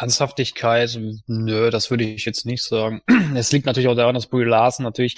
[0.00, 3.00] Ernsthaftigkeit, nö, das würde ich jetzt nicht sagen.
[3.36, 5.16] Es liegt natürlich auch daran, dass Brie Larson natürlich,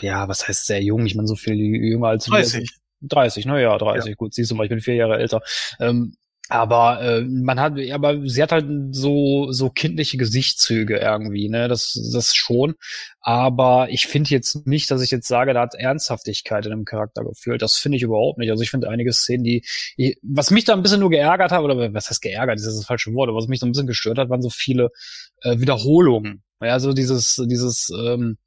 [0.00, 1.06] ja, was heißt sehr jung?
[1.06, 2.68] Ich meine, so viel jünger als 30.
[3.02, 4.14] 30, naja, 30, ja.
[4.16, 5.40] gut, siehst du mal, ich bin vier Jahre älter.
[5.78, 6.16] Ähm,
[6.48, 11.68] aber äh, man hat, aber sie hat halt so so kindliche Gesichtszüge irgendwie, ne?
[11.68, 12.74] Das das schon.
[13.20, 17.24] Aber ich finde jetzt nicht, dass ich jetzt sage, da hat Ernsthaftigkeit in dem Charakter
[17.24, 17.60] gefühlt.
[17.60, 18.50] Das finde ich überhaupt nicht.
[18.50, 19.64] Also ich finde einige Szenen, die,
[19.96, 22.78] ich, was mich da ein bisschen nur geärgert hat, oder was heißt geärgert, das ist
[22.78, 24.90] das falsche Wort, aber was mich so ein bisschen gestört hat, waren so viele
[25.42, 26.42] äh, Wiederholungen.
[26.62, 28.38] Ja, so dieses dieses ähm,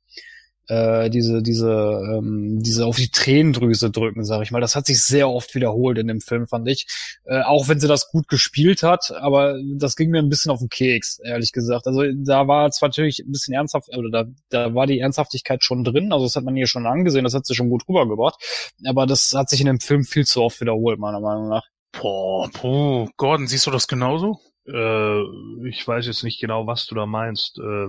[0.71, 4.61] äh, diese, diese, ähm, diese auf die Tränendrüse drücken, sag ich mal.
[4.61, 6.87] Das hat sich sehr oft wiederholt in dem Film, fand ich.
[7.25, 10.59] Äh, auch wenn sie das gut gespielt hat, aber das ging mir ein bisschen auf
[10.59, 11.87] den Keks, ehrlich gesagt.
[11.87, 15.83] Also da war zwar natürlich ein bisschen ernsthaft, oder da, da war die Ernsthaftigkeit schon
[15.83, 18.41] drin, also das hat man hier schon angesehen, das hat sie schon gut rübergebracht,
[18.85, 21.65] aber das hat sich in dem Film viel zu oft wiederholt, meiner Meinung nach.
[21.91, 23.09] Boah, puh.
[23.17, 24.39] Gordon, siehst du das genauso?
[24.65, 25.21] Äh,
[25.67, 27.59] ich weiß jetzt nicht genau, was du da meinst.
[27.59, 27.87] Äh,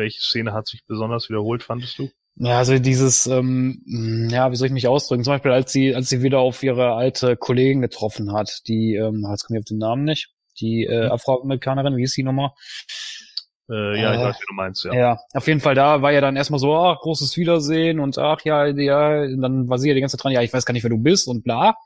[0.00, 2.10] welche Szene hat sich besonders wiederholt, fandest du?
[2.36, 5.24] Ja, also dieses, ähm, ja, wie soll ich mich ausdrücken?
[5.24, 9.26] Zum Beispiel, als sie, als sie wieder auf ihre alte Kollegin getroffen hat, die, ähm,
[9.30, 11.12] jetzt komme ich auf den Namen nicht, die äh, mhm.
[11.12, 12.50] Afroamerikanerin, wie ist die nochmal?
[13.70, 14.94] Äh, ja, äh, ich weiß, wie du meinst, ja.
[14.94, 18.40] Ja, auf jeden Fall, da war ja dann erstmal so, ach, großes Wiedersehen und ach
[18.44, 20.72] ja, ja, und dann war sie ja die ganze Zeit dran, ja, ich weiß gar
[20.72, 21.76] nicht, wer du bist und bla.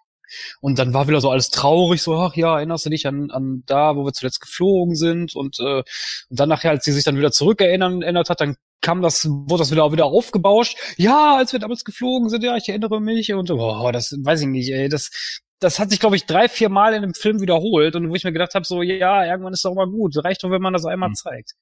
[0.61, 3.62] Und dann war wieder so alles traurig, so, ach ja, erinnerst du dich an, an
[3.66, 5.35] da, wo wir zuletzt geflogen sind?
[5.35, 5.83] Und, äh,
[6.29, 9.62] und dann nachher, als sie sich dann wieder zurückerinnern erinnert hat, dann kam das, wurde
[9.62, 10.77] das wieder, wieder aufgebauscht.
[10.97, 13.33] Ja, als wir damals geflogen sind, ja, ich erinnere mich.
[13.33, 15.11] Und oh, das weiß ich nicht, ey, das,
[15.59, 17.97] das hat sich, glaube ich, drei, vier Mal in dem Film wiederholt.
[17.97, 20.16] Und wo ich mir gedacht habe, so, ja, irgendwann ist doch mal gut.
[20.22, 21.14] Reicht doch, wenn man das einmal hm.
[21.14, 21.53] zeigt.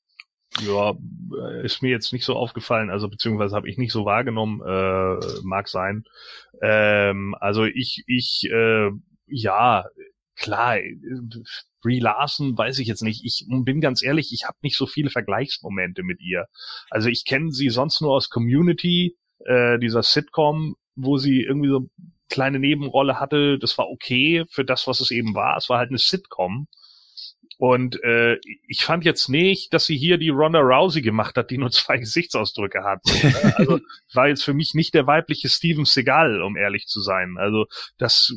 [0.61, 0.95] Ja,
[1.63, 5.69] ist mir jetzt nicht so aufgefallen, also beziehungsweise habe ich nicht so wahrgenommen, äh, mag
[5.69, 6.05] sein.
[6.61, 8.91] Ähm, also ich, ich, äh,
[9.27, 9.87] ja,
[10.37, 10.79] klar,
[11.83, 13.25] Brie Larson weiß ich jetzt nicht.
[13.25, 16.47] Ich bin ganz ehrlich, ich habe nicht so viele Vergleichsmomente mit ihr.
[16.91, 21.89] Also ich kenne sie sonst nur aus Community, äh, dieser Sitcom, wo sie irgendwie so
[22.29, 23.59] kleine Nebenrolle hatte.
[23.59, 25.57] Das war okay für das, was es eben war.
[25.57, 26.69] Es war halt eine Sitcom.
[27.63, 31.59] Und äh, ich fand jetzt nicht, dass sie hier die Ronda Rousey gemacht hat, die
[31.59, 33.05] nur zwei Gesichtsausdrücke hat.
[33.05, 33.55] Ne?
[33.55, 33.79] Also
[34.15, 37.37] war jetzt für mich nicht der weibliche Steven Seagal, um ehrlich zu sein.
[37.39, 37.67] Also
[37.99, 38.35] das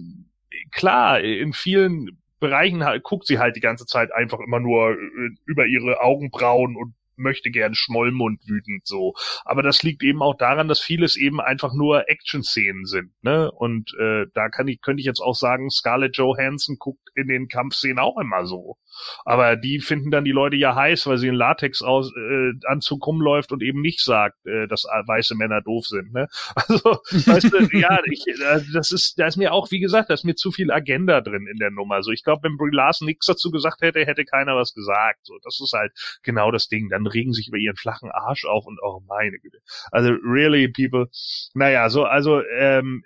[0.70, 5.30] klar, in vielen Bereichen halt, guckt sie halt die ganze Zeit einfach immer nur äh,
[5.48, 9.16] über ihre Augenbrauen und möchte gern Schmollmund wütend so.
[9.44, 13.52] Aber das liegt eben auch daran, dass vieles eben einfach nur Action-Szenen sind, ne?
[13.52, 17.48] Und äh, da kann ich, könnte ich jetzt auch sagen, Scarlett Johansson guckt in den
[17.48, 18.78] Kampfszenen auch immer so.
[19.24, 23.06] Aber die finden dann die Leute ja heiß, weil sie in Latex aus, äh, Anzug
[23.06, 26.14] rumläuft und eben nicht sagt, äh, dass weiße Männer doof sind.
[26.14, 26.28] Ne?
[26.68, 30.14] Also, weißt du, ja, ich, äh, das ist, da ist mir auch, wie gesagt, da
[30.14, 32.02] ist mir zu viel Agenda drin in der Nummer.
[32.02, 35.20] So, ich glaube, wenn Brie Larson nichts dazu gesagt hätte, hätte keiner was gesagt.
[35.24, 35.92] So, das ist halt
[36.24, 36.90] genau das Ding.
[36.90, 39.60] Dann regen sich über ihren flachen Arsch auf und oh meine Güte.
[39.92, 41.10] Also really, people.
[41.54, 43.04] Naja, so, also ähm,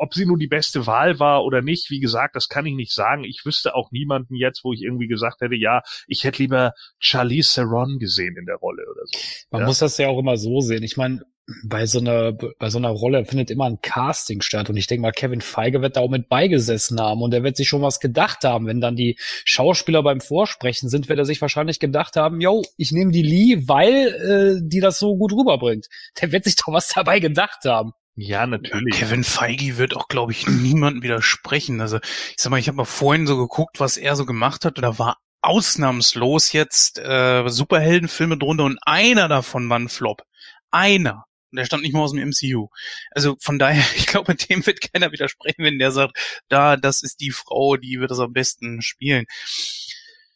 [0.00, 2.92] ob sie nun die beste Wahl war oder nicht, wie gesagt, das kann ich nicht
[2.92, 3.22] sagen.
[3.22, 7.54] Ich wüsste auch niemanden jetzt, wo ich irgendwie gesagt hätte, ja, ich hätte lieber Charlize
[7.54, 9.18] Theron gesehen in der Rolle oder so.
[9.50, 9.66] Man ja?
[9.66, 10.82] muss das ja auch immer so sehen.
[10.82, 11.20] Ich meine,
[11.64, 15.02] bei so einer bei so einer Rolle findet immer ein Casting statt und ich denke
[15.02, 18.00] mal Kevin Feige wird da auch mit beigesessen haben und er wird sich schon was
[18.00, 22.40] gedacht haben, wenn dann die Schauspieler beim Vorsprechen sind, wird er sich wahrscheinlich gedacht haben,
[22.40, 25.88] yo, ich nehme die Lee, weil äh, die das so gut rüberbringt.
[26.20, 27.92] Der wird sich doch was dabei gedacht haben.
[28.22, 28.96] Ja, natürlich.
[28.96, 31.80] Kevin Feige wird auch, glaube ich, niemandem widersprechen.
[31.80, 34.76] Also ich sag mal, ich habe mal vorhin so geguckt, was er so gemacht hat,
[34.76, 40.22] und da war ausnahmslos jetzt äh, Superheldenfilme drunter und einer davon war ein Flop.
[40.70, 41.24] Einer.
[41.50, 42.68] Und der stammt nicht mal aus dem MCU.
[43.10, 47.20] Also von daher, ich glaube, dem wird keiner widersprechen, wenn der sagt, da, das ist
[47.20, 49.24] die Frau, die wird das am besten spielen.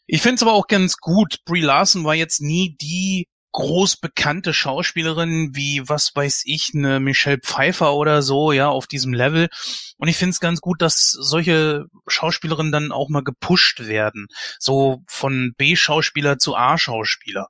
[0.07, 1.45] Ich finde es aber auch ganz gut.
[1.45, 7.39] Brie Larson war jetzt nie die groß bekannte Schauspielerin wie, was weiß ich, eine Michelle
[7.39, 9.49] Pfeiffer oder so, ja, auf diesem Level.
[9.97, 14.27] Und ich finde es ganz gut, dass solche Schauspielerinnen dann auch mal gepusht werden.
[14.59, 17.47] So von B-Schauspieler zu A-Schauspieler.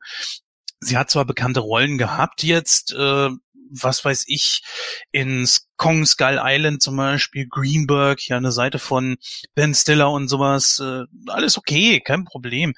[0.78, 3.30] Sie hat zwar bekannte Rollen gehabt jetzt, äh,
[3.70, 4.62] was weiß ich,
[5.10, 5.48] in
[5.78, 9.16] Kong Skull Island zum Beispiel, Greenberg, ja, eine Seite von
[9.54, 12.74] Ben Stiller und sowas, äh, alles okay, kein Problem.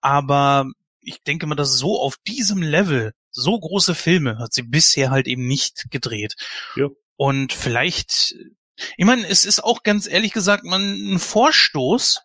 [0.00, 0.70] Aber
[1.08, 5.26] ich denke mal, dass so auf diesem Level so große Filme hat sie bisher halt
[5.26, 6.34] eben nicht gedreht.
[6.76, 6.88] Ja.
[7.16, 8.34] Und vielleicht,
[8.96, 12.20] ich meine, es ist auch ganz ehrlich gesagt man ein Vorstoß,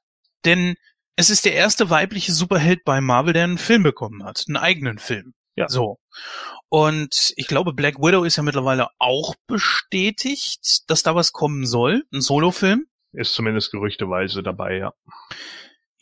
[0.46, 0.76] denn
[1.16, 4.98] es ist der erste weibliche Superheld bei Marvel, der einen Film bekommen hat, einen eigenen
[5.00, 5.34] Film.
[5.56, 5.70] Ja.
[5.70, 6.00] So.
[6.70, 12.04] Und ich glaube, Black Widow ist ja mittlerweile auch bestätigt, dass da was kommen soll,
[12.12, 12.88] ein Solofilm.
[13.12, 14.94] Ist zumindest gerüchteweise dabei, ja.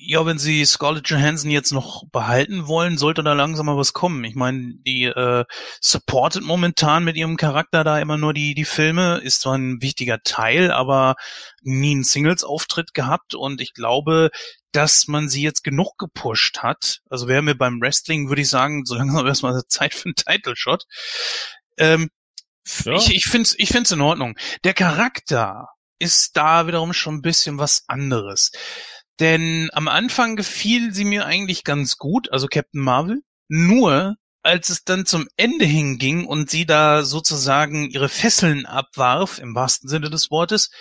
[0.04, 4.24] Ja, wenn sie Scarlett Johansson jetzt noch behalten wollen, sollte da langsam mal was kommen.
[4.24, 5.46] Ich meine, die äh,
[5.80, 10.24] supportet momentan mit ihrem Charakter da immer nur die die Filme, ist zwar ein wichtiger
[10.24, 11.16] Teil, aber
[11.62, 14.32] nie einen Singles-Auftritt gehabt und ich glaube,
[14.72, 17.02] dass man sie jetzt genug gepusht hat.
[17.10, 20.86] Also wäre mir beim Wrestling, würde ich sagen, so langsam erstmal Zeit für einen Title-Shot.
[21.78, 22.10] Ähm,
[22.86, 22.96] ja.
[22.96, 24.36] Ich, ich finde es ich find's in Ordnung.
[24.64, 25.68] Der Charakter
[26.00, 28.52] ist da wiederum schon ein bisschen was anderes.
[29.22, 33.22] Denn am Anfang gefiel sie mir eigentlich ganz gut, also Captain Marvel.
[33.48, 39.54] Nur als es dann zum Ende hinging und sie da sozusagen ihre Fesseln abwarf, im
[39.54, 40.72] wahrsten Sinne des Wortes,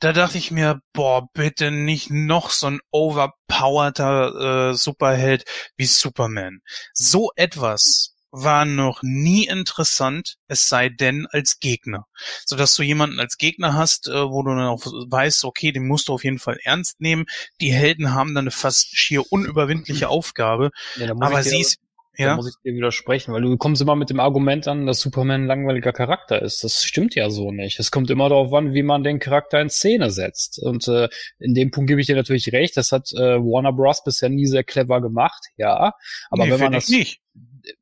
[0.00, 5.44] da dachte ich mir, boah, bitte nicht noch so ein overpowerter äh, Superheld
[5.76, 6.60] wie Superman.
[6.92, 12.06] So etwas war noch nie interessant, es sei denn als Gegner.
[12.46, 15.86] So dass du jemanden als Gegner hast, äh, wo du dann auch weißt, okay, den
[15.86, 17.26] musst du auf jeden Fall ernst nehmen.
[17.60, 20.70] Die Helden haben dann eine fast schier unüberwindliche Aufgabe.
[20.96, 21.78] Ja, aber sie ist,
[22.16, 22.28] ja.
[22.28, 25.42] Da muss ich dir widersprechen, weil du kommst immer mit dem Argument an, dass Superman
[25.42, 26.62] ein langweiliger Charakter ist.
[26.62, 27.80] Das stimmt ja so nicht.
[27.80, 30.58] Es kommt immer darauf an, wie man den Charakter in Szene setzt.
[30.58, 32.76] Und äh, in dem Punkt gebe ich dir natürlich recht.
[32.76, 34.04] Das hat äh, Warner Bros.
[34.04, 35.94] bisher nie sehr clever gemacht, ja.
[36.30, 37.22] Aber nee, wenn man das nicht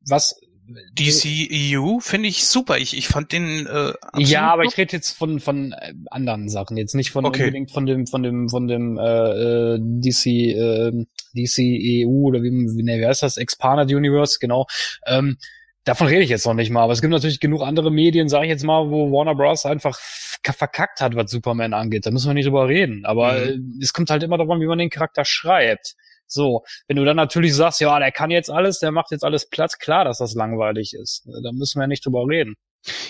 [0.06, 0.38] was
[0.94, 2.78] DCEU finde ich super.
[2.78, 6.76] Ich, ich fand den äh, Ja, aber ich rede jetzt von von äh, anderen Sachen,
[6.76, 7.44] jetzt nicht von okay.
[7.44, 10.92] unbedingt von dem von dem von dem äh, DC äh,
[11.34, 14.66] DCEU oder wie, wie, ne, wie heißt das Expanded Universe, genau.
[15.06, 15.38] Ähm,
[15.84, 18.46] davon rede ich jetzt noch nicht mal, aber es gibt natürlich genug andere Medien, sage
[18.46, 19.66] ich jetzt mal, wo Warner Bros.
[19.66, 22.06] einfach verkackt hat, was Superman angeht.
[22.06, 23.04] Da müssen wir nicht drüber reden.
[23.04, 23.78] Aber mhm.
[23.80, 25.96] es kommt halt immer daran, wie man den Charakter schreibt.
[26.32, 29.48] So, wenn du dann natürlich sagst, ja, der kann jetzt alles, der macht jetzt alles
[29.48, 31.26] Platz, klar, dass das langweilig ist.
[31.42, 32.56] Da müssen wir nicht drüber reden.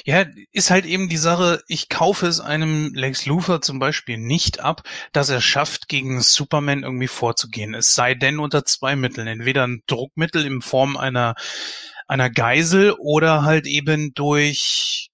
[0.04, 4.60] Ja, ist halt eben die Sache, ich kaufe es einem Lex Luthor zum Beispiel nicht
[4.60, 4.82] ab,
[5.12, 7.74] dass er schafft, gegen Superman irgendwie vorzugehen.
[7.74, 9.28] Es sei denn unter zwei Mitteln.
[9.28, 11.34] Entweder ein Druckmittel in Form einer,
[12.08, 15.09] einer Geisel oder halt eben durch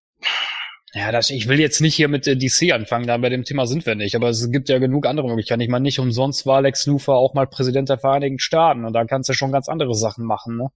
[0.96, 3.66] Ja, das, ich will jetzt nicht hier mit äh, DC anfangen, da bei dem Thema
[3.66, 5.60] sind wir nicht, aber es gibt ja genug andere Möglichkeiten.
[5.60, 9.04] Ich meine, nicht umsonst war Lex Luthor auch mal Präsident der Vereinigten Staaten und da
[9.04, 10.68] kannst du schon ganz andere Sachen machen, ne?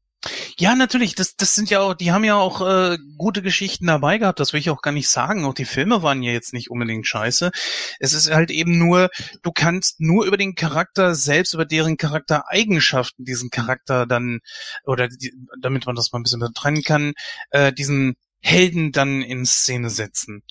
[0.59, 1.15] Ja, natürlich.
[1.15, 4.39] Das, das sind ja auch, die haben ja auch äh, gute Geschichten dabei gehabt.
[4.41, 5.47] Das will ich auch gar nicht sagen.
[5.47, 7.51] Auch die Filme waren ja jetzt nicht unbedingt scheiße.
[7.99, 9.09] Es ist halt eben nur,
[9.43, 14.41] du kannst nur über den Charakter selbst, über deren Charaktereigenschaften diesen Charakter dann
[14.85, 15.33] oder die,
[15.63, 17.15] damit man das mal ein bisschen trennen kann,
[17.53, 20.43] äh, diesen Helden dann in Szene setzen.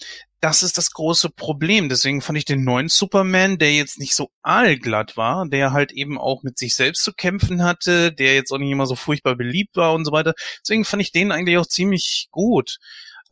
[0.41, 1.89] Das ist das große Problem.
[1.89, 6.17] Deswegen fand ich den neuen Superman, der jetzt nicht so aalglatt war, der halt eben
[6.17, 9.75] auch mit sich selbst zu kämpfen hatte, der jetzt auch nicht immer so furchtbar beliebt
[9.75, 10.33] war und so weiter.
[10.61, 12.77] Deswegen fand ich den eigentlich auch ziemlich gut.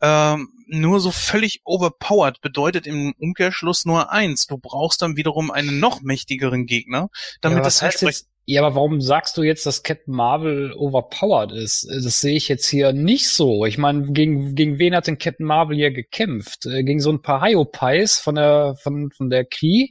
[0.00, 4.46] Ähm, nur so völlig overpowered bedeutet im Umkehrschluss nur eins.
[4.46, 7.08] Du brauchst dann wiederum einen noch mächtigeren Gegner,
[7.40, 11.52] damit ja, das heißt jetzt, ja, aber warum sagst du jetzt, dass Captain Marvel overpowered
[11.52, 11.86] ist?
[11.86, 13.66] Das sehe ich jetzt hier nicht so.
[13.66, 16.64] Ich meine, gegen, gegen wen hat denn Captain Marvel hier gekämpft?
[16.64, 19.88] Äh, gegen so ein paar Hyopies von der, von, von der Kree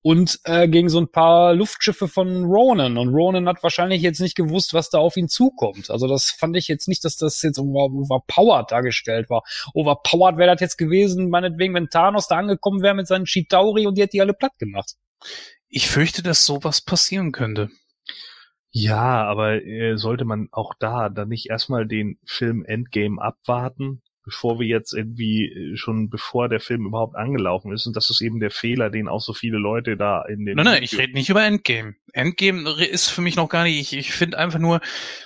[0.00, 2.98] und äh, gegen so ein paar Luftschiffe von Ronan.
[2.98, 5.90] Und Ronan hat wahrscheinlich jetzt nicht gewusst, was da auf ihn zukommt.
[5.90, 9.42] Also das fand ich jetzt nicht, dass das jetzt overpowered dargestellt war.
[9.74, 13.98] Overpowered wäre das jetzt gewesen, meinetwegen, wenn Thanos da angekommen wäre mit seinen Chitauri und
[13.98, 14.92] die hätte die alle platt gemacht.
[15.68, 17.70] Ich fürchte, dass sowas passieren könnte.
[18.70, 24.60] Ja, aber äh, sollte man auch da dann nicht erstmal den Film Endgame abwarten, bevor
[24.60, 28.40] wir jetzt irgendwie äh, schon bevor der Film überhaupt angelaufen ist und das ist eben
[28.40, 31.30] der Fehler, den auch so viele Leute da in den Nein, nein, ich rede nicht
[31.30, 31.94] über Endgame.
[32.12, 34.80] Endgame ist für mich noch gar nicht, ich, ich finde einfach nur,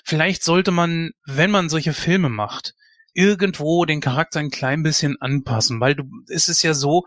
[0.04, 2.74] vielleicht sollte man, wenn man solche Filme macht,
[3.12, 7.04] irgendwo den Charakter ein klein bisschen anpassen, weil du, es ist ja so,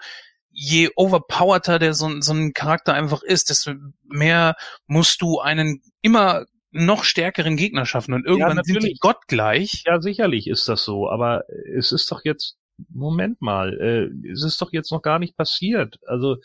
[0.56, 3.74] je overpowerter der so, so ein Charakter einfach ist, desto
[4.04, 4.56] mehr
[4.88, 9.84] musst du einen immer noch stärkeren Gegner schaffen und irgendwann ja, sind die gottgleich.
[9.86, 11.44] Ja, sicherlich ist das so, aber
[11.78, 12.58] es ist doch jetzt,
[12.90, 15.98] Moment mal, äh, es ist doch jetzt noch gar nicht passiert.
[16.06, 16.38] Also,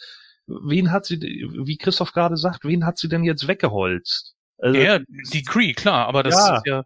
[0.47, 4.35] wen hat sie, wie Christoph gerade sagt, wen hat sie denn jetzt weggeholzt?
[4.59, 4.99] Also, ja,
[5.33, 6.57] die Cree, klar, aber das ja.
[6.57, 6.85] ist ja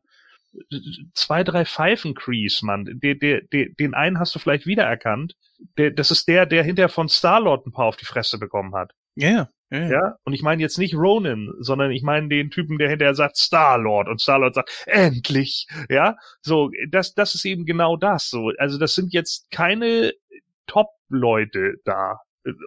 [1.15, 2.85] zwei, drei Pfeifen-Crees, Mann.
[3.03, 5.35] Der, der, den einen hast du vielleicht wiedererkannt.
[5.79, 8.93] Der, das ist der, der hinterher von Starlord ein paar auf die Fresse bekommen hat.
[9.17, 10.17] Ja, yeah, ja.
[10.25, 14.09] Und ich meine jetzt nicht Ronan, sondern ich meine den Typen, der hinterher sagt Starlord
[14.09, 16.17] und Starlord sagt endlich, ja.
[16.43, 18.29] So, das, das ist eben genau das.
[18.29, 20.13] So, also das sind jetzt keine
[20.67, 22.21] Top-Leute da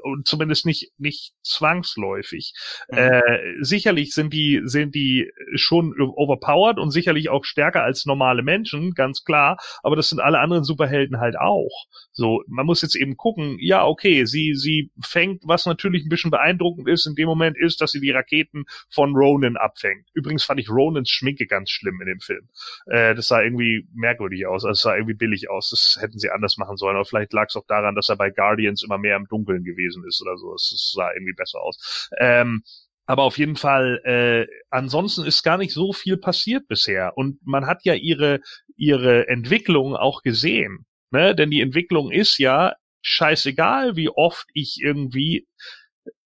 [0.04, 2.54] und zumindest nicht nicht zwangsläufig.
[2.90, 2.98] Mhm.
[2.98, 3.22] Äh,
[3.62, 9.24] sicherlich sind die sind die schon overpowered und sicherlich auch stärker als normale Menschen, ganz
[9.24, 9.58] klar.
[9.84, 11.86] Aber das sind alle anderen Superhelden halt auch.
[12.12, 13.58] So, man muss jetzt eben gucken.
[13.60, 17.82] Ja, okay, sie sie fängt, was natürlich ein bisschen beeindruckend ist in dem Moment, ist,
[17.82, 20.08] dass sie die Raketen von Ronan abfängt.
[20.14, 22.50] Übrigens fand ich Ronans Schminke ganz schlimm in dem Film.
[22.88, 25.70] Äh, das sah irgendwie merkwürdig aus, also es sah irgendwie billig aus.
[25.70, 26.96] Das hätten sie anders machen sollen.
[26.96, 30.04] Aber vielleicht lag es auch daran, dass er bei Guardians immer mehr im Dunkeln gewesen
[30.08, 30.54] ist oder so.
[30.56, 32.10] Es sah irgendwie besser aus.
[32.20, 32.64] Ähm,
[33.06, 37.14] aber auf jeden Fall, äh, ansonsten ist gar nicht so viel passiert bisher.
[37.16, 38.42] Und man hat ja ihre,
[38.76, 40.86] ihre Entwicklung auch gesehen.
[41.12, 41.34] Ne?
[41.34, 45.48] Denn die Entwicklung ist ja scheißegal, wie oft ich irgendwie,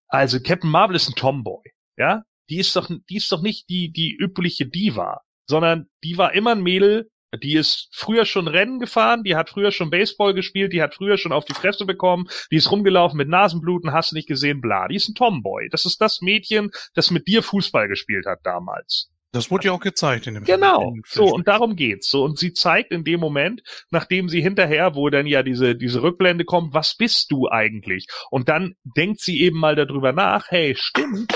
[0.07, 1.63] also Captain Marvel ist ein Tomboy,
[1.97, 2.23] ja?
[2.49, 6.51] Die ist doch, die ist doch nicht die, die übliche Diva, sondern die war immer
[6.51, 10.81] ein Mädel, die ist früher schon Rennen gefahren, die hat früher schon Baseball gespielt, die
[10.81, 14.27] hat früher schon auf die Fresse bekommen, die ist rumgelaufen mit Nasenbluten, hast du nicht
[14.27, 14.87] gesehen, bla.
[14.87, 15.69] Die ist ein Tomboy.
[15.69, 19.09] Das ist das Mädchen, das mit dir Fußball gespielt hat damals.
[19.33, 20.79] Das wurde ja auch gezeigt in dem Genau.
[20.81, 21.03] Film.
[21.07, 22.09] So, und darum geht's.
[22.09, 26.01] So, und sie zeigt in dem Moment, nachdem sie hinterher, wo dann ja diese, diese
[26.03, 28.07] Rückblende kommt, was bist du eigentlich?
[28.29, 31.33] Und dann denkt sie eben mal darüber nach, hey, stimmt,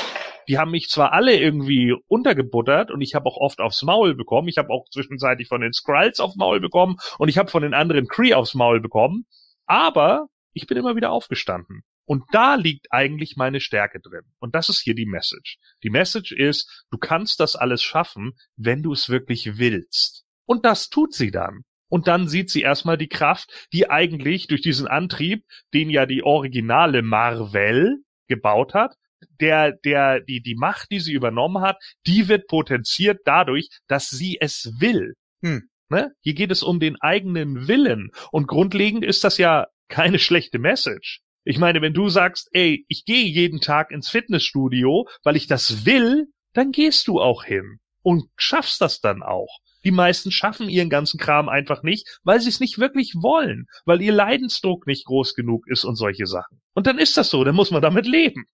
[0.48, 4.48] die haben mich zwar alle irgendwie untergebuttert und ich habe auch oft aufs Maul bekommen.
[4.48, 7.74] Ich habe auch zwischenzeitlich von den Skrulls aufs Maul bekommen und ich habe von den
[7.74, 9.26] anderen Kree aufs Maul bekommen.
[9.66, 11.84] Aber ich bin immer wieder aufgestanden.
[12.06, 14.22] Und da liegt eigentlich meine Stärke drin.
[14.40, 15.58] Und das ist hier die Message.
[15.84, 20.24] Die Message ist, du kannst das alles schaffen, wenn du es wirklich willst.
[20.46, 21.64] Und das tut sie dann.
[21.90, 26.24] Und dann sieht sie erstmal die Kraft, die eigentlich durch diesen Antrieb, den ja die
[26.24, 28.96] originale Marvel gebaut hat,
[29.39, 34.38] der, der, die, die Macht, die sie übernommen hat, die wird potenziert dadurch, dass sie
[34.39, 35.14] es will.
[35.41, 35.69] Hm.
[35.89, 36.11] Ne?
[36.22, 38.10] Hier geht es um den eigenen Willen.
[38.31, 41.22] Und grundlegend ist das ja keine schlechte Message.
[41.43, 45.85] Ich meine, wenn du sagst, ey, ich gehe jeden Tag ins Fitnessstudio, weil ich das
[45.85, 49.60] will, dann gehst du auch hin und schaffst das dann auch.
[49.84, 54.02] Die meisten schaffen ihren ganzen Kram einfach nicht, weil sie es nicht wirklich wollen, weil
[54.02, 56.60] ihr Leidensdruck nicht groß genug ist und solche Sachen.
[56.73, 58.45] Und dann ist das so, dann muss man damit leben.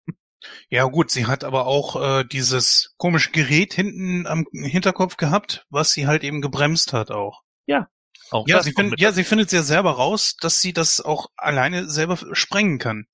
[0.70, 5.92] Ja gut, sie hat aber auch äh, dieses komische Gerät hinten am Hinterkopf gehabt, was
[5.92, 7.42] sie halt eben gebremst hat auch.
[7.66, 7.88] Ja,
[8.32, 11.90] Auch Ja, sie mit ja, sie findet ja selber raus, dass sie das auch alleine
[11.90, 13.06] selber sprengen kann.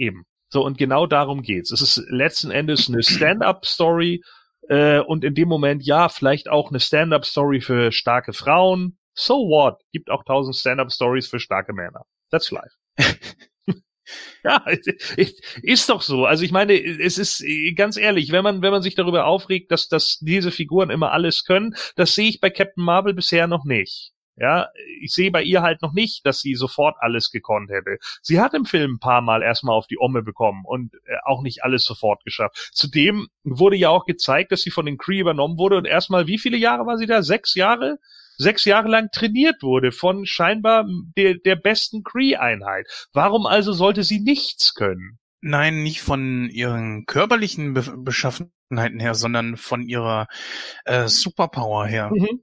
[0.00, 0.24] Eben.
[0.48, 1.70] So, und genau darum geht's.
[1.70, 4.22] Es ist letzten Endes eine Stand-up-Story
[4.68, 8.98] äh, und in dem Moment, ja, vielleicht auch eine Stand-up-Story für starke Frauen.
[9.14, 9.80] So what?
[9.92, 12.04] Gibt auch tausend Stand-up-Stories für starke Männer.
[12.30, 12.74] That's life.
[14.44, 14.64] ja,
[15.62, 16.26] ist doch so.
[16.26, 17.44] Also ich meine, es ist
[17.76, 21.44] ganz ehrlich, wenn man wenn man sich darüber aufregt, dass dass diese Figuren immer alles
[21.44, 24.12] können, das sehe ich bei Captain Marvel bisher noch nicht.
[24.40, 24.68] Ja,
[25.02, 27.98] ich sehe bei ihr halt noch nicht, dass sie sofort alles gekonnt hätte.
[28.22, 31.42] Sie hat im Film ein paar Mal erstmal auf die Omme bekommen und äh, auch
[31.42, 32.70] nicht alles sofort geschafft.
[32.72, 36.38] Zudem wurde ja auch gezeigt, dass sie von den Cree übernommen wurde und erstmal, wie
[36.38, 37.22] viele Jahre war sie da?
[37.22, 37.98] Sechs Jahre?
[38.40, 42.88] Sechs Jahre lang trainiert wurde von scheinbar der, der besten Cree-Einheit.
[43.12, 45.18] Warum also sollte sie nichts können?
[45.42, 50.26] Nein, nicht von ihren körperlichen Be Beschaffenheiten her, sondern von ihrer
[50.86, 52.10] äh, Superpower her.
[52.14, 52.42] Mhm.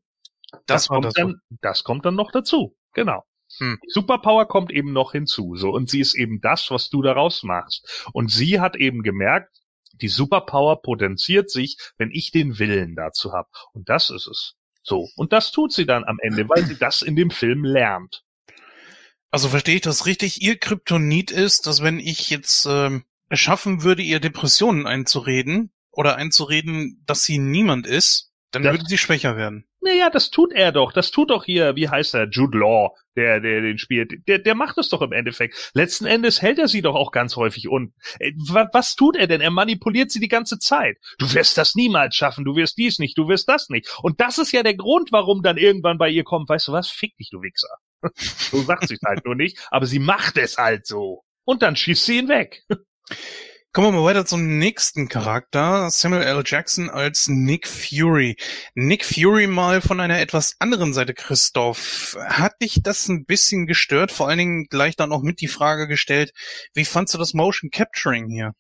[0.68, 1.14] Das, war kommt das.
[1.16, 2.78] dann, das kommt dann noch dazu.
[2.94, 3.24] Genau.
[3.58, 3.80] Hm.
[3.88, 5.56] Superpower kommt eben noch hinzu.
[5.56, 8.08] So, und sie ist eben das, was du daraus machst.
[8.14, 9.64] Und sie hat eben gemerkt,
[9.94, 13.50] die Superpower potenziert sich, wenn ich den Willen dazu habe.
[13.74, 14.58] Und das ist es.
[14.88, 15.10] So.
[15.18, 18.24] Und das tut sie dann am Ende, weil sie das in dem Film lernt.
[19.30, 20.42] Also verstehe ich das richtig?
[20.42, 26.16] Ihr Kryptonit ist, dass wenn ich jetzt ähm, es schaffen würde, ihr Depressionen einzureden oder
[26.16, 29.66] einzureden, dass sie niemand ist, dann Das- würde sie schwächer werden.
[29.88, 30.92] Naja, das tut er doch.
[30.92, 34.12] Das tut doch hier, wie heißt er, Jude Law, der, der den spielt.
[34.28, 35.72] Der, der macht es doch im Endeffekt.
[35.74, 37.94] Letzten Endes hält er sie doch auch ganz häufig unten.
[38.20, 39.42] Äh, wa- Was tut er denn?
[39.42, 40.98] Er manipuliert sie die ganze Zeit.
[41.20, 42.44] Du wirst das niemals schaffen.
[42.44, 43.18] Du wirst dies nicht.
[43.18, 43.90] Du wirst das nicht.
[44.02, 46.90] Und das ist ja der Grund, warum dann irgendwann bei ihr kommt, weißt du was?
[46.90, 47.70] Fick dich, du Wichser.
[48.52, 49.58] So sagt sie halt nur nicht.
[49.72, 51.24] Aber sie macht es halt so.
[51.46, 52.64] Und dann schießt sie ihn weg.
[53.78, 55.92] Kommen wir mal weiter zum nächsten Charakter.
[55.92, 56.42] Samuel L.
[56.44, 58.36] Jackson als Nick Fury.
[58.74, 62.18] Nick Fury mal von einer etwas anderen Seite, Christoph.
[62.28, 64.12] Hat dich das ein bisschen gestört?
[64.12, 66.34] Vor allen Dingen gleich dann auch mit die Frage gestellt,
[66.74, 68.54] wie fandst du das Motion Capturing hier?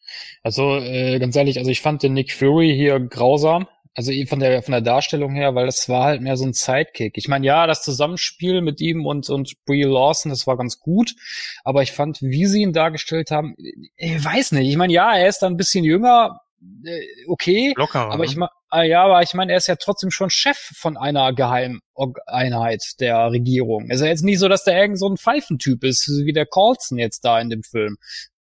[0.43, 3.67] Also äh, ganz ehrlich, also ich fand den Nick Fury hier grausam.
[3.97, 6.53] Also eh von der von der Darstellung her, weil das war halt mehr so ein
[6.53, 7.17] Sidekick.
[7.17, 11.15] Ich meine, ja, das Zusammenspiel mit ihm und und Brie Lawson, das war ganz gut,
[11.63, 14.69] aber ich fand, wie sie ihn dargestellt haben, ich weiß nicht.
[14.69, 16.41] Ich meine, ja, er ist da ein bisschen jünger,
[16.85, 18.11] äh, okay, Locker.
[18.11, 20.95] aber ich meine, ah, ja, aber ich meine, er ist ja trotzdem schon Chef von
[20.95, 23.89] einer Geheimeinheit der Regierung.
[23.89, 26.45] Es ist ja jetzt nicht so, dass der irgend so ein Pfeifentyp ist, wie der
[26.45, 27.97] Colson jetzt da in dem Film.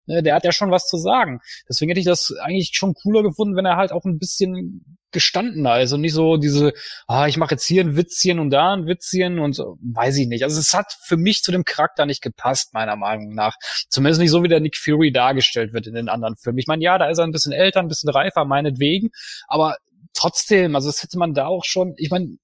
[0.07, 1.41] Ne, der hat ja schon was zu sagen.
[1.69, 5.81] Deswegen hätte ich das eigentlich schon cooler gefunden, wenn er halt auch ein bisschen gestandener
[5.81, 6.75] ist und nicht so diese,
[7.07, 10.43] ah, ich mache jetzt hier ein Witzchen und da ein Witzchen und weiß ich nicht.
[10.43, 13.57] Also es hat für mich zu dem Charakter nicht gepasst, meiner Meinung nach.
[13.89, 16.59] Zumindest nicht so, wie der Nick Fury dargestellt wird in den anderen Filmen.
[16.59, 19.11] Ich meine, ja, da ist er ein bisschen älter, ein bisschen reifer, meinetwegen,
[19.47, 19.77] aber
[20.15, 22.39] trotzdem, also das hätte man da auch schon, ich meine,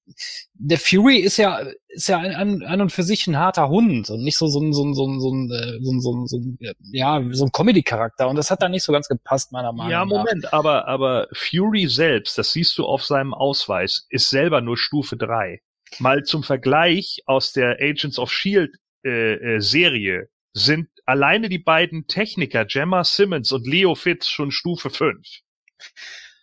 [0.54, 4.22] der Fury ist ja, ist ja an, an und für sich ein harter Hund und
[4.22, 6.26] nicht so, so ein, so ein, so ein, so ein, äh, so ein, so ein,
[6.26, 6.58] so ein
[6.92, 10.04] ja, so ein Comedy-Charakter und das hat da nicht so ganz gepasst, meiner Meinung Ja,
[10.04, 10.10] nach.
[10.10, 15.16] Moment, aber, aber Fury selbst, das siehst du auf seinem Ausweis, ist selber nur Stufe
[15.16, 15.60] 3.
[15.98, 22.06] Mal zum Vergleich aus der Agents of Shield äh, äh, Serie sind alleine die beiden
[22.06, 25.26] Techniker Gemma Simmons und Leo Fitz schon Stufe 5.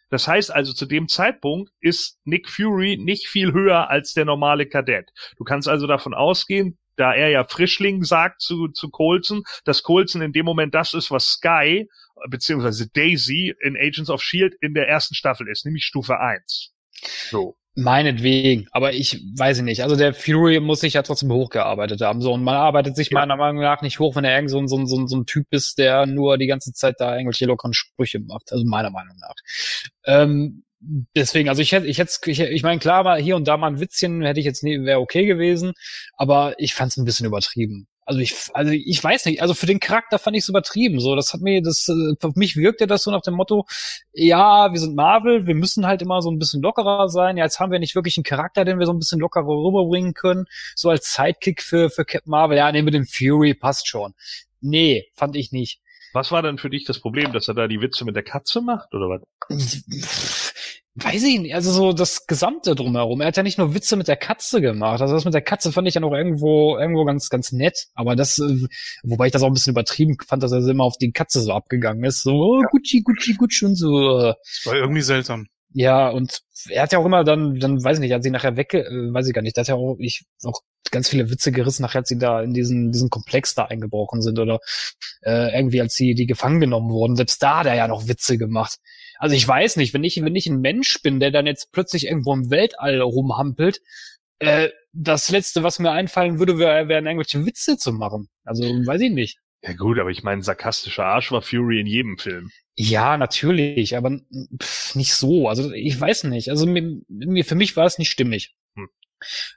[0.09, 4.67] Das heißt also, zu dem Zeitpunkt ist Nick Fury nicht viel höher als der normale
[4.67, 5.11] Kadett.
[5.38, 10.21] Du kannst also davon ausgehen, da er ja Frischling sagt zu, zu Coulson, dass Coulson
[10.21, 11.88] in dem Moment das ist, was Sky
[12.29, 16.73] beziehungsweise Daisy in Agents of Shield in der ersten Staffel ist, nämlich Stufe 1.
[17.29, 17.57] So.
[17.79, 19.83] Meinetwegen, aber ich weiß nicht.
[19.83, 22.21] Also der Fury muss sich ja trotzdem hochgearbeitet haben.
[22.21, 23.19] So, und man arbeitet sich Ja.
[23.19, 25.15] meiner Meinung nach nicht hoch, wenn er irgend so, ein- so, ein- so, ein- so
[25.15, 28.51] ein Typ ist, der nur die ganze Zeit da irgendwelche lockeren Sprüche macht.
[28.51, 29.35] Also meiner Meinung nach.
[30.05, 30.63] Ähm,
[31.15, 33.67] deswegen, also ich hätte, ich hätte, ich, ich meine, klar, mal hier und da mal
[33.67, 35.73] ein Witzchen hätte ich jetzt nie, wäre okay gewesen,
[36.15, 37.87] aber ich fand es ein bisschen übertrieben.
[38.07, 41.01] Also ich, also ich weiß nicht, also für den Charakter fand ich es übertrieben.
[41.01, 43.65] So, das hat mir, das, äh, für mich wirkte das so nach dem Motto,
[44.13, 47.35] ja, wir sind Marvel, wir müssen halt immer so ein bisschen lockerer sein.
[47.35, 50.13] Ja, jetzt haben wir nicht wirklich einen Charakter, den wir so ein bisschen lockerer rüberbringen
[50.13, 50.45] können.
[50.73, 52.57] So als Sidekick für, für Captain Marvel.
[52.57, 54.13] Ja, nee, mit dem Fury passt schon.
[54.61, 55.81] Nee, fand ich nicht.
[56.13, 58.61] Was war denn für dich das Problem, dass er da die Witze mit der Katze
[58.61, 59.09] macht oder
[59.49, 60.46] was?
[60.99, 63.21] Weiß ich nicht, also so das Gesamte drumherum.
[63.21, 64.99] Er hat ja nicht nur Witze mit der Katze gemacht.
[64.99, 67.85] Also das mit der Katze fand ich ja noch irgendwo, irgendwo ganz, ganz nett.
[67.93, 68.65] Aber das, äh,
[69.03, 71.53] wobei ich das auch ein bisschen übertrieben fand, dass er immer auf die Katze so
[71.53, 72.23] abgegangen ist.
[72.23, 74.21] So, oh, Gucci, Gucci, Gucci und so.
[74.21, 75.45] Das war irgendwie seltsam.
[75.73, 78.57] Ja, und er hat ja auch immer dann, dann weiß ich nicht, hat sie nachher
[78.57, 81.51] weg, äh, weiß ich gar nicht, da hat ja auch, ich, auch ganz viele Witze
[81.51, 84.59] gerissen, nachher als sie da in diesen, diesen Komplex da eingebrochen sind oder
[85.21, 87.15] äh, irgendwie als sie die gefangen genommen wurden.
[87.15, 88.77] Selbst da hat er ja noch Witze gemacht.
[89.19, 92.07] Also ich weiß nicht, wenn ich, wenn ich ein Mensch bin, der dann jetzt plötzlich
[92.07, 93.81] irgendwo im Weltall rumhampelt,
[94.39, 98.30] äh, das Letzte, was mir einfallen würde, wäre wären irgendwelche Witze zu machen.
[98.44, 99.39] Also weiß ich nicht.
[99.64, 102.52] Ja gut, aber ich meine, sarkastischer Arsch war Fury in jedem Film.
[102.76, 104.19] Ja, natürlich, aber
[104.61, 105.48] pff, nicht so.
[105.48, 106.49] Also ich weiß nicht.
[106.49, 108.56] Also mir, mir für mich war es nicht stimmig.
[108.76, 108.89] Hm.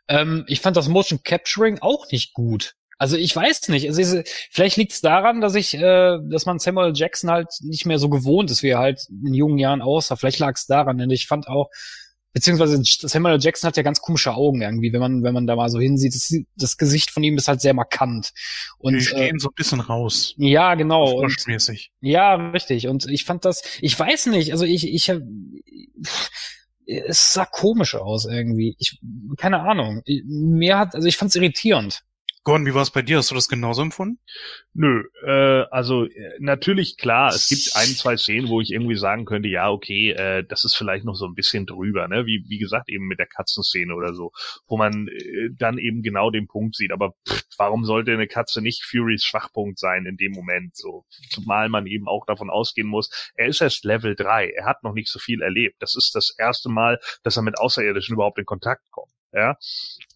[0.09, 2.77] Ähm, ich fand das Motion Capturing auch nicht gut.
[3.01, 3.89] Also ich weiß nicht.
[3.89, 4.21] Also
[4.51, 8.11] vielleicht liegt es daran, dass ich, äh, dass man Samuel Jackson halt nicht mehr so
[8.11, 10.17] gewohnt ist, wie er halt in jungen Jahren aussah.
[10.17, 11.71] Vielleicht lag es daran, denn ich fand auch,
[12.35, 15.71] beziehungsweise Samuel Jackson hat ja ganz komische Augen irgendwie, wenn man, wenn man da mal
[15.71, 16.15] so hinsieht.
[16.15, 18.33] Das, das Gesicht von ihm ist halt sehr markant.
[18.77, 20.35] Und, Die stehen äh, so ein bisschen raus.
[20.37, 21.11] Ja, genau.
[21.11, 21.33] Und,
[22.03, 22.87] ja, richtig.
[22.87, 25.11] Und ich fand das, ich weiß nicht, also ich, ich,
[26.85, 28.77] es sah komisch aus irgendwie.
[28.79, 29.01] Ich,
[29.39, 30.03] keine Ahnung.
[30.27, 32.03] Mir hat, also ich fand es irritierend.
[32.43, 33.19] Gordon, wie war es bei dir?
[33.19, 34.19] Hast du das genauso empfunden?
[34.73, 39.27] Nö, äh, also äh, natürlich klar, es gibt ein, zwei Szenen, wo ich irgendwie sagen
[39.27, 42.25] könnte, ja, okay, äh, das ist vielleicht noch so ein bisschen drüber, ne?
[42.25, 44.33] Wie, wie gesagt, eben mit der Katzenszene oder so,
[44.67, 46.93] wo man äh, dann eben genau den Punkt sieht.
[46.93, 50.75] Aber pff, warum sollte eine Katze nicht Furys Schwachpunkt sein in dem Moment?
[50.77, 54.83] So, zumal man eben auch davon ausgehen muss, er ist erst Level 3, er hat
[54.83, 55.77] noch nicht so viel erlebt.
[55.81, 59.13] Das ist das erste Mal, dass er mit Außerirdischen überhaupt in Kontakt kommt.
[59.33, 59.57] Ja,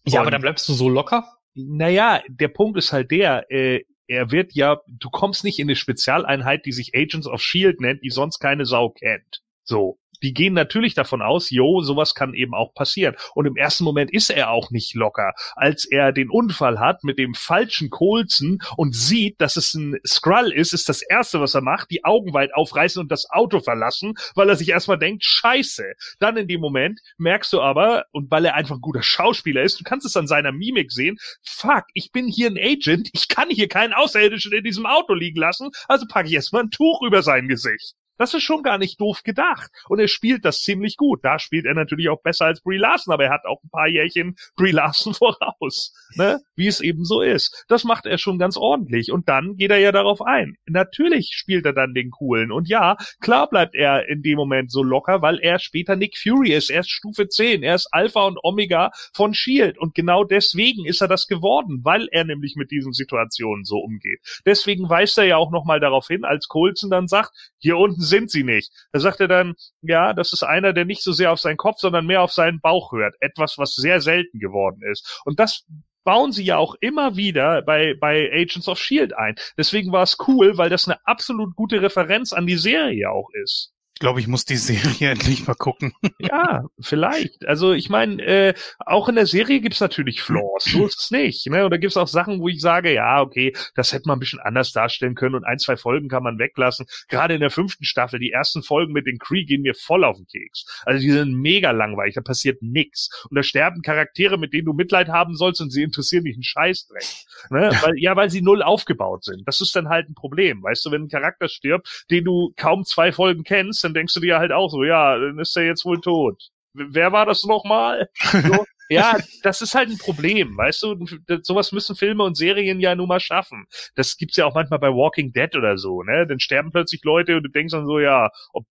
[0.05, 1.25] ja aber dann bleibst du so locker?
[1.55, 5.75] Naja, der Punkt ist halt der, äh, er wird ja, du kommst nicht in eine
[5.75, 9.41] Spezialeinheit, die sich Agents of Shield nennt, die sonst keine Sau kennt.
[9.63, 13.15] So die gehen natürlich davon aus, jo, sowas kann eben auch passieren.
[13.35, 17.19] Und im ersten Moment ist er auch nicht locker, als er den Unfall hat mit
[17.19, 21.61] dem falschen Colson und sieht, dass es ein Skrull ist, ist das erste, was er
[21.61, 25.93] macht, die Augen weit aufreißen und das Auto verlassen, weil er sich erstmal denkt, scheiße.
[26.19, 29.79] Dann in dem Moment merkst du aber, und weil er einfach ein guter Schauspieler ist,
[29.79, 33.51] du kannst es an seiner Mimik sehen, fuck, ich bin hier ein Agent, ich kann
[33.51, 37.21] hier keinen Außerirdischen in diesem Auto liegen lassen, also packe ich erstmal ein Tuch über
[37.21, 37.93] sein Gesicht.
[38.17, 39.71] Das ist schon gar nicht doof gedacht.
[39.89, 41.19] Und er spielt das ziemlich gut.
[41.23, 43.87] Da spielt er natürlich auch besser als Brie Larson, aber er hat auch ein paar
[43.87, 46.41] Jährchen Brie Larson voraus, ne?
[46.55, 47.65] Wie es eben so ist.
[47.67, 49.11] Das macht er schon ganz ordentlich.
[49.11, 50.57] Und dann geht er ja darauf ein.
[50.65, 52.51] Natürlich spielt er dann den coolen.
[52.51, 56.53] Und ja, klar bleibt er in dem Moment so locker, weil er später Nick Fury
[56.53, 56.69] ist.
[56.69, 57.63] Er ist Stufe 10.
[57.63, 59.77] Er ist Alpha und Omega von Shield.
[59.77, 64.19] Und genau deswegen ist er das geworden, weil er nämlich mit diesen Situationen so umgeht.
[64.45, 68.31] Deswegen weist er ja auch nochmal darauf hin, als Colson dann sagt, hier unten sind
[68.31, 68.71] sie nicht.
[68.91, 71.79] Da sagt er dann, ja, das ist einer, der nicht so sehr auf seinen Kopf,
[71.79, 73.15] sondern mehr auf seinen Bauch hört.
[73.19, 75.21] Etwas, was sehr selten geworden ist.
[75.25, 75.65] Und das
[76.05, 79.35] bauen sie ja auch immer wieder bei, bei Agents of Shield ein.
[79.57, 83.74] Deswegen war es cool, weil das eine absolut gute Referenz an die Serie auch ist.
[83.95, 85.93] Ich glaube, ich muss die Serie endlich mal gucken.
[86.19, 87.47] Ja, vielleicht.
[87.47, 90.65] Also ich meine, äh, auch in der Serie gibt's natürlich Flaws.
[90.65, 91.47] So ist es nicht.
[91.47, 91.65] Ne?
[91.65, 94.73] Oder gibt's auch Sachen, wo ich sage, ja, okay, das hätte man ein bisschen anders
[94.73, 96.87] darstellen können und ein, zwei Folgen kann man weglassen.
[97.07, 100.17] Gerade in der fünften Staffel, die ersten Folgen mit den Cree gehen mir voll auf
[100.17, 100.65] den Keks.
[100.85, 103.09] Also die sind mega langweilig, da passiert nix.
[103.29, 106.43] Und da sterben Charaktere, mit denen du Mitleid haben sollst und sie interessieren dich einen
[106.43, 107.05] Scheißdreck.
[107.49, 107.71] Ne?
[107.81, 109.43] Weil, ja, weil sie null aufgebaut sind.
[109.45, 110.63] Das ist dann halt ein Problem.
[110.63, 114.19] Weißt du, wenn ein Charakter stirbt, den du kaum zwei Folgen kennst, dann denkst du
[114.19, 116.49] dir halt auch so, ja, dann ist er jetzt wohl tot.
[116.73, 118.09] Wer war das nochmal?
[118.19, 121.05] So, ja, das ist halt ein Problem, weißt du?
[121.41, 123.65] Sowas müssen Filme und Serien ja nun mal schaffen.
[123.95, 126.27] Das gibt's ja auch manchmal bei Walking Dead oder so, ne?
[126.27, 128.65] Dann sterben plötzlich Leute und du denkst dann so, ja, ob,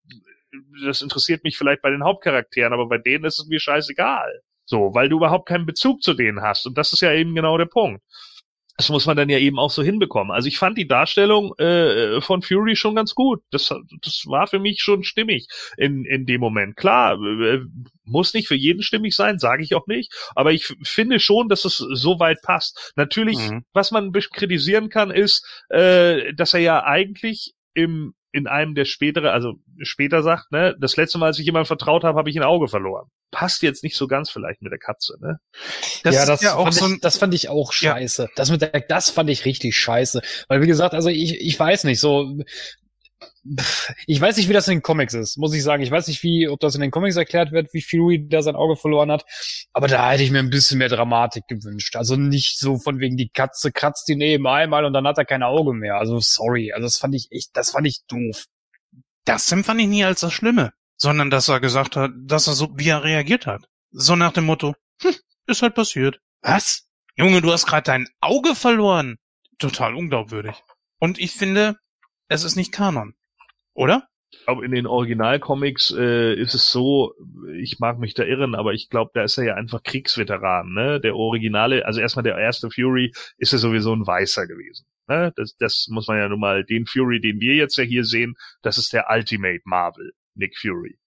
[0.84, 4.42] das interessiert mich vielleicht bei den Hauptcharakteren, aber bei denen ist es mir scheißegal.
[4.64, 6.66] So, weil du überhaupt keinen Bezug zu denen hast.
[6.66, 8.02] Und das ist ja eben genau der Punkt
[8.76, 10.32] das muss man dann ja eben auch so hinbekommen.
[10.32, 13.42] Also ich fand die Darstellung äh, von Fury schon ganz gut.
[13.50, 13.72] Das,
[14.02, 15.46] das war für mich schon stimmig
[15.76, 16.76] in, in dem Moment.
[16.76, 17.60] Klar, äh,
[18.04, 20.12] muss nicht für jeden stimmig sein, sage ich auch nicht.
[20.34, 22.92] Aber ich finde schon, dass es so weit passt.
[22.96, 23.64] Natürlich, mhm.
[23.72, 28.74] was man ein bisschen kritisieren kann, ist, äh, dass er ja eigentlich im in einem
[28.74, 32.30] der spätere, also später sagt, ne, das letzte Mal, als ich jemandem vertraut habe, habe
[32.30, 33.08] ich ein Auge verloren.
[33.30, 35.38] Passt jetzt nicht so ganz vielleicht mit der Katze, ne?
[36.02, 38.22] Das ja, das, ja auch so ich, das fand ich auch scheiße.
[38.22, 38.28] Ja.
[38.34, 40.22] Das mit der, das fand ich richtig scheiße.
[40.48, 42.38] Weil, wie gesagt, also ich, ich weiß nicht, so,
[44.06, 45.82] ich weiß nicht, wie das in den Comics ist, muss ich sagen.
[45.82, 48.54] Ich weiß nicht, wie, ob das in den Comics erklärt wird, wie Fury da sein
[48.54, 49.24] Auge verloren hat.
[49.72, 51.96] Aber da hätte ich mir ein bisschen mehr Dramatik gewünscht.
[51.96, 55.24] Also nicht so von wegen die Katze kratzt ihn eben einmal und dann hat er
[55.24, 55.96] kein Auge mehr.
[55.96, 56.72] Also sorry.
[56.72, 58.46] Also das fand ich echt, das fand ich doof.
[59.24, 62.68] Das empfand ich nie als das Schlimme, sondern dass er gesagt hat, dass er so,
[62.76, 63.64] wie er reagiert hat.
[63.90, 65.14] So nach dem Motto, hm,
[65.46, 66.20] ist halt passiert.
[66.42, 66.86] Was?
[67.16, 69.18] Junge, du hast gerade dein Auge verloren.
[69.58, 70.62] Total unglaubwürdig.
[70.98, 71.76] Und ich finde,
[72.28, 73.14] es ist nicht Kanon.
[73.74, 74.08] Oder?
[74.30, 77.14] Ich glaube, in den Originalcomics äh, ist es so,
[77.54, 81.00] ich mag mich da irren, aber ich glaube, da ist er ja einfach Kriegsveteran, ne?
[81.00, 84.86] Der Originale, also erstmal der erste Fury ist ja sowieso ein Weißer gewesen.
[85.06, 85.32] Ne?
[85.36, 88.34] Das, das muss man ja nun mal, den Fury, den wir jetzt ja hier sehen,
[88.62, 90.98] das ist der Ultimate Marvel, Nick Fury.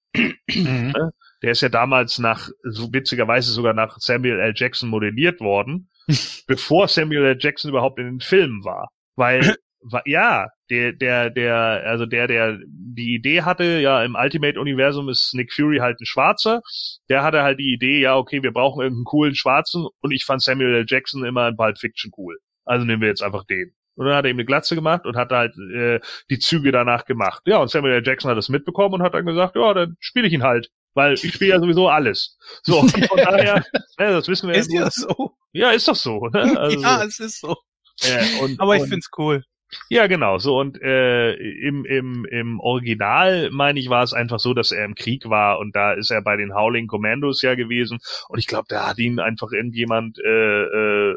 [0.54, 0.94] Mhm.
[1.42, 4.54] Der ist ja damals nach, so witzigerweise sogar nach Samuel L.
[4.56, 5.90] Jackson modelliert worden,
[6.48, 7.38] bevor Samuel L.
[7.40, 8.90] Jackson überhaupt in den Filmen war.
[9.16, 9.56] Weil,
[10.06, 11.56] ja, der, der, der,
[11.86, 16.62] also der, der die Idee hatte, ja, im Ultimate-Universum ist Nick Fury halt ein Schwarzer.
[17.10, 20.42] Der hatte halt die Idee, ja, okay, wir brauchen irgendeinen coolen Schwarzen und ich fand
[20.42, 20.86] Samuel L.
[20.88, 22.38] Jackson immer in Pulp Fiction cool.
[22.66, 23.74] Also nehmen wir jetzt einfach den.
[23.96, 26.00] Und dann hat er ihm eine Glatze gemacht und hat halt äh,
[26.30, 27.42] die Züge danach gemacht.
[27.46, 28.04] Ja, und Samuel L.
[28.06, 30.70] Jackson hat das mitbekommen und hat dann gesagt, ja, dann spiele ich ihn halt.
[30.94, 32.38] Weil ich spiele ja sowieso alles.
[32.64, 33.64] So, von daher,
[34.00, 34.80] ja, das wissen wir Ist ja.
[34.80, 34.92] ja nur.
[34.92, 35.32] so.
[35.52, 36.28] Ja, ist doch so.
[36.28, 36.56] Ne?
[36.58, 37.56] Also, ja, es ist so.
[38.02, 39.44] äh, und, Aber ich und, find's cool.
[39.90, 40.38] Ja, genau.
[40.38, 44.86] So und äh, im im im Original meine ich war es einfach so, dass er
[44.86, 47.98] im Krieg war und da ist er bei den Howling Commandos ja gewesen.
[48.30, 51.16] Und ich glaube, da hat ihn einfach irgendjemand äh, äh,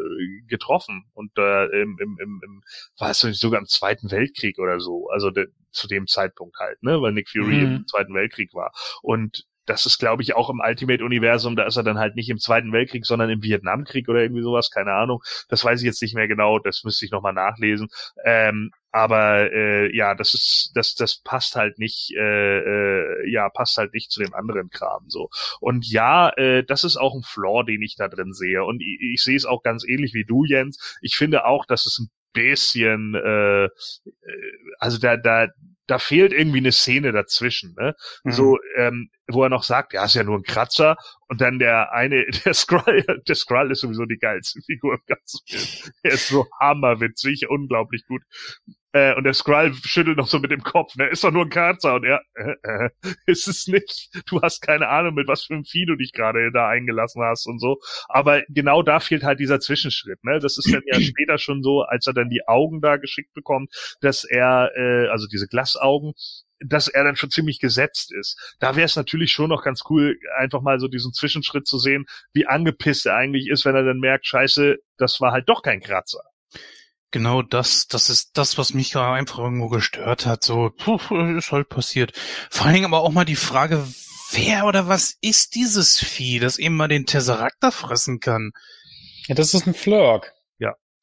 [0.49, 1.05] getroffen.
[1.15, 2.62] Und äh, im, im, im, im
[2.99, 6.83] war es nicht sogar im Zweiten Weltkrieg oder so, also de, zu dem Zeitpunkt halt,
[6.83, 7.77] ne, weil Nick Fury Mhm.
[7.77, 8.73] im Zweiten Weltkrieg war.
[9.03, 12.39] Und das ist, glaube ich, auch im Ultimate-Universum, da ist er dann halt nicht im
[12.39, 15.23] Zweiten Weltkrieg, sondern im Vietnamkrieg oder irgendwie sowas, keine Ahnung.
[15.49, 17.89] Das weiß ich jetzt nicht mehr genau, das müsste ich nochmal nachlesen.
[18.24, 23.77] Ähm, aber äh, ja, das ist, das, das passt halt nicht, äh, äh, ja, passt
[23.77, 25.28] halt nicht zu dem anderen Kram so.
[25.61, 28.65] Und ja, äh, das ist auch ein Flaw, den ich da drin sehe.
[28.65, 30.99] Und ich, ich sehe es auch ganz ähnlich wie du, Jens.
[31.03, 33.70] Ich finde auch, dass es ein bisschen, äh, äh,
[34.78, 35.49] also da, da,
[35.86, 37.95] da fehlt irgendwie eine Szene dazwischen, ne?
[38.24, 38.31] Mhm.
[38.31, 40.96] So, ähm, wo er noch sagt, ja, ist ja nur ein Kratzer.
[41.28, 45.40] Und dann der eine, der Skrull, der Skrull ist sowieso die geilste Figur im ganzen
[45.46, 45.92] Film.
[46.02, 48.22] Er ist so hammerwitzig, unglaublich gut.
[48.92, 51.50] Äh, und der Skrull schüttelt noch so mit dem Kopf, ne, ist doch nur ein
[51.50, 51.94] Kratzer.
[51.94, 52.90] Und er, äh, äh,
[53.26, 54.09] ist es nicht.
[54.26, 57.46] Du hast keine Ahnung, mit was für einem Vieh du dich gerade da eingelassen hast
[57.46, 57.78] und so.
[58.09, 60.38] Aber genau da fehlt halt dieser Zwischenschritt, ne.
[60.38, 63.70] Das ist dann ja später schon so, als er dann die Augen da geschickt bekommt,
[64.00, 66.14] dass er, äh, also diese Glasaugen,
[66.60, 68.56] dass er dann schon ziemlich gesetzt ist.
[68.59, 72.06] Da wäre es natürlich schon noch ganz cool, einfach mal so diesen Zwischenschritt zu sehen,
[72.32, 75.80] wie angepisst er eigentlich ist, wenn er dann merkt, scheiße, das war halt doch kein
[75.80, 76.22] Kratzer.
[77.10, 80.44] Genau das, das ist das, was mich da einfach irgendwo gestört hat.
[80.44, 80.98] So, puh,
[81.36, 82.12] ist halt passiert.
[82.51, 83.86] Vor allen Dingen aber auch mal die Frage,
[84.32, 88.52] wer oder was ist dieses Vieh, das eben mal den Tesseracter fressen kann?
[89.26, 90.35] Ja, das ist ein Flurk.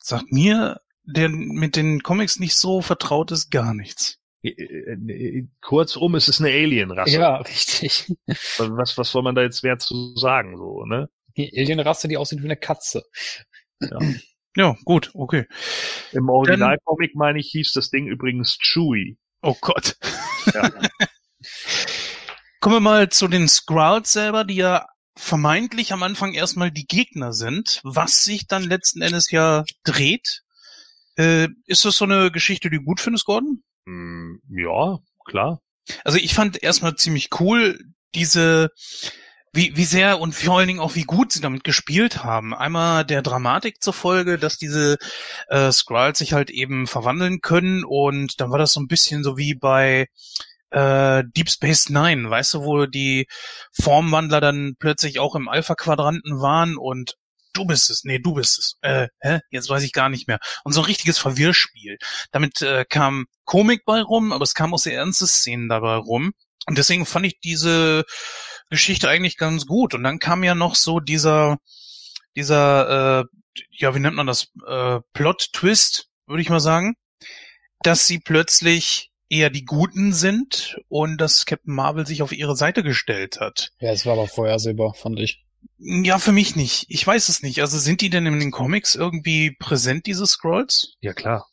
[0.07, 4.19] Sagt mir, der mit den Comics nicht so vertraut ist, gar nichts.
[4.45, 7.17] Äh, äh, Kurzum, es ist eine Alien-Rasse.
[7.17, 8.13] Ja, richtig.
[8.57, 11.09] Was, was soll man da jetzt mehr zu sagen, so, ne?
[11.37, 13.03] Die Alienrasse, die aussieht wie eine Katze.
[14.55, 15.45] Ja, gut, okay.
[16.11, 19.17] Im Originalcomic, meine ich, hieß das Ding übrigens Chewie.
[19.41, 19.97] Oh Gott.
[20.53, 20.71] Ja.
[22.59, 27.31] Kommen wir mal zu den Skrulls selber, die ja vermeintlich am Anfang erstmal die Gegner
[27.31, 30.41] sind, was sich dann letzten Endes ja dreht.
[31.17, 33.63] Äh, ist das so eine Geschichte, die du gut findest, Gordon?
[33.85, 35.61] Hm, ja, klar.
[36.03, 37.79] Also ich fand erstmal ziemlich cool
[38.15, 38.71] diese,
[39.53, 42.53] wie, wie sehr und vor allen Dingen auch wie gut sie damit gespielt haben.
[42.53, 44.97] Einmal der Dramatik zur Folge, dass diese
[45.49, 49.37] äh, Skrulls sich halt eben verwandeln können und dann war das so ein bisschen so
[49.37, 50.07] wie bei
[50.71, 53.27] äh, Deep Space Nine, weißt du, wo die
[53.71, 57.15] Formwandler dann plötzlich auch im Alpha-Quadranten waren und
[57.55, 58.77] du bist es, nee, du bist es.
[58.81, 59.39] Äh, hä?
[59.49, 60.39] Jetzt weiß ich gar nicht mehr.
[60.63, 61.97] Und so ein richtiges Verwirrspiel.
[62.31, 66.33] Damit äh, kam Komik bei rum, aber es kam auch sehr ernste Szenen dabei rum.
[66.67, 68.05] Und deswegen fand ich diese
[68.69, 69.93] Geschichte eigentlich ganz gut.
[69.93, 71.57] Und dann kam ja noch so dieser,
[72.35, 73.25] dieser, äh,
[73.71, 76.95] ja, wie nennt man das, äh, Plot-Twist, würde ich mal sagen,
[77.81, 82.83] dass sie plötzlich eher die Guten sind und dass Captain Marvel sich auf ihre Seite
[82.83, 83.71] gestellt hat.
[83.79, 85.44] Ja, es war aber vorhersehbar, fand ich.
[85.77, 86.85] Ja, für mich nicht.
[86.89, 87.61] Ich weiß es nicht.
[87.61, 90.95] Also sind die denn in den Comics irgendwie präsent, diese Scrolls?
[91.01, 91.45] Ja, klar.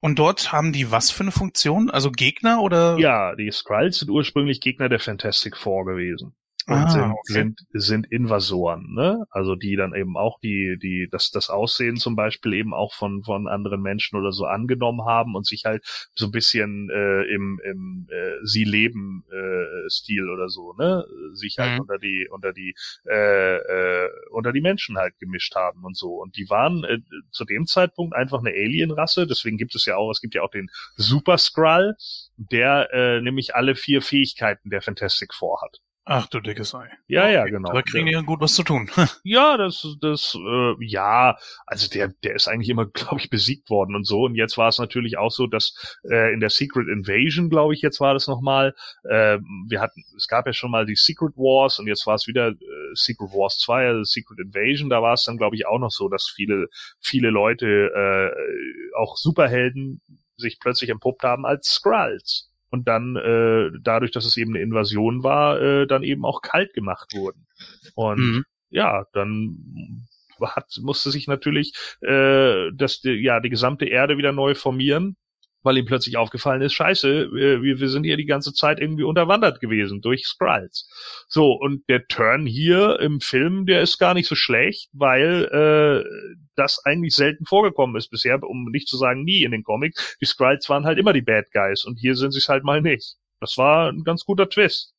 [0.00, 1.88] Und dort haben die was für eine Funktion?
[1.88, 2.98] Also Gegner oder?
[2.98, 6.34] Ja, die Skrulls sind ursprünglich Gegner der Fantastic Four gewesen.
[6.66, 7.32] Und Ah, sind, okay.
[7.32, 9.24] sind, sind Invasoren, ne?
[9.30, 13.24] Also die dann eben auch die, die, das, das Aussehen zum Beispiel eben auch von,
[13.24, 15.84] von anderen Menschen oder so angenommen haben und sich halt
[16.14, 21.04] so ein bisschen äh, im, im äh, Sie leben äh, Stil oder so, ne?
[21.32, 21.80] Sich halt Mhm.
[21.80, 22.74] unter die, unter die,
[23.08, 26.14] äh, äh, unter die Menschen halt gemischt haben und so.
[26.22, 26.98] Und die waren äh,
[27.30, 30.50] zu dem Zeitpunkt einfach eine Alienrasse, deswegen gibt es ja auch, es gibt ja auch
[30.50, 31.96] den Super Skrull,
[32.36, 35.78] der äh, nämlich alle vier Fähigkeiten der Fantastic Four hat.
[36.04, 36.88] Ach du dickes Ei.
[37.06, 37.72] Ja, ja, genau.
[37.72, 38.90] Da kriegen die ja gut was zu tun.
[39.24, 43.94] Ja, das, das, äh, ja, also der, der ist eigentlich immer, glaube ich, besiegt worden
[43.94, 44.22] und so.
[44.24, 47.82] Und jetzt war es natürlich auch so, dass äh, in der Secret Invasion, glaube ich,
[47.82, 48.74] jetzt war das nochmal,
[49.04, 49.38] äh,
[49.68, 52.48] wir hatten, es gab ja schon mal die Secret Wars und jetzt war es wieder
[52.48, 52.54] äh,
[52.94, 56.08] Secret Wars 2, also Secret Invasion, da war es dann, glaube ich, auch noch so,
[56.08, 56.66] dass viele,
[57.00, 60.00] viele Leute, äh, auch Superhelden
[60.36, 62.51] sich plötzlich entpuppt haben als Skrulls.
[62.72, 66.72] Und dann äh, dadurch, dass es eben eine Invasion war, äh, dann eben auch kalt
[66.72, 67.46] gemacht wurden.
[67.94, 68.44] Und mhm.
[68.70, 70.08] ja, dann
[70.40, 75.16] hat, musste sich natürlich äh, das, ja, die gesamte Erde wieder neu formieren
[75.62, 79.60] weil ihm plötzlich aufgefallen ist, scheiße, wir, wir sind hier die ganze Zeit irgendwie unterwandert
[79.60, 80.88] gewesen durch Skrulls.
[81.28, 86.38] So, und der Turn hier im Film, der ist gar nicht so schlecht, weil äh,
[86.56, 90.16] das eigentlich selten vorgekommen ist bisher, um nicht zu sagen nie in den Comics.
[90.20, 92.80] Die Skrulls waren halt immer die Bad Guys und hier sind sie es halt mal
[92.80, 93.16] nicht.
[93.40, 94.94] Das war ein ganz guter Twist.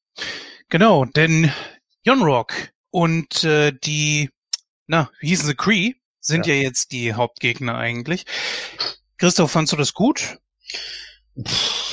[0.69, 1.51] Genau, denn
[2.05, 2.53] Yonrock
[2.91, 4.29] und äh, die,
[4.87, 6.53] na, wie hießen sie, Cree, sind ja.
[6.53, 8.25] ja jetzt die Hauptgegner eigentlich.
[9.17, 10.37] Christoph, fandst du das gut?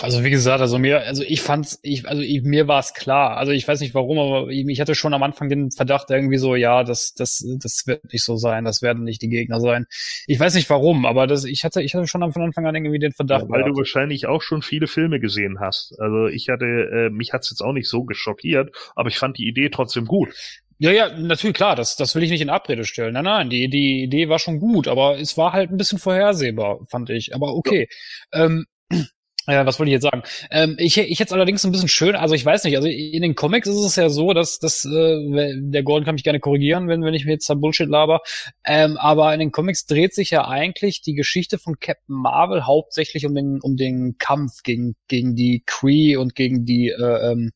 [0.02, 3.38] Also wie gesagt, also mir, also ich fand's, ich, also ich, mir war es klar.
[3.38, 6.36] Also ich weiß nicht warum, aber ich, ich, hatte schon am Anfang den Verdacht irgendwie
[6.36, 9.86] so, ja, das, das, das wird nicht so sein, das werden nicht die Gegner sein.
[10.26, 12.98] Ich weiß nicht warum, aber das, ich hatte, ich hatte schon von Anfang an irgendwie
[12.98, 13.44] den Verdacht.
[13.44, 13.76] Ja, weil gehabt.
[13.76, 15.94] du wahrscheinlich auch schon viele Filme gesehen hast.
[15.98, 19.48] Also ich hatte, äh, mich hat's jetzt auch nicht so geschockiert, aber ich fand die
[19.48, 20.34] Idee trotzdem gut.
[20.82, 23.12] Ja, ja, natürlich klar, das, das will ich nicht in Abrede stellen.
[23.12, 26.80] Nein, nein, die, die Idee war schon gut, aber es war halt ein bisschen vorhersehbar,
[26.88, 27.34] fand ich.
[27.34, 27.86] Aber okay.
[28.32, 28.46] Ja.
[28.46, 28.64] Ähm,
[29.46, 30.22] ja, was wollte ich jetzt sagen?
[30.50, 33.20] Ähm, ich, ich hätte es allerdings ein bisschen schön, also ich weiß nicht, also in
[33.20, 36.88] den Comics ist es ja so, dass, dass äh, der Gordon kann mich gerne korrigieren,
[36.88, 38.22] wenn, wenn ich mir jetzt da Bullshit laber,
[38.64, 43.26] ähm, aber in den Comics dreht sich ja eigentlich die Geschichte von Captain Marvel hauptsächlich
[43.26, 47.50] um den, um den Kampf gegen, gegen die Kree und gegen die äh, ähm,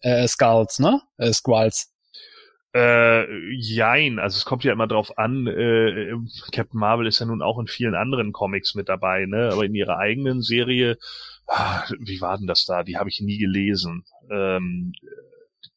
[0.00, 1.02] äh, Skulls, ne?
[1.18, 1.93] Äh, Skrulls.
[2.74, 6.12] Äh, jein, also es kommt ja immer drauf an, äh,
[6.50, 9.50] Captain Marvel ist ja nun auch in vielen anderen Comics mit dabei, ne?
[9.52, 10.98] Aber in ihrer eigenen Serie,
[11.46, 12.82] ah, wie war denn das da?
[12.82, 14.04] Die habe ich nie gelesen.
[14.28, 14.92] Ähm,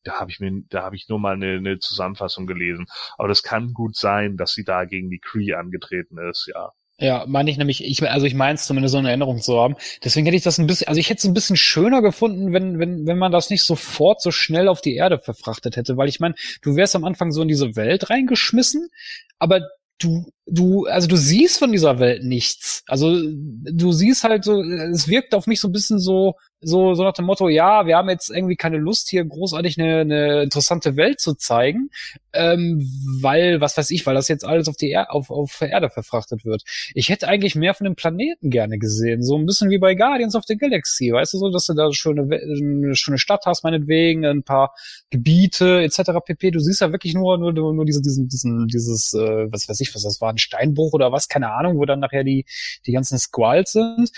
[0.04, 2.88] da habe ich mir, da habe ich nur mal eine, eine Zusammenfassung gelesen.
[3.18, 6.72] Aber das kann gut sein, dass sie da gegen die Kree angetreten ist, ja.
[7.00, 9.76] Ja, meine ich nämlich, ich, also ich meine es zumindest so eine Erinnerung zu haben.
[10.04, 12.80] Deswegen hätte ich das ein bisschen, also ich hätte es ein bisschen schöner gefunden, wenn,
[12.80, 15.96] wenn, wenn man das nicht sofort so schnell auf die Erde verfrachtet hätte.
[15.96, 16.34] Weil ich meine,
[16.64, 18.90] du wärst am Anfang so in diese Welt reingeschmissen,
[19.38, 19.62] aber
[20.00, 22.84] du, du, also du siehst von dieser Welt nichts.
[22.88, 27.04] Also du siehst halt so, es wirkt auf mich so ein bisschen so, so, so
[27.04, 30.96] nach dem Motto, ja, wir haben jetzt irgendwie keine Lust, hier großartig eine, eine interessante
[30.96, 31.90] Welt zu zeigen,
[32.34, 32.82] ähm,
[33.22, 36.46] weil, was weiß ich, weil das jetzt alles auf die er auf, auf Erde verfrachtet
[36.46, 36.64] wird.
[36.96, 40.36] Ich hätte eigentlich mehr von dem Planeten gerne gesehen, so ein bisschen wie bei Guardians
[40.36, 43.64] of the Galaxy, weißt du so, dass du da schon eine, eine schöne Stadt hast,
[43.64, 44.74] meinetwegen, ein paar
[45.12, 46.12] Gebiete etc.
[46.26, 46.52] pp.
[46.52, 49.94] Du siehst ja wirklich nur nur nur diese, diesen diesen dieses äh, was weiß ich,
[49.94, 52.46] was das war, ein Steinbruch oder was, keine Ahnung, wo dann nachher die
[52.86, 54.12] die ganzen Squalls sind.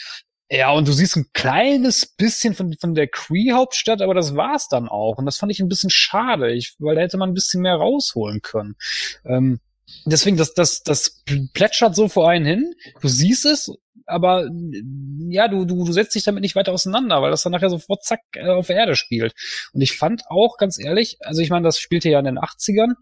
[0.51, 4.89] Ja, und du siehst ein kleines bisschen von, von der Cree-Hauptstadt, aber das war's dann
[4.89, 5.17] auch.
[5.17, 7.75] Und das fand ich ein bisschen schade, ich, weil da hätte man ein bisschen mehr
[7.75, 8.75] rausholen können.
[9.25, 9.59] Ähm,
[10.05, 11.23] deswegen, das, das, das
[11.53, 12.73] plätschert so vor einen hin.
[12.99, 13.71] Du siehst es,
[14.07, 14.49] aber
[15.29, 18.03] ja, du, du, du setzt dich damit nicht weiter auseinander, weil das dann nachher sofort
[18.03, 19.35] zack äh, auf Erde spielt.
[19.73, 22.93] Und ich fand auch, ganz ehrlich, also ich meine, das spielte ja in den 80ern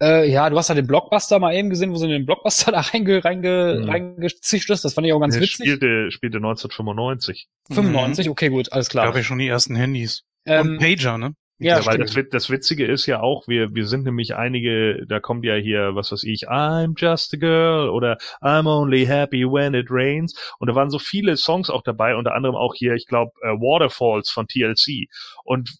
[0.00, 2.80] äh, ja, du hast ja den Blockbuster mal eben gesehen, wo sie den Blockbuster da
[2.80, 3.88] reinge, reinge, mhm.
[3.88, 4.84] reingezischt ist.
[4.84, 5.66] Das fand ich auch ganz Der witzig.
[5.66, 7.48] Spielte, spielte 1995.
[7.70, 8.32] 95, mhm.
[8.32, 9.04] okay, gut, alles klar.
[9.04, 10.24] Ich habe ja schon die ersten Handys.
[10.46, 11.34] Ähm, Und Pager, ne?
[11.58, 15.20] Ja, ja weil das, das Witzige ist ja auch, wir, wir sind nämlich einige, da
[15.20, 19.74] kommt ja hier, was weiß ich, I'm just a girl oder I'm only happy when
[19.74, 20.34] it rains.
[20.58, 23.60] Und da waren so viele Songs auch dabei, unter anderem auch hier, ich glaube, uh,
[23.60, 25.08] Waterfalls von TLC.
[25.44, 25.78] Und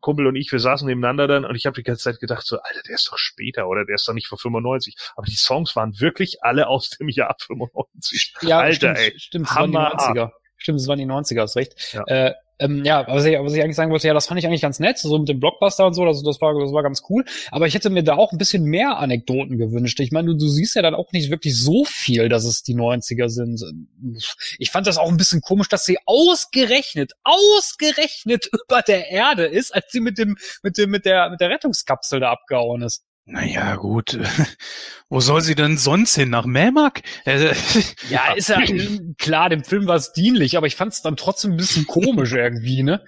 [0.00, 2.58] Kumpel und ich, wir saßen nebeneinander dann und ich habe die ganze Zeit gedacht, so,
[2.58, 4.96] Alter, der ist doch später oder der ist doch nicht von 95.
[5.16, 8.34] Aber die Songs waren wirklich alle aus dem Jahr 95.
[8.42, 9.18] Ja, Alter, stimmt, ey.
[9.18, 10.30] Stimmt, es waren die 90er.
[10.56, 11.92] Stimmt, es waren die 90er, hast recht.
[11.92, 12.04] Ja.
[12.06, 14.60] Äh, ähm, ja, was ich, was ich eigentlich sagen wollte, ja, das fand ich eigentlich
[14.60, 17.24] ganz nett, so mit dem Blockbuster und so, das, das, war, das war ganz cool.
[17.50, 19.98] Aber ich hätte mir da auch ein bisschen mehr Anekdoten gewünscht.
[20.00, 22.74] Ich meine, du, du siehst ja dann auch nicht wirklich so viel, dass es die
[22.74, 23.62] 90er sind.
[24.58, 29.74] Ich fand das auch ein bisschen komisch, dass sie ausgerechnet, ausgerechnet über der Erde ist,
[29.74, 33.04] als sie mit dem, mit dem, mit der, mit der Rettungskapsel da abgehauen ist.
[33.30, 34.18] Naja, gut.
[35.08, 36.30] Wo soll sie denn sonst hin?
[36.30, 37.02] Nach Melmark?
[37.24, 37.52] Äh,
[38.10, 38.60] ja, ist ja
[39.18, 42.32] klar, dem Film war es dienlich, aber ich fand es dann trotzdem ein bisschen komisch
[42.32, 43.04] irgendwie, ne?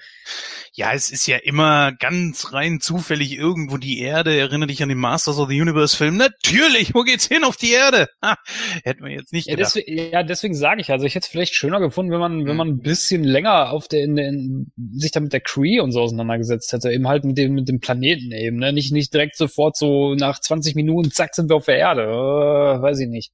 [0.75, 4.35] Ja, es ist ja immer ganz rein zufällig irgendwo die Erde.
[4.35, 6.17] Erinnere dich an den Masters of the Universe Film.
[6.17, 7.45] Natürlich, wo geht's hin?
[7.45, 8.09] Auf die Erde.
[8.23, 8.37] Ha,
[8.83, 11.55] hätten wir jetzt nicht ja, deswegen, ja, deswegen sage ich, also ich hätte es vielleicht
[11.55, 15.21] schöner gefunden, wenn man, wenn man ein bisschen länger auf der, in, in, sich da
[15.21, 16.91] mit der Cree und so auseinandergesetzt hätte.
[16.91, 18.73] Eben halt mit dem, mit dem Planeten eben, ne?
[18.73, 22.03] Nicht, nicht direkt sofort so nach 20 Minuten, zack, sind wir auf der Erde.
[22.03, 23.33] Äh, weiß ich nicht.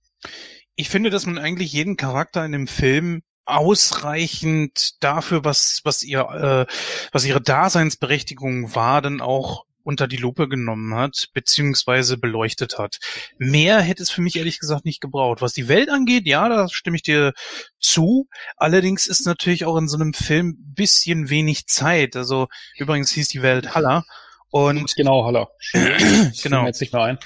[0.76, 6.20] Ich finde, dass man eigentlich jeden Charakter in dem Film ausreichend dafür, was was ihr
[6.20, 6.72] äh,
[7.12, 12.98] was ihre Daseinsberechtigung war, dann auch unter die Lupe genommen hat, beziehungsweise beleuchtet hat.
[13.38, 15.40] Mehr hätte es für mich ehrlich gesagt nicht gebraucht.
[15.40, 17.32] Was die Welt angeht, ja, da stimme ich dir
[17.80, 18.28] zu.
[18.58, 22.16] Allerdings ist natürlich auch in so einem Film bisschen wenig Zeit.
[22.16, 24.04] Also übrigens hieß die Welt Haller.
[24.50, 25.50] Und genau, Haller.
[26.42, 26.66] genau.
[26.66, 27.18] Jetzt nicht mehr ein.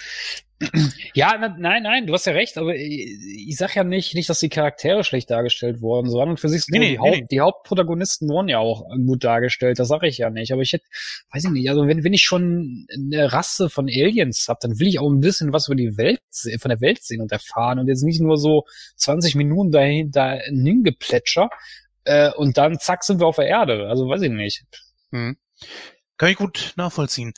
[1.15, 3.19] Ja, na, nein, nein, du hast ja recht, aber ich,
[3.49, 6.67] ich sag ja nicht, nicht, dass die Charaktere schlecht dargestellt wurden, sondern für sich so,
[6.71, 7.27] Nee, nee, die, Haupt, nee.
[7.31, 10.53] die Hauptprotagonisten wurden ja auch gut dargestellt, das sage ich ja nicht.
[10.53, 10.85] Aber ich hätte,
[11.33, 14.89] weiß ich nicht, also wenn, wenn ich schon eine Rasse von Aliens hab, dann will
[14.89, 16.21] ich auch ein bisschen was über die Welt,
[16.61, 18.65] von der Welt sehen und erfahren und jetzt nicht nur so
[18.97, 21.51] 20 Minuten dahin, dahin geplätscher
[22.05, 23.89] äh, und dann zack sind wir auf der Erde.
[23.89, 24.65] Also weiß ich nicht.
[25.11, 25.37] Hm.
[26.23, 27.33] Kann ich gut nachvollziehen.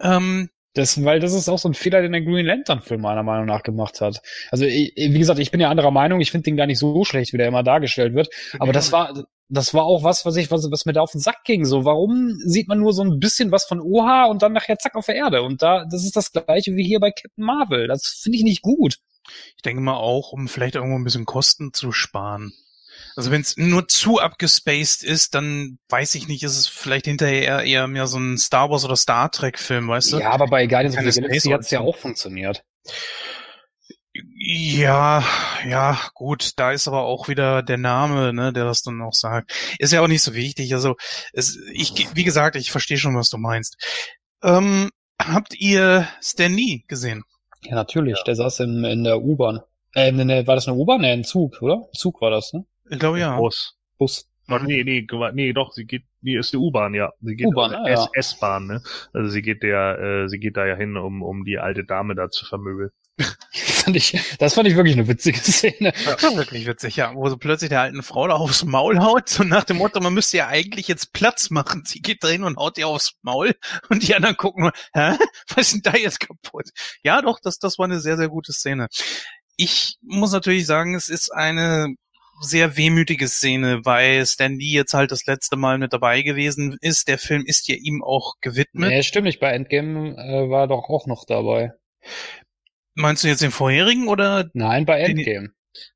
[0.00, 3.22] Ähm, Das, weil das ist auch so ein Fehler, den der Green Lantern Film meiner
[3.22, 4.22] Meinung nach gemacht hat.
[4.50, 6.18] Also wie gesagt, ich bin ja anderer Meinung.
[6.22, 8.30] Ich finde den gar nicht so schlecht, wie der immer dargestellt wird.
[8.58, 11.20] Aber das war, das war auch was, was ich, was, was mir da auf den
[11.20, 11.66] Sack ging.
[11.66, 14.94] So, warum sieht man nur so ein bisschen was von Oha und dann nachher zack
[14.94, 15.42] auf der Erde?
[15.42, 17.86] Und da, das ist das gleiche wie hier bei Captain Marvel.
[17.86, 18.96] Das finde ich nicht gut.
[19.56, 22.54] ich denke mal auch, um vielleicht irgendwo ein bisschen Kosten zu sparen.
[23.16, 27.42] Also wenn es nur zu abgespaced ist, dann weiß ich nicht, ist es vielleicht hinterher
[27.42, 30.18] eher, eher mehr so ein Star Wars oder Star Trek Film, weißt du?
[30.18, 32.64] Ja, aber bei Guardians of the Galaxy hat es ja auch funktioniert.
[34.14, 35.24] Ja,
[35.66, 39.52] ja, gut, da ist aber auch wieder der Name, ne, der das dann auch sagt.
[39.78, 40.74] Ist ja auch nicht so wichtig.
[40.74, 40.96] Also,
[41.32, 43.76] es, ich, wie gesagt, ich verstehe schon, was du meinst.
[44.42, 47.24] Ähm, habt ihr Stan Lee gesehen?
[47.62, 48.22] Ja, natürlich.
[48.26, 49.60] Der saß in, in der U-Bahn.
[49.94, 51.00] Äh, in der, war das eine U-Bahn?
[51.00, 51.76] Nee, ein Zug, oder?
[51.76, 52.66] Ein Zug war das, ne?
[52.90, 53.36] Ich glaube ja.
[53.36, 53.76] Bus.
[53.98, 54.28] Bus.
[54.48, 57.10] Oh, nee, nee, nee, doch, sie geht, nee, ist die U-Bahn, ja.
[57.20, 58.08] Sie geht U-Bahn, also ah, ja.
[58.12, 58.82] S-Bahn, ne?
[59.12, 62.14] Also sie geht der, äh, sie geht da ja hin, um, um die alte Dame
[62.14, 62.90] da zu vermöbeln.
[63.52, 65.92] Das fand ich, das fand ich wirklich eine witzige Szene.
[66.04, 67.12] Ja, wirklich witzig, ja.
[67.16, 70.14] Wo so plötzlich der alten Frau da aufs Maul haut, so nach dem Motto, man
[70.14, 71.82] müsste ja eigentlich jetzt Platz machen.
[71.84, 73.56] Sie geht drin und haut ihr aufs Maul
[73.88, 75.16] und die anderen gucken nur, hä?
[75.48, 76.70] Was ist denn da jetzt kaputt?
[77.02, 78.86] Ja, doch, das, das war eine sehr, sehr gute Szene.
[79.56, 81.96] Ich muss natürlich sagen, es ist eine
[82.40, 87.06] sehr wehmütige Szene, weil Stan Lee jetzt halt das letzte Mal mit dabei gewesen ist.
[87.08, 88.88] Der Film ist ja ihm auch gewidmet.
[88.90, 89.40] Nee, stimmt nicht.
[89.40, 91.72] Bei Endgame äh, war er doch auch noch dabei.
[92.94, 94.50] Meinst du jetzt den vorherigen oder?
[94.54, 95.50] Nein, bei Den- Endgame.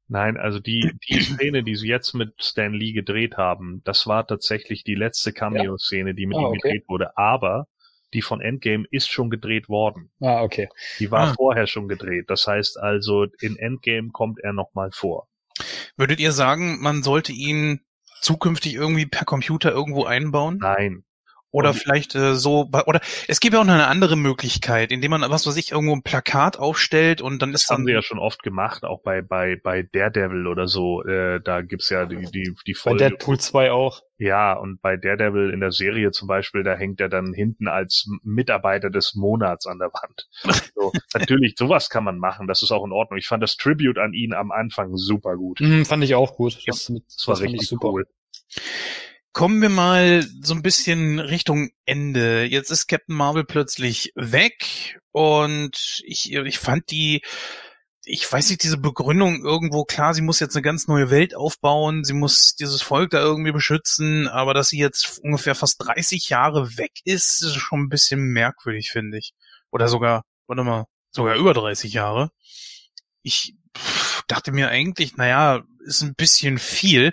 [0.09, 4.25] Nein, also die, die Szene, die sie jetzt mit Stan Lee gedreht haben, das war
[4.27, 6.61] tatsächlich die letzte Cameo-Szene, die mit Ah, ihm okay.
[6.63, 7.17] gedreht wurde.
[7.19, 7.67] Aber
[8.15, 10.11] die von Endgame ist schon gedreht worden.
[10.21, 10.69] Ah, okay.
[11.01, 11.35] Die war Ah.
[11.35, 12.31] vorher schon gedreht.
[12.31, 15.27] Das heißt also, in Endgame kommt er nochmal vor.
[15.97, 17.81] Würdet ihr sagen, man sollte ihn
[18.21, 20.59] zukünftig irgendwie per Computer irgendwo einbauen?
[20.61, 21.05] Nein.
[21.52, 24.90] Oder Und- vielleicht äh, so, bei- oder es gibt ja auch noch eine andere Möglichkeit,
[24.93, 27.86] indem man, was weiß ich, irgendwo ein Plakat aufstellt und dann Das ist haben dann,
[27.86, 31.02] sie ja schon oft gemacht, auch bei, bei, bei Daredevil oder so.
[31.05, 32.98] Äh, da gibt's ja die, die, die Bei Folge.
[32.98, 34.02] Deadpool 2 auch.
[34.18, 38.09] Ja, und bei Daredevil in der Serie zum Beispiel, da hängt er dann hinten als
[38.23, 40.28] Mitarbeiter des Monats an der Wand.
[40.78, 43.18] So, natürlich, sowas kann man machen, das ist auch in Ordnung.
[43.18, 45.60] Ich fand das Tribute an ihn am Anfang super gut.
[45.60, 46.52] Mhm, fand ich auch gut.
[46.60, 47.89] Ja, Das, mit, Das war das ich richtig super.
[47.93, 48.06] cool.
[49.37, 52.45] Kommen wir mal so ein bisschen Richtung Ende.
[52.45, 57.21] Jetzt ist Captain Marvel plötzlich weg und ich, ich fand die,
[58.03, 62.03] ich weiß nicht, diese Begründung irgendwo, klar, sie muss jetzt eine ganz neue Welt aufbauen,
[62.03, 66.79] sie muss dieses Volk da irgendwie beschützen, aber dass sie jetzt ungefähr fast 30 Jahre
[66.79, 69.35] weg ist, ist schon ein bisschen merkwürdig, finde ich.
[69.71, 72.31] Oder sogar, warte mal, sogar über 30 Jahre.
[73.21, 73.55] Ich
[74.29, 77.13] dachte mir eigentlich, naja, ist ein bisschen viel.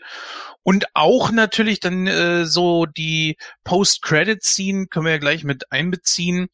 [0.63, 6.47] Und auch natürlich dann äh, so die Post-Credit-Scene können wir ja gleich mit einbeziehen,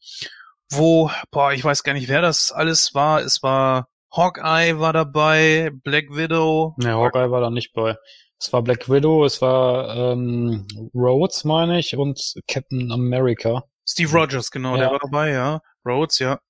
[0.70, 3.20] wo, boah, ich weiß gar nicht, wer das alles war.
[3.20, 6.74] Es war Hawkeye war dabei, Black Widow.
[6.78, 7.96] Ne, Hawkeye war da nicht bei.
[8.40, 13.64] Es war Black Widow, es war ähm, Rhodes, meine ich, und Captain America.
[13.86, 14.80] Steve Rogers, genau, Ja.
[14.82, 15.60] der war dabei, ja.
[15.86, 16.40] Rhodes, ja.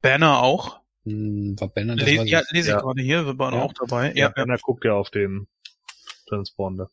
[0.00, 0.80] Banner auch.
[1.04, 2.80] Hm, war Banner, das Le ja, lese ich Ja.
[2.80, 3.62] gerade hier, wir waren Ja.
[3.62, 4.06] auch dabei.
[4.08, 5.46] Ja, Ja, ja, Banner guckt ja auf den
[6.28, 6.88] Transponder.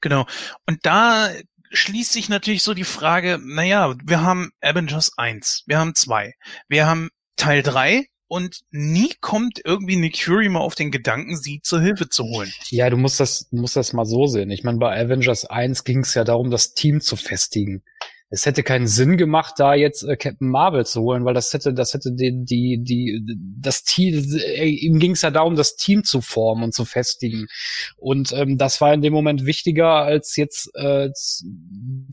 [0.00, 0.26] genau.
[0.66, 1.30] Und da
[1.70, 6.34] schließt sich natürlich so die Frage, naja, wir haben Avengers 1, wir haben 2,
[6.68, 11.60] wir haben Teil 3 und nie kommt irgendwie Nick Fury mal auf den Gedanken, sie
[11.62, 12.52] zur Hilfe zu holen.
[12.68, 14.50] Ja, du musst das, du musst das mal so sehen.
[14.50, 17.82] Ich meine, bei Avengers 1 ging es ja darum, das Team zu festigen.
[18.30, 21.72] Es hätte keinen Sinn gemacht, da jetzt äh, Captain Marvel zu holen, weil das hätte,
[21.72, 23.22] das hätte die, die, die,
[23.58, 27.46] das Team, äh, ihm ging es ja darum, das Team zu formen und zu festigen.
[27.96, 31.10] Und ähm, das war in dem Moment wichtiger, als jetzt äh,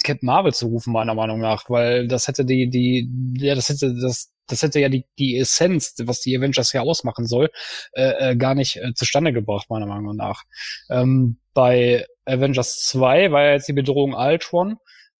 [0.03, 3.93] Captain Marvel zu rufen, meiner Meinung nach, weil das hätte die, die, ja, das hätte
[3.95, 7.49] das, das hätte ja die, die Essenz, was die Avengers ja ausmachen soll,
[7.93, 10.43] äh, äh, gar nicht äh, zustande gebracht, meiner Meinung nach.
[10.89, 14.77] Ähm, bei Avengers 2 war ja jetzt die Bedrohung Ultron.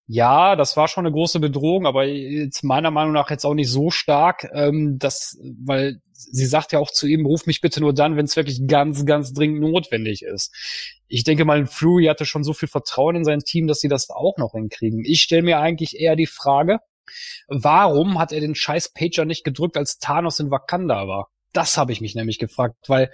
[0.07, 3.71] Ja, das war schon eine große Bedrohung, aber jetzt meiner Meinung nach jetzt auch nicht
[3.71, 7.93] so stark, ähm, dass, weil sie sagt ja auch zu ihm, ruf mich bitte nur
[7.93, 10.53] dann, wenn es wirklich ganz, ganz dringend notwendig ist.
[11.07, 14.09] Ich denke mal, Fury hatte schon so viel Vertrauen in sein Team, dass sie das
[14.09, 15.03] auch noch hinkriegen.
[15.05, 16.79] Ich stelle mir eigentlich eher die Frage,
[17.47, 21.29] warum hat er den scheiß Pager nicht gedrückt, als Thanos in Wakanda war?
[21.51, 23.11] Das habe ich mich nämlich gefragt, weil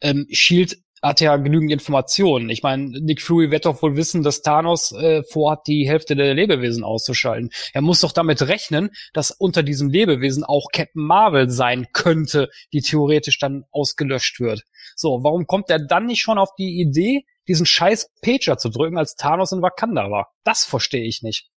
[0.00, 2.50] ähm, Shield hat ja genügend Informationen.
[2.50, 6.34] Ich meine, Nick Fury wird doch wohl wissen, dass Thanos äh, vorhat, die Hälfte der
[6.34, 7.50] Lebewesen auszuschalten.
[7.72, 12.82] Er muss doch damit rechnen, dass unter diesem Lebewesen auch Captain Marvel sein könnte, die
[12.82, 14.64] theoretisch dann ausgelöscht wird.
[14.94, 18.98] So, warum kommt er dann nicht schon auf die Idee, diesen scheiß Pager zu drücken,
[18.98, 20.32] als Thanos in Wakanda war?
[20.44, 21.50] Das verstehe ich nicht.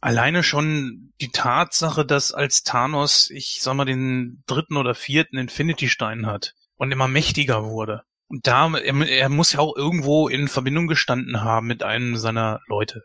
[0.00, 6.26] Alleine schon die Tatsache, dass als Thanos, ich sag mal, den dritten oder vierten Infinity-Stein
[6.26, 8.02] hat und immer mächtiger wurde.
[8.28, 12.60] Und da, er, er muss ja auch irgendwo in Verbindung gestanden haben mit einem seiner
[12.66, 13.02] Leute.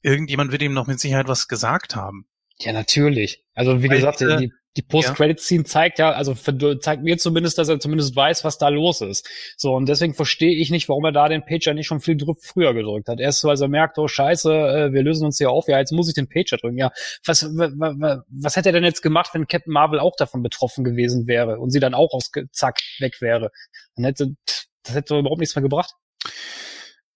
[0.00, 2.26] Irgendjemand wird ihm noch mit Sicherheit was gesagt haben.
[2.58, 3.44] Ja, natürlich.
[3.54, 7.68] Also wie Weil gesagt, diese, die, die Post-Credit-Scene zeigt ja, also zeigt mir zumindest, dass
[7.68, 9.28] er zumindest weiß, was da los ist.
[9.56, 12.74] So, und deswegen verstehe ich nicht, warum er da den Pager nicht schon viel früher
[12.74, 13.20] gedrückt hat.
[13.20, 15.92] Erst so, als er merkt, oh scheiße, äh, wir lösen uns hier auf, ja, jetzt
[15.92, 16.78] muss ich den Pager drücken.
[16.78, 16.90] Ja,
[17.24, 21.58] was, was hätte er denn jetzt gemacht, wenn Captain Marvel auch davon betroffen gewesen wäre
[21.60, 23.50] und sie dann auch aus zack weg wäre?
[23.94, 24.34] Dann hätte,
[24.82, 25.92] das hätte überhaupt nichts mehr gebracht.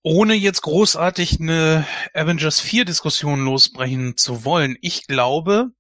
[0.02, 5.70] Ohne jetzt großartig eine Avengers 4 Diskussion losbrechen zu wollen, ich glaube,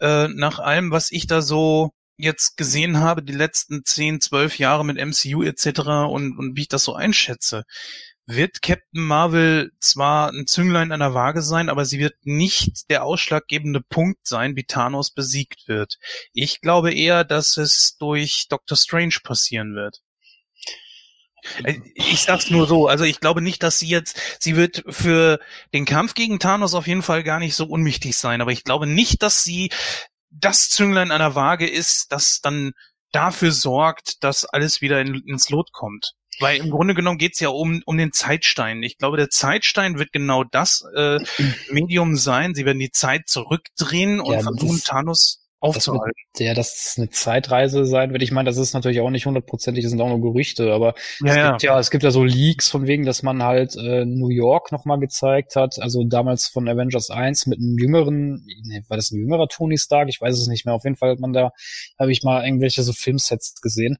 [0.00, 4.84] äh, nach allem, was ich da so jetzt gesehen habe, die letzten 10, 12 Jahre
[4.84, 5.80] mit MCU etc.
[6.10, 7.64] und, und wie ich das so einschätze,
[8.26, 13.04] wird Captain Marvel zwar ein Zünglein an der Waage sein, aber sie wird nicht der
[13.04, 15.98] ausschlaggebende Punkt sein, wie Thanos besiegt wird.
[16.32, 20.00] Ich glaube eher, dass es durch Doctor Strange passieren wird.
[21.64, 25.38] Äh, ich sag's nur so, also ich glaube nicht, dass sie jetzt, sie wird für
[25.74, 28.86] den Kampf gegen Thanos auf jeden Fall gar nicht so unwichtig sein, aber ich glaube
[28.86, 29.70] nicht, dass sie
[30.30, 32.72] das Zünglein an der Waage ist, das dann
[33.12, 36.12] dafür sorgt, dass alles wieder in, ins Lot kommt.
[36.38, 38.82] Weil im Grunde genommen geht's ja um, um den Zeitstein.
[38.82, 41.18] Ich glaube, der Zeitstein wird genau das äh,
[41.70, 42.54] Medium sein.
[42.54, 46.12] Sie werden die Zeit zurückdrehen und ja, versuchen, Thanos aufzuhalten.
[46.32, 48.22] Das ja, dass es eine Zeitreise sein wird.
[48.22, 51.30] Ich meine, das ist natürlich auch nicht hundertprozentig, das sind auch nur Gerüchte, aber ja,
[51.30, 51.50] es ja.
[51.50, 54.72] gibt ja, es gibt ja so Leaks von wegen, dass man halt äh, New York
[54.72, 59.18] nochmal gezeigt hat, also damals von Avengers 1 mit einem jüngeren, nee, war das ein
[59.18, 60.08] jüngerer Tony Stark?
[60.08, 60.74] Ich weiß es nicht mehr.
[60.74, 61.52] Auf jeden Fall hat man da,
[61.98, 63.98] habe ich mal irgendwelche so Filmsets gesehen.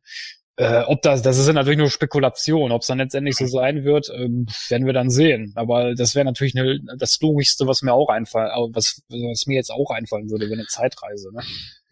[0.56, 2.72] Äh, ob das, das ist natürlich nur Spekulation.
[2.72, 4.28] Ob es dann letztendlich so sein wird, äh,
[4.70, 5.52] werden wir dann sehen.
[5.54, 9.70] Aber das wäre natürlich eine, das Logischste, was mir auch einfallen, was, was mir jetzt
[9.70, 11.30] auch einfallen würde, wäre eine Zeitreise.
[11.32, 11.42] Ne?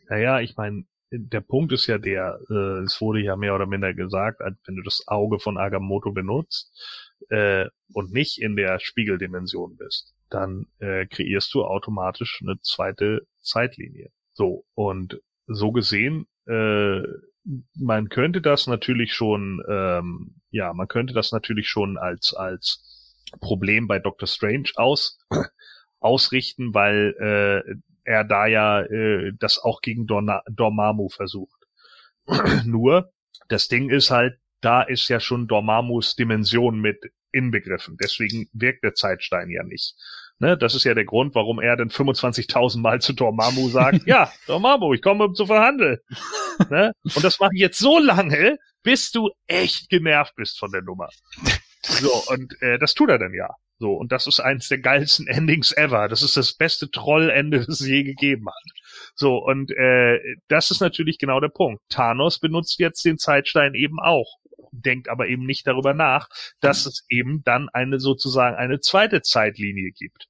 [0.09, 3.93] Naja, ich meine, der Punkt ist ja der, äh, es wurde ja mehr oder minder
[3.93, 6.73] gesagt, wenn du das Auge von Agamotto benutzt
[7.29, 14.11] äh, und nicht in der Spiegeldimension bist, dann äh, kreierst du automatisch eine zweite Zeitlinie.
[14.33, 17.03] So, und so gesehen äh,
[17.75, 22.83] man könnte das natürlich schon, ähm, ja, man könnte das natürlich schon als als
[23.41, 25.19] Problem bei Doctor Strange aus
[26.01, 31.61] ausrichten, weil äh, er da ja äh, das auch gegen Dorna Dormammu versucht.
[32.65, 33.13] Nur
[33.49, 36.99] das Ding ist halt, da ist ja schon Dormammus Dimension mit
[37.33, 37.97] inbegriffen.
[38.03, 39.95] Deswegen wirkt der Zeitstein ja nicht.
[40.41, 44.33] Ne, das ist ja der Grund, warum er dann 25.000 Mal zu Dormammu sagt, ja,
[44.47, 45.99] Dormammu, ich komme um zu verhandeln.
[46.71, 46.93] ne?
[47.15, 51.09] Und das mache ich jetzt so lange, bis du echt genervt bist von der Nummer.
[51.83, 53.49] So, und äh, das tut er dann ja.
[53.79, 56.09] So, und das ist eins der geilsten Endings ever.
[56.09, 59.13] Das ist das beste Trollende, das es je gegeben hat.
[59.15, 61.83] So, und äh, das ist natürlich genau der Punkt.
[61.89, 64.39] Thanos benutzt jetzt den Zeitstein eben auch
[64.73, 66.29] denkt aber eben nicht darüber nach,
[66.61, 70.29] dass es eben dann eine sozusagen eine zweite Zeitlinie gibt.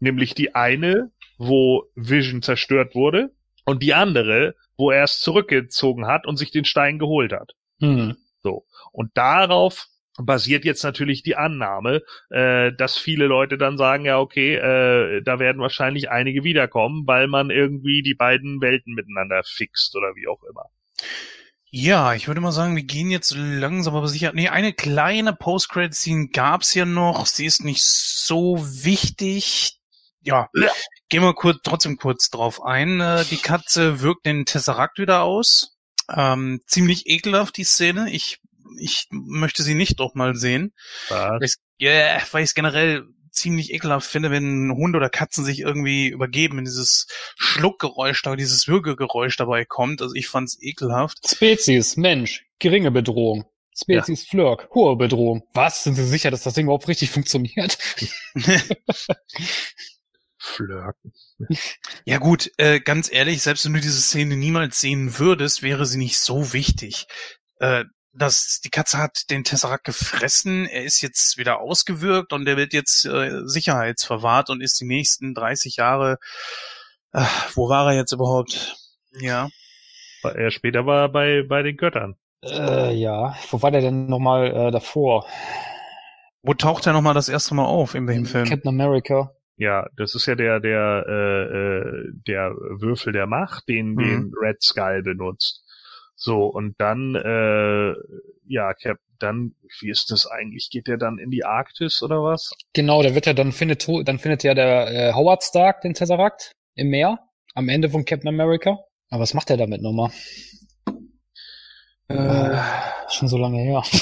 [0.00, 3.30] Nämlich die eine, wo Vision zerstört wurde
[3.64, 7.52] und die andere, wo er es zurückgezogen hat und sich den Stein geholt hat.
[7.78, 8.16] Mhm.
[8.42, 8.66] So.
[8.92, 9.86] Und darauf
[10.18, 15.38] basiert jetzt natürlich die Annahme, äh, dass viele Leute dann sagen, ja, okay, äh, da
[15.38, 20.42] werden wahrscheinlich einige wiederkommen, weil man irgendwie die beiden Welten miteinander fixt oder wie auch
[20.42, 20.66] immer.
[21.74, 24.32] Ja, ich würde mal sagen, wir gehen jetzt langsam aber sicher.
[24.34, 27.24] Nee, eine kleine Post-Credit-Scene gab's ja noch.
[27.24, 29.78] Sie ist nicht so wichtig.
[30.20, 30.70] Ja, ja.
[31.08, 33.00] gehen wir kurz, trotzdem kurz drauf ein.
[33.00, 35.78] Äh, die Katze wirkt den Tesseract wieder aus.
[36.14, 38.12] Ähm, ziemlich ekelhaft, die Szene.
[38.12, 38.38] Ich,
[38.78, 40.74] ich möchte sie nicht doch mal sehen.
[41.08, 41.56] Was?
[41.78, 46.08] Ja, yeah, weil ich es generell ziemlich ekelhaft finde, wenn Hunde oder Katzen sich irgendwie
[46.08, 47.06] übergeben, wenn dieses
[47.36, 50.02] Schluckgeräusch da, dieses Würgegeräusch dabei kommt.
[50.02, 51.28] Also ich fand's ekelhaft.
[51.28, 53.44] Spezies, Mensch, geringe Bedrohung.
[53.74, 55.42] Spezies Flirk, hohe Bedrohung.
[55.54, 55.82] Was?
[55.84, 57.78] Sind Sie sicher, dass das Ding überhaupt richtig funktioniert?
[60.36, 61.12] Flirken.
[62.04, 65.98] Ja gut, äh, ganz ehrlich, selbst wenn du diese Szene niemals sehen würdest, wäre sie
[65.98, 67.06] nicht so wichtig.
[67.60, 72.56] Äh, das, die Katze hat den Tesseract gefressen, er ist jetzt wieder ausgewirkt und er
[72.56, 76.18] wird jetzt äh, sicherheitsverwahrt und ist die nächsten 30 Jahre,
[77.12, 77.24] äh,
[77.54, 78.76] wo war er jetzt überhaupt?
[79.18, 79.48] Ja.
[80.22, 82.16] Er später war bei, bei den Göttern.
[82.44, 83.36] Äh, ja.
[83.50, 85.26] Wo war der denn nochmal äh, davor?
[86.42, 88.48] Wo taucht er nochmal das erste Mal auf, in welchem Film?
[88.48, 89.32] Captain America.
[89.56, 93.98] Ja, das ist ja der, der, äh, äh, der Würfel der Macht, den, Mhm.
[93.98, 95.61] den Red Skull benutzt.
[96.24, 97.94] So, und dann, äh,
[98.46, 100.70] ja, Cap, dann, wie ist das eigentlich?
[100.70, 102.52] Geht der dann in die Arktis oder was?
[102.74, 106.52] Genau, der wird ja dann findet dann findet ja der äh, Howard Stark den Tesseract
[106.76, 107.18] im Meer
[107.56, 108.78] am Ende von Captain America.
[109.10, 110.12] Aber was macht er damit nochmal?
[112.06, 112.56] Äh,
[113.08, 113.82] schon so lange her.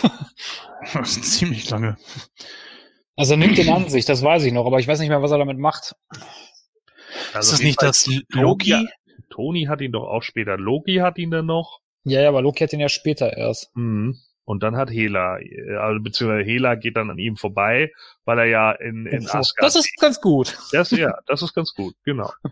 [0.95, 1.99] Das ist ziemlich lange.
[3.15, 5.23] Also er nimmt den an sich, das weiß ich noch, aber ich weiß nicht mehr,
[5.23, 5.95] was er damit macht.
[6.11, 8.89] ist das nicht das Loki?
[9.29, 10.57] Tony hat ihn doch auch später.
[10.57, 11.81] Loki hat ihn dann noch.
[12.05, 13.71] Ja, ja, aber Loki hat den ja später erst.
[13.77, 14.17] Mhm.
[14.45, 17.93] Und dann hat Hela, äh, also beziehungsweise Hela geht dann an ihm vorbei,
[18.25, 19.55] weil er ja in, in Asgard.
[19.59, 20.59] das ist ganz gut.
[20.73, 22.31] das, ja, das ist ganz gut, genau.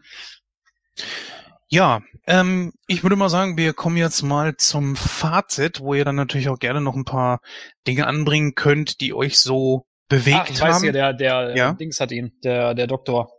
[1.70, 6.16] Ja, ähm, ich würde mal sagen, wir kommen jetzt mal zum Fazit, wo ihr dann
[6.16, 7.40] natürlich auch gerne noch ein paar
[7.86, 10.82] Dinge anbringen könnt, die euch so bewegt Ach, ich weiß haben.
[10.84, 11.70] hier, der, der Ja?
[11.72, 13.30] äh, Dings hat ihn, der, der Doktor.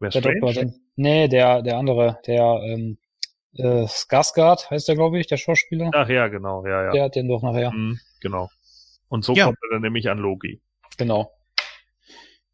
[0.00, 0.80] Wer Der Doktor hat ihn.
[0.96, 2.96] Nee, der, der andere, der, ähm,
[3.54, 5.90] äh, Skarsgård heißt der, glaube ich, der Schauspieler.
[5.94, 6.90] Ach ja, genau, ja, ja.
[6.92, 7.70] Der hat den doch nachher.
[7.72, 8.48] Mhm, genau.
[9.08, 9.46] Und so Ja.
[9.46, 10.60] kommt er dann nämlich an Loki.
[10.96, 11.30] Genau.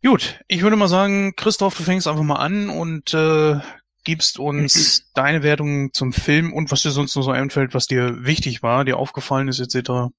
[0.04, 3.56] Gut, ich würde mal sagen, Christoph, du fängst einfach mal an und äh,
[4.04, 8.24] gibst uns deine Wertung zum Film und was dir sonst noch so einfällt, was dir
[8.24, 10.10] wichtig war, dir aufgefallen ist, etc.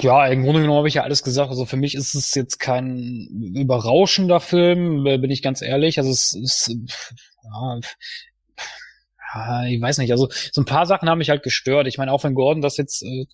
[0.00, 1.50] Ja, im Grunde genommen habe ich ja alles gesagt.
[1.50, 5.98] Also für mich ist es jetzt kein überrauschender Film, äh, bin ich ganz ehrlich.
[5.98, 6.74] Also es ist,
[7.44, 7.80] ja,
[9.34, 10.12] ja, ich weiß nicht.
[10.12, 11.86] Also so ein paar Sachen haben mich halt gestört.
[11.86, 13.26] Ich meine, auch wenn Gordon das jetzt äh,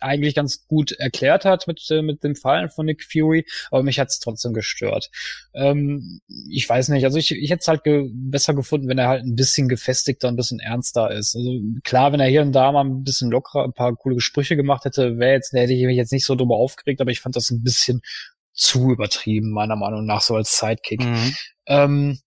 [0.00, 3.98] eigentlich ganz gut erklärt hat mit äh, mit dem Fallen von Nick Fury, aber mich
[3.98, 5.10] hat es trotzdem gestört.
[5.54, 6.20] Ähm,
[6.50, 7.04] ich weiß nicht.
[7.04, 10.28] Also ich, ich hätte es halt ge besser gefunden, wenn er halt ein bisschen gefestigter,
[10.28, 11.36] ein bisschen ernster ist.
[11.36, 14.56] Also klar, wenn er hier und da mal ein bisschen lockerer, ein paar coole Gespräche
[14.56, 17.36] gemacht hätte, wäre jetzt, hätte ich mich jetzt nicht so drüber aufgeregt, aber ich fand
[17.36, 18.02] das ein bisschen
[18.52, 21.04] zu übertrieben, meiner Meinung nach, so als Sidekick.
[21.04, 21.34] Mhm.
[21.66, 22.18] Ähm,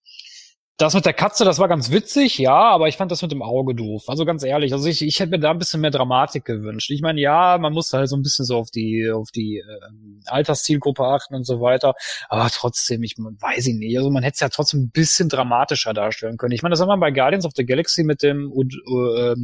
[0.78, 3.44] das mit der Katze, das war ganz witzig, ja, aber ich fand das mit dem
[3.44, 4.06] Auge doof.
[4.08, 6.90] Also ganz ehrlich, also ich, ich hätte mir da ein bisschen mehr Dramatik gewünscht.
[6.90, 10.22] Ich meine, ja, man muss halt so ein bisschen so auf die, auf die ähm,
[10.26, 11.94] Alterszielgruppe achten und so weiter,
[12.28, 13.96] aber trotzdem, ich weiß ich nicht.
[13.98, 16.54] Also man hätte es ja trotzdem ein bisschen dramatischer darstellen können.
[16.54, 19.36] Ich meine, das haben wir bei Guardians of the Galaxy mit dem Ud äh,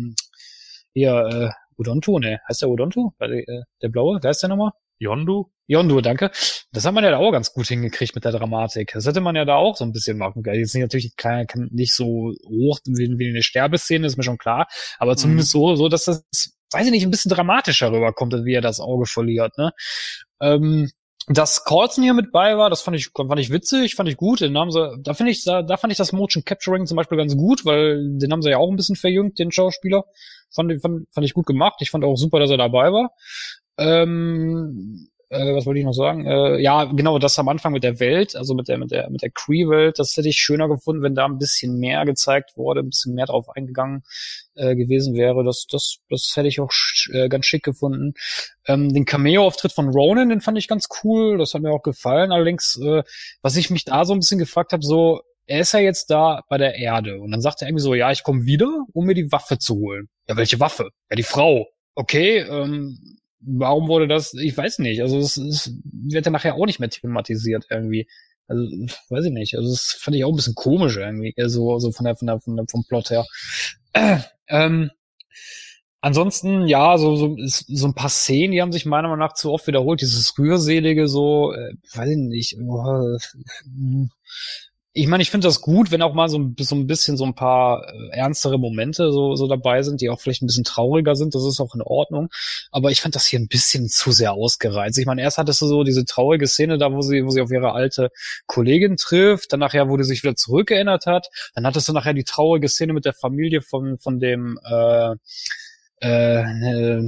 [0.94, 2.40] hier, äh, Udonto, ne?
[2.50, 3.14] Heißt der Udonto?
[3.20, 3.44] Äh,
[3.82, 4.72] Der blaue, wer ist der nochmal?
[4.98, 5.50] Yondu?
[5.70, 6.32] Yondu, danke.
[6.72, 8.92] Das hat man ja da auch ganz gut hingekriegt mit der Dramatik.
[8.96, 10.60] Das hätte man ja da auch so ein bisschen machen können.
[10.60, 14.40] Jetzt nicht natürlich kein, kein, nicht so hoch wie, wie eine Sterbeszene, ist mir schon
[14.40, 14.68] klar.
[14.98, 16.24] Aber zumindest so, so, dass das,
[16.72, 19.72] weiß ich nicht, ein bisschen dramatischer rüberkommt, wie er das Auge verliert, ne?
[20.42, 20.90] Ähm,
[21.28, 24.42] dass Colson hier mit bei war, das fand ich, fand ich witzig, fand ich gut.
[24.42, 27.20] Den haben sie, da finde ich, da, da fand ich das Motion Capturing zum Beispiel
[27.20, 30.06] ganz gut, weil den haben sie ja auch ein bisschen verjüngt, den Schauspieler.
[30.50, 31.76] Fand, ich- fand, fand ich gut gemacht.
[31.82, 33.12] Ich fand auch super, dass er dabei war.
[33.78, 36.26] Ähm, äh, was wollte ich noch sagen?
[36.26, 39.22] Äh, ja, genau, das am Anfang mit der Welt, also mit der, mit der, mit
[39.22, 42.90] der Cree-Welt, das hätte ich schöner gefunden, wenn da ein bisschen mehr gezeigt wurde, ein
[42.90, 44.04] bisschen mehr drauf eingegangen
[44.56, 45.44] äh, gewesen wäre.
[45.44, 48.14] Das, das, das hätte ich auch sch äh, ganz schick gefunden.
[48.68, 52.32] Ähm, den Cameo-Auftritt von Ronan, den fand ich ganz cool, das hat mir auch gefallen.
[52.32, 53.04] Allerdings, äh,
[53.42, 56.44] was ich mich da so ein bisschen gefragt habe, so, er ist ja jetzt da
[56.50, 59.16] bei der Erde und dann sagt er irgendwie so, ja, ich komme wieder, um mir
[59.16, 60.10] die Waffe zu holen.
[60.28, 60.90] Ja, welche Waffe?
[61.10, 61.68] Ja, die Frau.
[61.96, 64.34] Okay, ähm, warum wurde das?
[64.34, 65.02] Ich weiß nicht.
[65.02, 68.08] Also es, es wird ja nachher auch nicht mehr thematisiert irgendwie.
[68.48, 68.64] Also
[69.10, 69.56] weiß ich nicht.
[69.56, 72.28] Also das fand ich auch ein bisschen komisch irgendwie, äh, so so von der von
[72.28, 73.26] der, von der vom Plot her.
[73.94, 74.18] Äh,
[74.48, 74.92] ähm,
[76.02, 79.52] ansonsten ja, so so so ein paar Szenen, die haben sich meiner Meinung nach zu
[79.52, 80.02] oft wiederholt.
[80.02, 82.54] Dieses rührselige so, äh, weiß ich nicht.
[82.54, 84.08] Äh,
[84.92, 87.24] ich meine, ich finde das gut, wenn auch mal so ein, so ein bisschen so
[87.24, 91.16] ein paar äh, ernstere Momente so, so dabei sind, die auch vielleicht ein bisschen trauriger
[91.16, 91.36] sind.
[91.36, 92.30] Das ist auch in Ordnung.
[92.72, 94.98] Aber ich fand das hier ein bisschen zu sehr ausgereizt.
[94.98, 97.52] Ich meine, erst hattest du so diese traurige Szene da, wo sie, wo sie auf
[97.52, 98.10] ihre alte
[98.48, 99.54] Kollegin trifft.
[99.54, 101.30] Dann nachher, wo die sich wieder zurückerinnert hat.
[101.54, 105.16] Dann hattest du nachher die traurige Szene mit der Familie von, von dem, äh,
[106.02, 107.02] äh, äh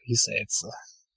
[0.00, 0.66] wie hieß er jetzt?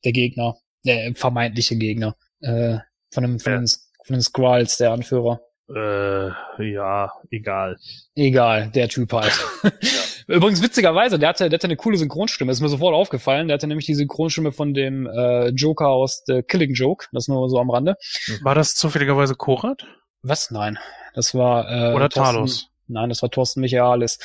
[0.04, 2.78] Der Gegner, der vermeintliche Gegner, äh,
[3.10, 3.60] von dem, von Ja.
[3.60, 5.42] den, von den Skrulls, der Anführer.
[5.68, 6.30] Äh,
[6.72, 7.78] ja, egal.
[8.16, 9.34] Egal, der Typ halt.
[10.28, 13.48] Übrigens witzigerweise, der hatte, der hatte eine coole Synchronstimme, ist mir sofort aufgefallen.
[13.48, 17.50] Der hatte nämlich die Synchronstimme von dem äh, Joker aus The Killing Joke, das nur
[17.50, 17.96] so am Rande.
[18.42, 19.88] War das zufälligerweise Korat?
[20.22, 20.52] Was?
[20.52, 20.78] Nein,
[21.14, 22.68] das war äh, Oder Thorsten- Talos?
[22.88, 24.20] Nein, das war Thorsten Michaelis.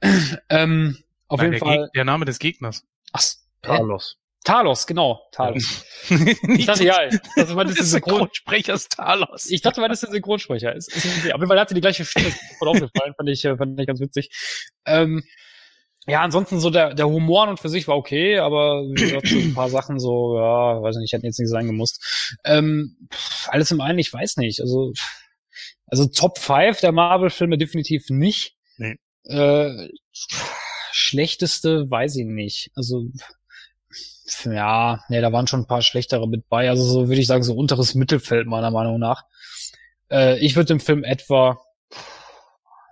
[0.50, 0.98] ähm,
[1.28, 1.84] auf Nein, jeden der, Fall.
[1.84, 2.84] Geg der Name des Gegners.
[3.12, 3.22] Ach?
[3.62, 4.18] Talos.
[4.44, 5.84] Talos, genau, Talos.
[6.48, 6.98] Ich dachte, ja,
[7.34, 8.12] das war das des Synchron.
[8.14, 9.46] Synchronsprechers Talos.
[9.50, 10.94] Ich dachte, weil das der Synchronsprecher ist.
[10.94, 11.06] ist.
[11.06, 13.86] Auf jeden Fall hatte die gleiche Stimme, ist voll aufgefallen, fand ich, äh, fand ich
[13.86, 14.30] ganz witzig.
[14.84, 15.24] Ähm,
[16.06, 19.28] ja, ansonsten so der, der Humor an und für sich war okay, aber wie gesagt,
[19.28, 22.36] so ein paar Sachen so, ja, weiß nicht, hätten jetzt nicht sein gemusst.
[22.44, 23.08] Ähm,
[23.48, 24.60] alles im einen, ich weiß nicht.
[24.60, 24.92] Also,
[25.86, 28.56] also Top 5 der Marvel-Filme definitiv nicht.
[28.76, 28.96] Nee.
[29.24, 29.88] Äh,
[30.92, 32.70] schlechteste weiß ich nicht.
[32.74, 33.06] Also,
[34.44, 36.68] ja, nee, da waren schon ein paar schlechtere mit bei.
[36.68, 39.24] Also so würde ich sagen, so unteres Mittelfeld meiner Meinung nach.
[40.10, 41.58] Äh, ich würde dem Film etwa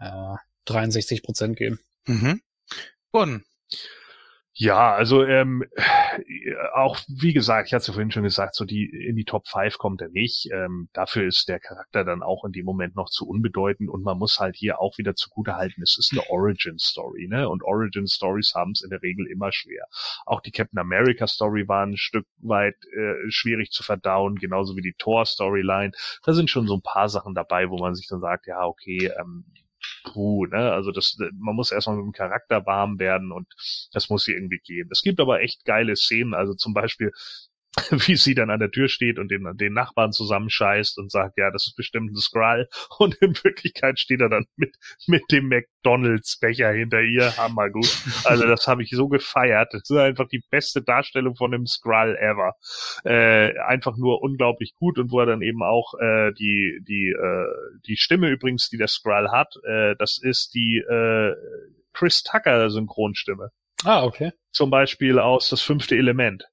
[0.00, 0.36] ja,
[0.66, 1.80] 63 Prozent geben.
[2.06, 2.40] Mhm.
[3.12, 3.44] Gordon.
[4.54, 5.82] Ja, also ähm, äh,
[6.74, 9.48] auch wie gesagt, ich hatte es ja vorhin schon gesagt, so die in die Top
[9.48, 10.48] 5 kommt er nicht.
[10.52, 14.18] Ähm, dafür ist der Charakter dann auch in dem Moment noch zu unbedeutend und man
[14.18, 17.48] muss halt hier auch wieder zugute halten, es ist eine Origin Story, ne?
[17.48, 19.84] Und Origin Stories haben es in der Regel immer schwer.
[20.26, 24.82] Auch die Captain America Story war ein Stück weit äh, schwierig zu verdauen, genauso wie
[24.82, 25.92] die Thor Storyline.
[26.24, 29.10] Da sind schon so ein paar Sachen dabei, wo man sich dann sagt, ja okay,
[29.18, 29.44] ähm,
[30.04, 30.72] puh, ne?
[30.72, 33.46] Also das, man muss erstmal mit dem Charakter warm werden und
[33.92, 34.88] das muss sie irgendwie gehen.
[34.90, 37.12] Es gibt aber echt geile Szenen, also zum Beispiel,
[37.90, 41.50] wie sie dann an der Tür steht und den, den Nachbarn zusammenscheißt und sagt, ja,
[41.50, 42.68] das ist bestimmt ein Skrull.
[42.98, 44.76] Und in Wirklichkeit steht er dann mit,
[45.06, 47.36] mit dem McDonalds-Becher hinter ihr.
[47.36, 47.88] Hammer gut.
[48.24, 49.72] Also das habe ich so gefeiert.
[49.72, 52.54] Das ist einfach die beste Darstellung von einem Skrull ever.
[53.04, 57.78] Äh, einfach nur unglaublich gut und wo er dann eben auch äh, die, die, äh,
[57.86, 61.34] die Stimme übrigens, die der Skrull hat, äh, das ist die äh,
[61.92, 63.50] Chris Tucker Synchronstimme
[63.84, 64.32] Ah, okay.
[64.52, 66.44] zum Beispiel aus Das fünfte Element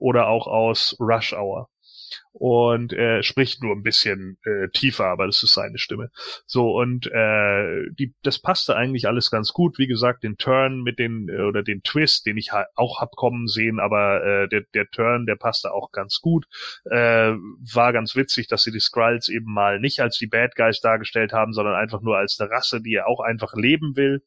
[0.00, 1.68] oder auch aus Rush Hour.
[2.32, 6.10] Und er spricht nur ein bisschen äh, tiefer, aber das ist seine Stimme.
[6.46, 9.78] So, und äh, die, das passte eigentlich alles ganz gut.
[9.78, 13.12] Wie gesagt, den Turn mit den, äh, oder den Twist, den ich ha auch hab
[13.12, 16.46] kommen sehen, aber äh, der, der Turn, der passte auch ganz gut.
[16.84, 20.80] Äh, war ganz witzig, dass sie die Skrulls eben mal nicht als die Bad Guys
[20.80, 24.22] dargestellt haben, sondern einfach nur als eine Rasse, die auch einfach leben will.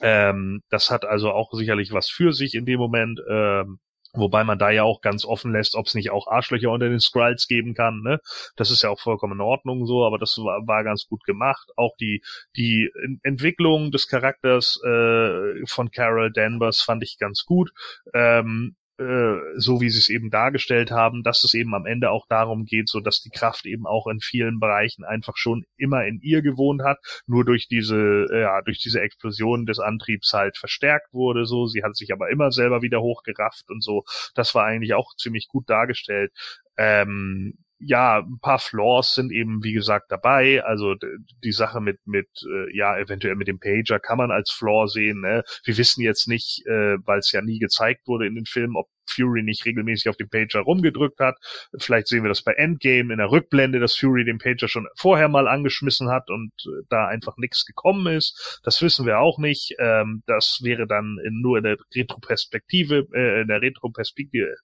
[0.00, 3.20] Ähm, das hat also auch sicherlich was für sich in dem Moment.
[3.28, 3.78] Ähm,
[4.14, 7.00] Wobei man da ja auch ganz offen lässt, ob es nicht auch Arschlöcher unter den
[7.00, 8.00] Skrulls geben kann.
[8.02, 8.20] Ne?
[8.56, 11.70] Das ist ja auch vollkommen in Ordnung so, aber das war, war ganz gut gemacht.
[11.76, 12.22] Auch die,
[12.56, 12.90] die
[13.22, 17.72] Entwicklung des Charakters äh, von Carol Danvers fand ich ganz gut.
[18.12, 22.26] Ähm, äh, so wie sie es eben dargestellt haben, dass es eben am Ende auch
[22.28, 26.20] darum geht, so dass die Kraft eben auch in vielen Bereichen einfach schon immer in
[26.20, 31.12] ihr gewohnt hat, nur durch diese, äh, ja, durch diese Explosion des Antriebs halt verstärkt
[31.12, 31.66] wurde, so.
[31.66, 34.04] Sie hat sich aber immer selber wieder hochgerafft und so.
[34.34, 36.32] Das war eigentlich auch ziemlich gut dargestellt.
[36.76, 40.64] Ähm, ja, ein paar Flaws sind eben, wie gesagt, dabei.
[40.64, 40.94] Also
[41.42, 45.20] die Sache mit, mit, äh, ja, eventuell mit dem Pager kann man als Flaw sehen.
[45.20, 45.44] Ne?
[45.64, 48.88] Wir wissen jetzt nicht, äh, weil es ja nie gezeigt wurde in den Filmen, ob
[49.14, 51.36] Fury nicht regelmäßig auf den Pager rumgedrückt hat.
[51.78, 55.28] Vielleicht sehen wir das bei Endgame in der Rückblende, dass Fury den Pager schon vorher
[55.28, 58.60] mal angeschmissen hat und äh, da einfach nichts gekommen ist.
[58.64, 59.74] Das wissen wir auch nicht.
[59.78, 64.56] Ähm, das wäre dann in, nur in der Retroperspektive, äh, in der Retroperspektive,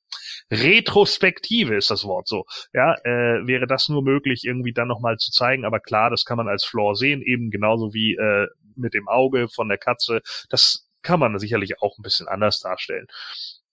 [0.51, 2.45] Retrospektive ist das Wort so.
[2.73, 5.65] Ja, äh, wäre das nur möglich, irgendwie dann nochmal zu zeigen.
[5.65, 8.47] Aber klar, das kann man als Flaw sehen, eben genauso wie äh,
[8.77, 10.21] mit dem Auge von der Katze.
[10.49, 13.07] Das kann man sicherlich auch ein bisschen anders darstellen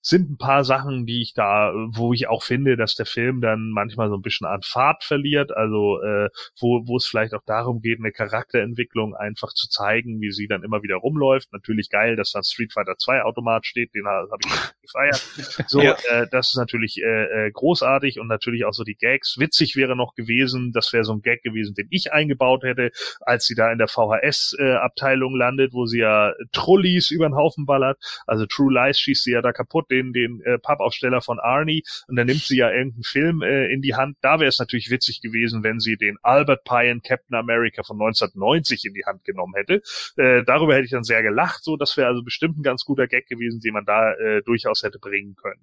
[0.08, 3.72] sind ein paar Sachen, die ich da, wo ich auch finde, dass der Film dann
[3.72, 6.30] manchmal so ein bisschen an Fahrt verliert, also äh,
[6.60, 10.64] wo, wo es vielleicht auch darum geht, eine Charakterentwicklung einfach zu zeigen, wie sie dann
[10.64, 11.52] immer wieder rumläuft.
[11.52, 15.28] Natürlich geil, dass da Street Fighter 2 Automat steht, den habe ich gefeiert.
[15.68, 15.98] So, Ja.
[16.10, 19.38] äh, das ist natürlich äh, äh, großartig und natürlich auch so die Gags.
[19.38, 23.46] Witzig wäre noch gewesen, das wäre so ein Gag gewesen, den ich eingebaut hätte, als
[23.46, 27.98] sie da in der VHS-Abteilung landet, wo sie ja Trullis über den Haufen ballert.
[28.26, 31.84] Also True Lies schießt sie ja da kaputt, den, den äh, Pappaufsteller von Arnie.
[32.08, 34.18] Und dann nimmt sie ja irgendeinen Film äh, in die Hand.
[34.22, 38.86] Da wäre es natürlich witzig gewesen, wenn sie den Albert Pine Captain America von 1990
[38.86, 39.82] in die Hand genommen hätte.
[40.18, 41.64] Äh, darüber hätte ich dann sehr gelacht.
[41.64, 44.84] So, das wäre also bestimmt ein ganz guter Gag gewesen, den man da äh, durchaus
[44.84, 45.62] hätte bringen können.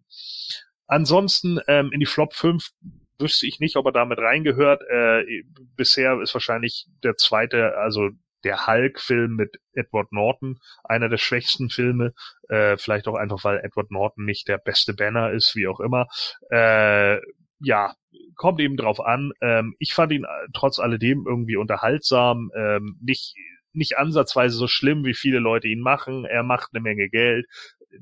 [0.87, 2.71] Ansonsten ähm, in die Flop 5
[3.19, 4.83] wüsste ich nicht, ob er damit reingehört.
[4.89, 5.45] Äh,
[5.77, 8.11] bisher ist wahrscheinlich der zweite, also
[8.45, 12.13] der Hulk-Film mit Edward Norton, einer der schwächsten Filme.
[12.49, 16.07] Äh, vielleicht auch einfach, weil Edward Norton nicht der beste Banner ist, wie auch immer.
[16.51, 17.19] Äh,
[17.61, 17.95] ja,
[18.37, 19.33] kommt eben drauf an.
[19.41, 23.35] Ähm, ich fand ihn äh, trotz alledem irgendwie unterhaltsam, ähm, nicht
[23.75, 26.25] nicht ansatzweise so schlimm, wie viele Leute ihn machen.
[26.25, 27.47] Er macht eine Menge Geld.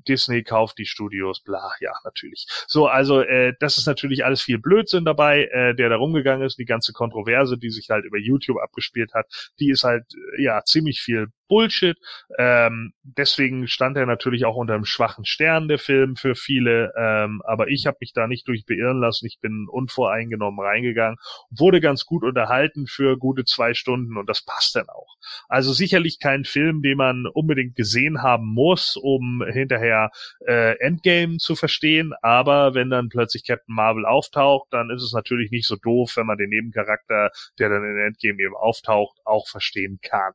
[0.08, 2.46] Disney kauft die Studios, bla, ja, natürlich.
[2.66, 6.58] So, also äh, das ist natürlich alles viel Blödsinn dabei, äh, der da rumgegangen ist.
[6.58, 9.26] Die ganze Kontroverse, die sich halt über YouTube abgespielt hat,
[9.58, 10.04] die ist halt
[10.38, 11.98] äh, ja ziemlich viel Bullshit.
[12.38, 16.94] Ähm, deswegen stand er natürlich auch unter einem schwachen Stern, der Film, für viele.
[16.96, 19.26] Ähm, aber ich habe mich da nicht durch beirren lassen.
[19.26, 21.18] Ich bin unvoreingenommen reingegangen,
[21.50, 25.16] wurde ganz gut unterhalten für gute zwei Stunden und das passt dann auch.
[25.46, 30.10] Also sicherlich kein Film, den man unbedingt gesehen haben muss, um hinterher
[30.46, 32.14] äh, Endgame zu verstehen.
[32.22, 36.24] Aber wenn dann plötzlich Captain Marvel auftaucht, dann ist es natürlich nicht so doof, wenn
[36.24, 40.32] man den Nebencharakter, der dann in Endgame eben auftaucht, auch verstehen kann.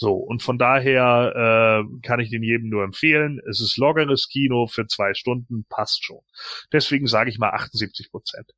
[0.00, 3.40] So, und von daher äh, kann ich den jedem nur empfehlen.
[3.50, 6.20] Es ist loggeres Kino für zwei Stunden, passt schon.
[6.72, 8.52] Deswegen sage ich mal 78 Prozent.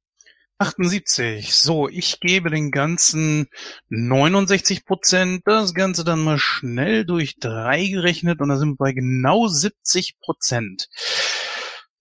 [0.59, 1.55] 78.
[1.55, 3.49] So, ich gebe den ganzen
[3.89, 5.41] 69 Prozent.
[5.47, 10.19] Das Ganze dann mal schnell durch drei gerechnet und da sind wir bei genau 70
[10.21, 10.91] Prozent.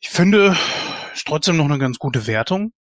[0.02, 0.53] Ich finde,
[1.14, 2.74] ist trotzdem noch eine ganz gute Wertung.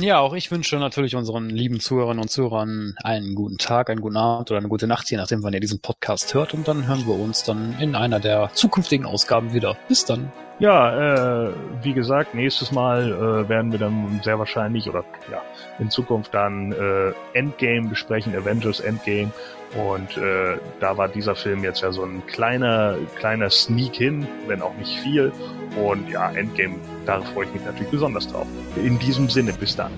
[0.00, 4.16] Ja, auch ich wünsche natürlich unseren lieben Zuhörerinnen und Zuhörern einen guten Tag, einen guten
[4.16, 6.54] Abend oder eine gute Nacht, je nachdem, wann ihr diesen Podcast hört.
[6.54, 9.76] Und dann hören wir uns dann in einer der zukünftigen Ausgaben wieder.
[9.88, 10.30] Bis dann.
[10.60, 11.52] Ja, äh,
[11.82, 15.42] wie gesagt, nächstes Mal äh, werden wir dann sehr wahrscheinlich oder ja
[15.80, 19.32] in Zukunft dann äh, Endgame besprechen, Avengers Endgame.
[19.74, 24.62] Und äh, da war dieser Film jetzt ja so ein kleiner, kleiner Sneak hin, wenn
[24.62, 25.32] auch nicht viel.
[25.76, 26.76] Und ja, Endgame,
[27.06, 28.46] da freue ich mich natürlich besonders drauf.
[28.76, 29.92] In diesem Sinne, bis dann.